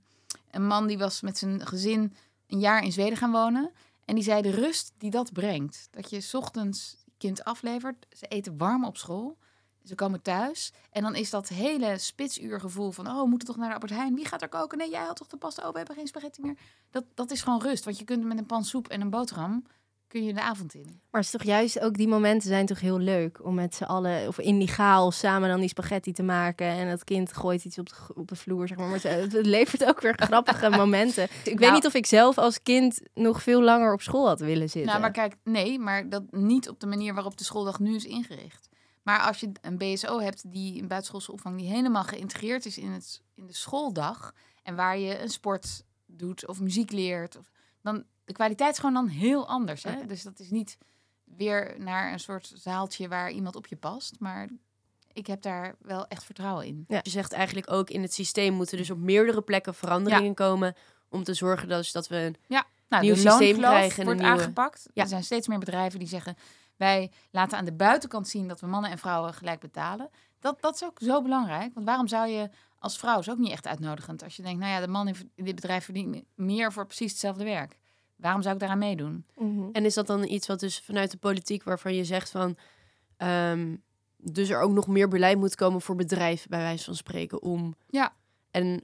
een 0.52 0.68
man 0.68 0.88
die 0.88 0.98
was 0.98 1.22
met 1.22 1.38
zijn 1.38 1.68
gezin 1.68 2.16
een 2.48 2.60
jaar 2.60 2.84
in 2.84 2.92
Zweden 2.92 3.18
gaan 3.18 3.32
wonen. 3.32 3.72
En 4.06 4.16
die 4.16 4.24
zei 4.24 4.42
de 4.42 4.52
rust 4.52 4.94
die 4.98 5.12
dat 5.12 5.34
brengt. 5.34 5.88
Dat 5.92 6.10
je 6.10 6.22
's 6.22 6.34
ochtends 6.34 6.98
kind 7.18 7.44
aflevert, 7.44 8.06
ze 8.18 8.28
eten 8.28 8.58
warm 8.58 8.86
op 8.86 8.98
school. 8.98 9.38
Ze 9.86 9.96
komen 9.96 10.22
thuis 10.22 10.74
en 10.92 11.02
dan 11.02 11.16
is 11.16 11.30
dat 11.30 11.48
hele 11.48 11.98
spitsuurgevoel 11.98 12.92
van... 12.92 13.08
oh, 13.08 13.22
we 13.22 13.28
moeten 13.30 13.48
toch 13.48 13.58
naar 13.58 13.68
de 13.68 13.74
Albert 13.74 13.92
Heijn? 13.92 14.16
Wie 14.16 14.26
gaat 14.26 14.42
er 14.42 14.50
koken? 14.50 14.78
Nee, 14.78 14.90
jij 14.90 15.04
had 15.04 15.16
toch 15.16 15.28
de 15.28 15.38
pasta? 15.38 15.66
Oh, 15.66 15.72
we 15.72 15.78
hebben 15.78 15.96
geen 15.96 16.08
spaghetti 16.08 16.42
meer. 16.42 16.58
Dat, 16.92 17.04
dat 17.14 17.32
is 17.32 17.42
gewoon 17.42 17.62
rust, 17.62 17.84
want 17.86 17.98
je 18.00 18.06
kunt 18.06 18.24
met 18.24 18.38
een 18.38 18.46
pan 18.46 18.64
soep 18.64 18.88
en 18.88 19.02
een 19.02 19.10
boterham... 19.10 19.64
kun 20.08 20.24
je 20.24 20.34
de 20.34 20.42
avond 20.42 20.74
in. 20.74 20.86
Maar 21.12 21.22
het 21.22 21.24
is 21.24 21.30
toch 21.32 21.44
juist 21.44 21.80
ook 21.80 21.94
die 21.98 22.08
momenten 22.08 22.48
zijn 22.50 22.66
toch 22.66 22.80
heel 22.80 23.00
leuk 23.00 23.44
om 23.44 23.54
met 23.54 23.76
z'n 23.76 23.84
allen 23.84 24.28
of 24.28 24.40
in 24.40 24.60
die 24.60 24.68
chaos 24.68 25.20
samen 25.20 25.50
dan 25.50 25.60
die 25.60 25.70
spaghetti 25.70 26.12
te 26.12 26.24
maken 26.24 26.68
en 26.68 26.90
dat 26.90 27.04
kind 27.04 27.34
gooit 27.34 27.66
iets 27.66 27.78
op 27.78 27.90
de, 27.90 27.96
op 28.16 28.28
de 28.28 28.36
vloer 28.36 28.68
zeg 28.68 28.78
maar. 28.78 28.88
maar 28.88 29.02
het, 29.02 29.34
het 29.34 29.46
levert 29.46 29.86
ook 29.86 30.02
weer 30.02 30.14
grappige 30.18 30.70
momenten. 30.82 31.24
Ik 31.24 31.30
weet 31.44 31.60
Nou- 31.60 31.74
niet 31.74 31.86
of 31.86 31.94
ik 31.94 32.06
zelf 32.06 32.38
als 32.38 32.62
kind 32.64 33.02
nog 33.14 33.44
veel 33.44 33.62
langer 33.62 33.94
op 33.94 34.02
school 34.02 34.28
had 34.28 34.40
willen 34.40 34.70
zitten. 34.70 34.86
Nou, 34.90 35.00
maar 35.02 35.12
kijk, 35.12 35.36
nee, 35.44 35.80
maar 35.80 36.10
dat 36.10 36.24
niet 36.32 36.70
op 36.70 36.80
de 36.80 36.88
manier 36.88 37.14
waarop 37.14 37.38
de 37.38 37.44
schooldag 37.44 37.80
nu 37.80 37.96
is 37.96 38.06
ingericht. 38.06 38.70
Maar 39.06 39.20
als 39.20 39.40
je 39.40 39.52
een 39.62 39.78
BSO 39.78 40.20
hebt, 40.20 40.52
die 40.52 40.82
een 40.82 40.88
buitenschoolse 40.88 41.32
opvang, 41.32 41.58
die 41.58 41.70
helemaal 41.70 42.04
geïntegreerd 42.04 42.66
is 42.66 42.78
in, 42.78 42.92
het, 42.92 43.22
in 43.36 43.48
de 43.48 43.54
schooldag. 43.54 44.34
En 44.64 44.76
waar 44.76 44.98
je 44.98 45.22
een 45.22 45.30
sport 45.30 45.84
doet 46.06 46.48
of 46.48 46.60
muziek 46.60 46.92
leert. 46.92 47.38
Of, 47.38 47.52
dan, 47.82 48.04
de 48.26 48.34
kwaliteit 48.34 48.72
is 48.72 48.80
gewoon 48.80 48.94
dan 48.94 49.08
heel 49.08 49.48
anders. 49.48 49.84
Hè? 49.84 50.06
Dus 50.06 50.24
dat 50.24 50.40
is 50.40 50.50
niet 50.50 50.78
weer 51.24 51.76
naar 51.80 52.12
een 52.12 52.20
soort 52.20 52.52
zaaltje 52.56 53.08
waar 53.08 53.32
iemand 53.32 53.56
op 53.56 53.68
je 53.68 53.76
past. 53.76 54.20
Maar 54.20 54.50
ik 55.14 55.28
heb 55.28 55.42
daar 55.42 55.76
wel 55.80 56.08
echt 56.08 56.24
vertrouwen 56.24 56.66
in. 56.66 56.86
Je 56.88 57.10
zegt 57.10 57.32
eigenlijk 57.34 57.72
ook 57.72 57.90
in 57.90 58.02
het 58.02 58.14
systeem 58.14 58.54
moeten 58.54 58.78
dus 58.78 58.90
op 58.90 58.98
meerdere 58.98 59.42
plekken 59.42 59.74
veranderingen 59.74 60.34
komen 60.34 60.76
om 61.10 61.24
te 61.24 61.34
zorgen 61.34 61.68
dat, 61.68 61.78
dus 61.78 61.92
dat 61.92 62.08
we 62.08 62.16
een 62.16 62.36
Nou, 62.88 63.04
Nieuw 63.04 63.16
systeem 63.16 63.58
krijgen 63.58 64.00
en 64.00 64.06
wordt 64.06 64.22
nieuwe- 64.22 64.36
aangepakt. 64.38 64.88
Ja. 64.94 65.04
Er 65.04 65.10
zijn 65.10 65.24
steeds 65.24 65.48
meer 65.48 65.60
bedrijven 65.60 66.00
die 66.00 66.08
zeggen... 66.08 66.38
wij 66.78 67.12
laten 67.32 67.58
aan 67.58 67.66
de 67.66 67.74
buitenkant 67.74 68.28
zien 68.28 68.48
dat 68.48 68.60
we 68.60 68.68
mannen 68.68 68.92
en 68.92 68.98
vrouwen 68.98 69.34
gelijk 69.34 69.60
betalen. 69.60 70.10
Dat, 70.40 70.62
dat 70.62 70.76
is 70.76 70.84
ook 70.84 71.00
zo 71.02 71.22
belangrijk. 71.22 71.74
Want 71.74 71.86
waarom 71.86 72.08
zou 72.08 72.28
je 72.28 72.50
als 72.80 72.98
vrouw, 72.98 73.20
is 73.20 73.30
ook 73.30 73.38
niet 73.38 73.52
echt 73.52 73.68
uitnodigend... 73.68 74.24
als 74.24 74.36
je 74.36 74.42
denkt, 74.42 74.60
nou 74.60 74.72
ja, 74.72 74.80
de 74.80 74.88
man 74.88 75.08
in 75.08 75.16
dit 75.36 75.56
bedrijf 75.56 75.84
verdient 75.86 76.24
meer 76.36 76.72
voor 76.74 76.86
precies 76.86 77.12
hetzelfde 77.12 77.44
werk. 77.44 77.78
Waarom 78.16 78.42
zou 78.42 78.54
ik 78.54 78.60
daaraan 78.60 78.78
meedoen? 78.78 79.26
Mhm. 79.38 79.70
En 79.72 79.86
is 79.86 79.94
dat 79.94 80.08
dan 80.08 80.24
iets 80.24 80.48
wat 80.48 80.60
dus 80.60 80.80
vanuit 80.80 81.12
de 81.12 81.18
politiek 81.18 81.64
waarvan 81.64 81.94
je 81.96 82.04
zegt 82.04 82.30
van 82.30 82.58
ehm, 83.18 83.76
dus 84.18 84.50
er 84.50 84.62
ook 84.62 84.72
nog 84.72 84.88
meer 84.88 85.08
beleid 85.08 85.38
moet 85.38 85.56
komen 85.56 85.82
voor 85.82 85.96
bedrijven 85.96 86.50
bij 86.50 86.60
wijze 86.60 86.84
van 86.84 86.96
spreken 86.96 87.42
om 87.42 87.76
Ja. 87.90 88.14
en 88.52 88.66
Nou 88.68 88.80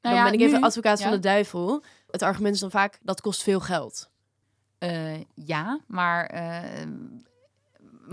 dan 0.00 0.14
ja, 0.14 0.24
ben 0.24 0.32
ik 0.32 0.40
even 0.40 0.58
nu- 0.60 0.64
advocaat 0.66 1.02
van 1.02 1.10
de 1.10 1.18
duivel. 1.18 1.82
Het 2.10 2.22
argument 2.22 2.54
is 2.54 2.60
dan 2.60 2.70
vaak 2.70 2.98
dat 3.02 3.20
kost 3.20 3.42
veel 3.42 3.60
geld. 3.60 4.10
Eh, 4.78 5.20
ja, 5.34 5.80
maar 5.86 6.26
eh, 6.26 6.86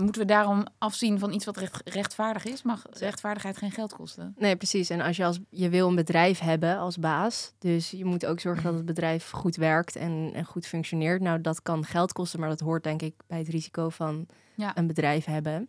moeten 0.00 0.20
we 0.20 0.26
daarom 0.26 0.66
afzien 0.78 1.18
van 1.18 1.32
iets 1.32 1.44
wat 1.44 1.56
recht, 1.56 1.80
rechtvaardig 1.88 2.44
is? 2.44 2.62
Mag 2.62 2.82
rechtvaardigheid 2.90 3.56
geen 3.56 3.70
geld 3.70 3.94
kosten? 3.94 4.34
Nee, 4.38 4.56
precies. 4.56 4.90
En 4.90 5.00
als 5.00 5.16
je 5.16 5.24
als 5.24 5.38
je 5.50 5.68
wil 5.68 5.88
een 5.88 5.94
bedrijf 5.94 6.38
hebben 6.38 6.78
als 6.78 6.98
baas, 6.98 7.52
dus 7.58 7.90
je 7.90 8.04
moet 8.04 8.26
ook 8.26 8.40
zorgen 8.40 8.64
dat 8.64 8.74
het 8.74 8.84
bedrijf 8.84 9.30
goed 9.30 9.56
werkt 9.56 9.96
en, 9.96 10.30
en 10.34 10.44
goed 10.44 10.66
functioneert. 10.66 11.20
Nou, 11.22 11.40
dat 11.40 11.62
kan 11.62 11.84
geld 11.84 12.12
kosten, 12.12 12.40
maar 12.40 12.48
dat 12.48 12.60
hoort 12.60 12.82
denk 12.82 13.02
ik 13.02 13.14
bij 13.26 13.38
het 13.38 13.48
risico 13.48 13.88
van 13.88 14.26
Ja. 14.54 14.76
een 14.76 14.86
bedrijf 14.86 15.24
hebben. 15.24 15.68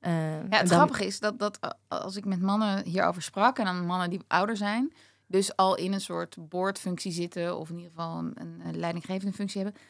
Eh, 0.00 0.12
Ja, 0.36 0.38
het 0.40 0.50
dan- 0.50 0.66
grappige 0.66 1.06
is 1.06 1.20
dat, 1.20 1.38
dat 1.38 1.58
a- 1.64 1.78
als 1.88 2.16
ik 2.16 2.24
met 2.24 2.40
mannen 2.40 2.84
hierover 2.84 3.22
sprak, 3.22 3.58
en 3.58 3.64
dan 3.64 3.86
mannen 3.86 4.10
die 4.10 4.20
ouder 4.28 4.56
zijn, 4.56 4.92
dus 5.26 5.56
al 5.56 5.76
in 5.76 5.92
een 5.92 6.00
soort 6.00 6.36
boordfunctie 6.48 7.12
zitten, 7.12 7.58
of 7.58 7.68
in 7.70 7.76
ieder 7.76 7.90
geval 7.90 8.18
een 8.34 8.60
leidinggevende 8.78 9.32
functie 9.32 9.62
hebben, 9.62 9.80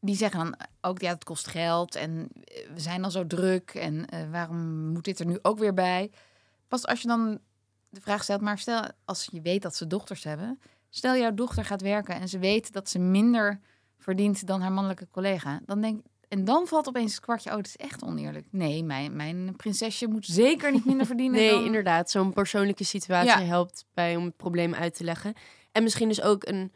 die 0.00 0.16
zeggen 0.16 0.40
dan 0.40 0.56
ook, 0.80 1.00
ja, 1.00 1.12
het 1.12 1.24
kost 1.24 1.46
geld 1.46 1.94
en 1.94 2.28
eh, 2.44 2.70
we 2.74 2.80
zijn 2.80 3.04
al 3.04 3.10
zo 3.10 3.26
druk 3.26 3.70
en 3.70 4.06
eh, 4.06 4.30
waarom 4.30 4.86
moet 4.86 5.04
dit 5.04 5.18
er 5.18 5.26
nu 5.26 5.38
ook 5.42 5.58
weer 5.58 5.74
bij? 5.74 6.10
Pas 6.68 6.86
als 6.86 7.02
je 7.02 7.08
dan 7.08 7.38
de 7.88 8.00
vraag 8.00 8.22
stelt, 8.22 8.40
maar 8.40 8.58
stel 8.58 8.84
als 9.04 9.28
je 9.30 9.40
weet 9.40 9.62
dat 9.62 9.76
ze 9.76 9.86
dochters 9.86 10.24
hebben, 10.24 10.60
stel 10.88 11.16
jouw 11.16 11.34
dochter 11.34 11.64
gaat 11.64 11.82
werken 11.82 12.14
en 12.14 12.28
ze 12.28 12.38
weet 12.38 12.72
dat 12.72 12.88
ze 12.88 12.98
minder 12.98 13.60
verdient 13.98 14.46
dan 14.46 14.60
haar 14.60 14.72
mannelijke 14.72 15.08
collega, 15.10 15.60
dan 15.66 15.80
denk 15.80 16.02
en 16.28 16.44
dan 16.44 16.66
valt 16.66 16.88
opeens 16.88 17.12
het 17.14 17.20
kwartje, 17.20 17.50
oh, 17.50 17.56
het 17.56 17.66
is 17.66 17.76
echt 17.76 18.02
oneerlijk. 18.02 18.46
Nee, 18.50 18.84
mijn, 18.84 19.16
mijn 19.16 19.56
prinsesje 19.56 20.08
moet 20.08 20.26
zeker 20.26 20.72
niet 20.72 20.84
minder 20.84 21.06
verdienen 21.06 21.38
Nee, 21.40 21.50
dan... 21.50 21.64
inderdaad. 21.64 22.10
Zo'n 22.10 22.32
persoonlijke 22.32 22.84
situatie 22.84 23.30
Ja. 23.30 23.42
helpt 23.42 23.84
bij 23.94 24.16
om 24.16 24.24
het 24.24 24.36
probleem 24.36 24.74
uit 24.74 24.94
te 24.96 25.04
leggen. 25.04 25.34
En 25.72 25.82
misschien 25.82 26.08
dus 26.08 26.22
ook 26.22 26.46
een 26.46 26.72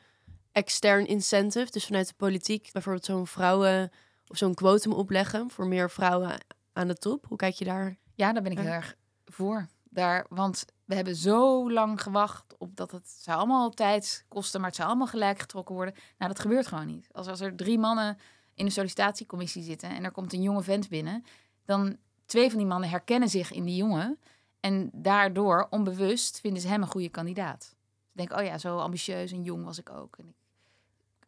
extern 0.52 1.06
incentive, 1.06 1.70
dus 1.70 1.86
vanuit 1.86 2.08
de 2.08 2.14
politiek, 2.16 2.70
bijvoorbeeld 2.72 3.04
zo'n 3.04 3.26
vrouwen 3.26 3.90
of 4.26 4.36
zo'n 4.36 4.54
quotum 4.54 4.92
opleggen 4.92 5.50
voor 5.50 5.66
meer 5.66 5.90
vrouwen 5.90 6.38
aan 6.72 6.88
de 6.88 6.96
top. 6.96 7.26
Hoe 7.28 7.36
kijk 7.36 7.54
je 7.54 7.64
daar? 7.64 7.96
Ja, 8.14 8.32
daar 8.32 8.42
ben 8.42 8.52
ik 8.52 8.58
heel 8.58 8.66
erg 8.66 8.96
voor. 9.24 9.68
Daar, 9.84 10.26
want 10.28 10.64
we 10.84 10.94
hebben 10.94 11.16
zo 11.16 11.72
lang 11.72 12.02
gewacht 12.02 12.54
op 12.58 12.76
dat 12.76 12.90
het 12.90 13.08
zou 13.08 13.38
allemaal 13.38 13.66
op 13.66 13.76
tijd 13.76 14.24
kosten, 14.28 14.60
maar 14.60 14.68
het 14.68 14.78
zou 14.78 14.88
allemaal 14.88 15.06
gelijk 15.06 15.38
getrokken 15.38 15.74
worden. 15.74 15.94
Nou, 16.18 16.32
dat 16.32 16.40
gebeurt 16.40 16.66
gewoon 16.66 16.86
niet. 16.86 17.08
Als, 17.12 17.26
als 17.26 17.40
er 17.40 17.56
drie 17.56 17.78
mannen 17.78 18.18
in 18.54 18.64
een 18.64 18.72
sollicitatiecommissie 18.72 19.62
zitten 19.62 19.90
en 19.90 20.04
er 20.04 20.10
komt 20.10 20.32
een 20.32 20.42
jonge 20.42 20.62
vent 20.62 20.88
binnen, 20.88 21.24
dan 21.64 21.96
twee 22.26 22.48
van 22.48 22.58
die 22.58 22.66
mannen 22.66 22.90
herkennen 22.90 23.28
zich 23.28 23.52
in 23.52 23.64
die 23.64 23.76
jongen 23.76 24.18
en 24.60 24.90
daardoor 24.92 25.66
onbewust 25.70 26.40
vinden 26.40 26.62
ze 26.62 26.68
hem 26.68 26.82
een 26.82 26.88
goede 26.88 27.08
kandidaat. 27.08 27.64
Ze 28.08 28.16
denken, 28.18 28.38
oh 28.38 28.44
ja, 28.44 28.58
zo 28.58 28.78
ambitieus 28.78 29.32
en 29.32 29.42
jong 29.42 29.64
was 29.64 29.78
ik 29.78 29.90
ook. 29.90 30.16
En 30.18 30.28
ik, 30.28 30.34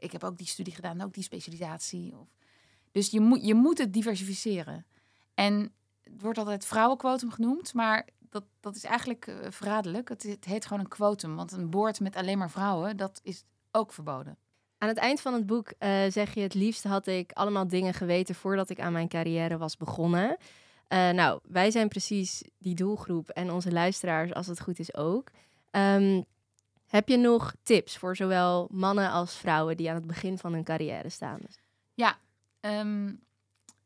ik 0.04 0.12
heb 0.12 0.24
ook 0.24 0.38
die 0.38 0.46
studie 0.46 0.74
gedaan, 0.74 1.00
ook 1.00 1.14
die 1.14 1.22
specialisatie. 1.22 2.16
Of... 2.16 2.28
Dus 2.92 3.10
je 3.10 3.20
moet, 3.20 3.46
je 3.46 3.54
moet 3.54 3.78
het 3.78 3.92
diversificeren. 3.92 4.86
En 5.34 5.72
het 6.02 6.22
wordt 6.22 6.38
altijd 6.38 6.64
vrouwenquotum 6.64 7.30
genoemd, 7.30 7.74
maar 7.74 8.08
dat, 8.30 8.44
dat 8.60 8.76
is 8.76 8.84
eigenlijk 8.84 9.26
eh, 9.26 9.50
verraderlijk. 9.50 10.08
Het, 10.08 10.22
het 10.22 10.44
heet 10.44 10.66
gewoon 10.66 10.82
een 10.82 10.88
quotum, 10.88 11.36
want 11.36 11.52
een 11.52 11.70
boord 11.70 12.00
met 12.00 12.16
alleen 12.16 12.38
maar 12.38 12.50
vrouwen, 12.50 12.96
dat 12.96 13.20
is 13.22 13.44
ook 13.70 13.92
verboden. 13.92 14.38
Aan 14.78 14.88
het 14.88 14.98
eind 14.98 15.20
van 15.20 15.34
het 15.34 15.46
boek 15.46 15.72
eh, 15.78 15.90
zeg 16.08 16.34
je 16.34 16.40
het 16.40 16.54
liefst 16.54 16.84
had 16.84 17.06
ik 17.06 17.32
allemaal 17.32 17.68
dingen 17.68 17.94
geweten 17.94 18.34
voordat 18.34 18.70
ik 18.70 18.80
aan 18.80 18.92
mijn 18.92 19.08
carrière 19.08 19.58
was 19.58 19.76
begonnen. 19.76 20.36
Eh, 20.88 21.10
nou, 21.10 21.40
wij 21.42 21.70
zijn 21.70 21.88
precies 21.88 22.42
die 22.58 22.74
doelgroep 22.74 23.30
en 23.30 23.50
onze 23.50 23.72
luisteraars, 23.72 24.34
als 24.34 24.46
het 24.46 24.60
goed 24.60 24.78
is 24.78 24.94
ook. 24.94 25.30
Ehm, 25.70 26.22
heb 26.94 27.08
je 27.08 27.16
nog 27.16 27.54
tips 27.62 27.96
voor 27.96 28.16
zowel 28.16 28.68
mannen 28.70 29.10
als 29.10 29.36
vrouwen 29.36 29.76
die 29.76 29.88
aan 29.88 29.94
het 29.94 30.06
begin 30.06 30.38
van 30.38 30.52
hun 30.52 30.64
carrière 30.64 31.08
staan? 31.08 31.40
Ehm, 32.60 33.12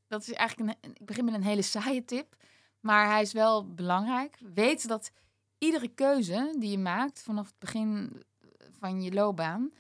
dat 0.06 0.20
is 0.20 0.32
eigenlijk 0.32 0.78
een, 0.80 0.90
ik 0.94 1.06
begin 1.06 1.24
met 1.24 1.34
een 1.34 1.42
hele 1.42 1.62
saaie 1.62 2.04
tip, 2.04 2.36
maar 2.80 3.06
hij 3.06 3.20
is 3.20 3.32
wel 3.32 3.74
belangrijk. 3.74 4.38
Weet 4.54 4.88
dat 4.88 5.11
iedere 5.59 5.88
keuze 5.88 6.54
die 6.59 6.70
je 6.70 6.78
maakt 6.78 7.22
vanaf 7.22 7.46
het 7.46 7.59
begin 7.59 8.22
van 8.78 9.02
je 9.02 9.12
loopbaan 9.12 9.72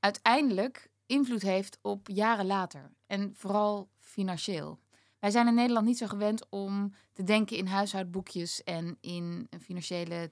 uiteindelijk 0.00 0.88
invloed 1.06 1.42
heeft 1.42 1.78
op 1.82 2.08
jaren 2.08 2.46
later 2.46 2.90
en 3.06 3.34
vooral 3.34 3.88
financieel. 3.98 4.78
Wij 5.18 5.30
zijn 5.30 5.46
in 5.46 5.54
Nederland 5.54 5.86
niet 5.86 5.98
zo 5.98 6.06
gewend 6.06 6.48
om 6.48 6.94
te 7.12 7.22
denken 7.22 7.56
in 7.56 7.66
huishoudboekjes 7.66 8.64
en 8.64 8.96
in 9.00 9.46
een 9.50 9.60
financiële 9.60 10.30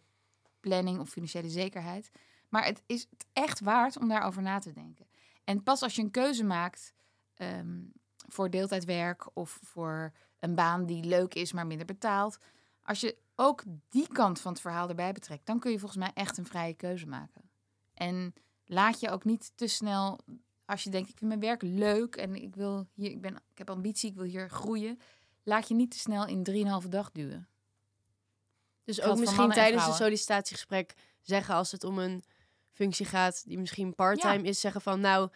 planning 0.60 0.98
of 0.98 1.08
financiële 1.08 1.48
zekerheid. 1.48 2.10
Maar 2.54 2.64
het 2.64 2.82
is 2.86 3.06
het 3.10 3.26
echt 3.32 3.60
waard 3.60 3.98
om 3.98 4.08
daarover 4.08 4.42
na 4.42 4.58
te 4.58 4.72
denken. 4.72 5.06
En 5.44 5.62
pas 5.62 5.82
als 5.82 5.96
je 5.96 6.02
een 6.02 6.10
keuze 6.10 6.44
maakt 6.44 6.94
ehm, 7.34 7.82
voor 8.28 8.50
deeltijdwerk 8.50 9.36
of 9.36 9.58
voor 9.62 10.12
een 10.38 10.54
baan 10.54 10.86
die 10.86 11.04
leuk 11.04 11.34
is, 11.34 11.52
maar 11.52 11.66
minder 11.66 11.86
betaalt. 11.86 12.38
Als 12.82 13.00
je 13.00 13.16
ook 13.34 13.62
die 13.88 14.08
kant 14.08 14.40
van 14.40 14.52
het 14.52 14.60
verhaal 14.60 14.88
erbij 14.88 15.12
betrekt, 15.12 15.46
dan 15.46 15.58
kun 15.58 15.70
je 15.70 15.78
volgens 15.78 16.00
mij 16.00 16.10
echt 16.14 16.38
een 16.38 16.46
vrije 16.46 16.74
keuze 16.74 17.06
maken. 17.06 17.50
En 17.94 18.34
laat 18.64 19.00
je 19.00 19.10
ook 19.10 19.24
niet 19.24 19.52
te 19.54 19.66
snel, 19.66 20.18
als 20.64 20.82
je 20.82 20.90
denkt, 20.90 21.08
ik 21.08 21.18
vind 21.18 21.30
mijn 21.30 21.42
werk 21.42 21.62
leuk 21.62 22.16
en 22.16 22.34
ik 22.34 22.54
wil 22.56 22.86
hier, 22.92 23.10
ik, 23.10 23.20
ben, 23.20 23.34
ik 23.34 23.58
heb 23.58 23.70
ambitie, 23.70 24.10
ik 24.10 24.16
wil 24.16 24.24
hier 24.24 24.50
groeien. 24.50 24.98
Laat 25.42 25.68
je 25.68 25.74
niet 25.74 25.90
te 25.90 25.98
snel 25.98 26.26
in 26.26 26.42
drieënvalve 26.42 26.88
dag 26.88 27.12
duwen. 27.12 27.48
Dus 28.84 29.00
ook 29.00 29.18
misschien 29.18 29.50
tijdens 29.50 29.86
een 29.86 29.94
sollicitatiegesprek 29.94 30.94
zeggen 31.20 31.54
als 31.54 31.72
het 31.72 31.84
om 31.84 31.98
een 31.98 32.24
functie 32.74 33.06
gaat 33.06 33.42
die 33.46 33.58
misschien 33.58 33.94
parttime 33.94 34.42
is, 34.42 34.60
zeggen 34.60 34.80
van 34.80 35.00
nou 35.00 35.28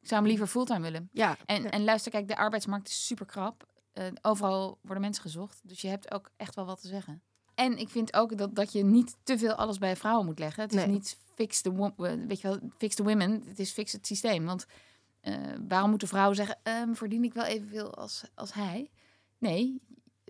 Ik 0.00 0.08
zou 0.08 0.20
hem 0.20 0.30
liever 0.30 0.46
fulltime 0.46 0.80
willen. 0.80 1.08
ja, 1.12 1.36
En, 1.46 1.70
en 1.70 1.84
luister, 1.84 2.12
kijk, 2.12 2.28
de 2.28 2.36
arbeidsmarkt 2.36 2.88
is 2.88 3.06
super 3.06 3.26
krap. 3.26 3.68
Eh, 3.92 4.06
overal 4.22 4.78
worden 4.82 5.02
mensen 5.02 5.22
gezocht. 5.22 5.60
Dus 5.62 5.80
je 5.80 5.88
hebt 5.88 6.12
ook 6.12 6.30
echt 6.36 6.54
wel 6.54 6.66
wat 6.66 6.80
te 6.80 6.88
zeggen. 6.88 7.22
En 7.54 7.78
ik 7.78 7.88
vind 7.88 8.14
ook 8.14 8.38
dat, 8.38 8.54
dat 8.54 8.72
je 8.72 8.84
niet 8.84 9.16
te 9.22 9.38
veel 9.38 9.54
alles 9.54 9.78
bij 9.78 9.96
vrouwen 9.96 10.26
moet 10.26 10.38
leggen. 10.38 10.62
Het 10.62 10.72
is 10.74 10.86
niet 10.86 11.18
fix 11.34 11.60
the, 11.60 11.92
eh, 11.96 12.12
weet 12.26 12.40
je 12.40 12.48
wel, 12.48 12.58
fix 12.78 12.94
the 12.94 13.02
women. 13.02 13.42
Het 13.46 13.58
is 13.58 13.70
fix 13.70 13.92
het 13.92 14.06
systeem. 14.06 14.44
Want 14.44 14.66
eh, 15.20 15.34
waarom 15.68 15.90
moeten 15.90 16.08
vrouwen 16.08 16.36
zeggen, 16.36 16.58
ehm, 16.62 16.94
verdien 16.94 17.24
ik 17.24 17.34
wel 17.34 17.44
evenveel 17.44 17.94
als, 17.94 18.24
als 18.34 18.52
hij? 18.52 18.90
Nee, 19.38 19.80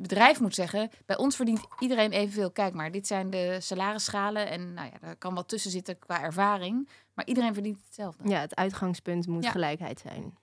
het 0.00 0.08
bedrijf 0.08 0.40
moet 0.40 0.54
zeggen, 0.54 0.90
bij 1.06 1.16
ons 1.16 1.36
verdient 1.36 1.60
iedereen 1.78 2.12
evenveel. 2.12 2.50
Kijk 2.50 2.74
maar, 2.74 2.90
dit 2.90 3.06
zijn 3.06 3.30
de 3.30 3.56
salarisschalen. 3.60 4.48
En 4.48 4.74
nou 4.74 4.88
ja, 4.92 4.98
daar 5.00 5.16
kan 5.16 5.34
wat 5.34 5.48
tussen 5.48 5.70
zitten 5.70 5.98
qua 5.98 6.22
ervaring. 6.22 6.88
Maar 7.14 7.26
iedereen 7.26 7.54
verdient 7.54 7.80
hetzelfde. 7.84 8.28
Ja, 8.28 8.40
het 8.40 8.54
uitgangspunt 8.54 9.26
moet 9.26 9.44
Ja. 9.44 9.50
gelijkheid 9.50 10.00
zijn. 10.00 10.34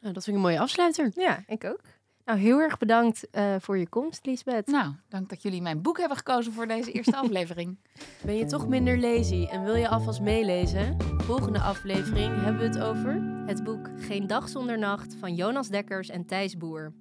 nou, 0.00 0.12
dat 0.14 0.24
vind 0.24 0.26
ik 0.26 0.34
een 0.34 0.40
mooie 0.48 0.60
afsluiter. 0.60 1.10
Ja, 1.14 1.42
ik 1.46 1.64
ook. 1.64 1.80
Nou, 2.24 2.38
heel 2.38 2.58
erg 2.58 2.78
bedankt 2.78 3.30
eh, 3.30 3.54
voor 3.58 3.78
je 3.78 3.88
komst, 3.88 4.26
Lisbeth. 4.26 4.66
Nou, 4.66 4.92
dank 5.08 5.28
dat 5.28 5.42
jullie 5.42 5.62
mijn 5.62 5.82
boek 5.82 5.98
hebben 5.98 6.16
gekozen 6.16 6.52
voor 6.52 6.66
deze 6.66 6.92
eerste 6.92 7.16
aflevering. 7.16 7.78
Ben 8.24 8.36
je 8.36 8.44
toch 8.44 8.68
minder 8.68 8.98
lazy 8.98 9.46
en 9.50 9.64
wil 9.64 9.74
je 9.74 9.88
alvast 9.88 10.20
meelezen? 10.20 10.96
Volgende 11.16 11.58
aflevering 11.60 12.42
hebben 12.42 12.58
we 12.60 12.66
het 12.66 12.78
over... 12.80 13.32
Het 13.46 13.64
boek 13.64 13.88
Geen 13.96 14.26
dag 14.26 14.48
zonder 14.48 14.78
nacht 14.78 15.14
van 15.14 15.34
Jonas 15.34 15.68
Dekkers 15.68 16.08
en 16.08 16.26
Thijs 16.26 16.56
Boer. 16.56 16.92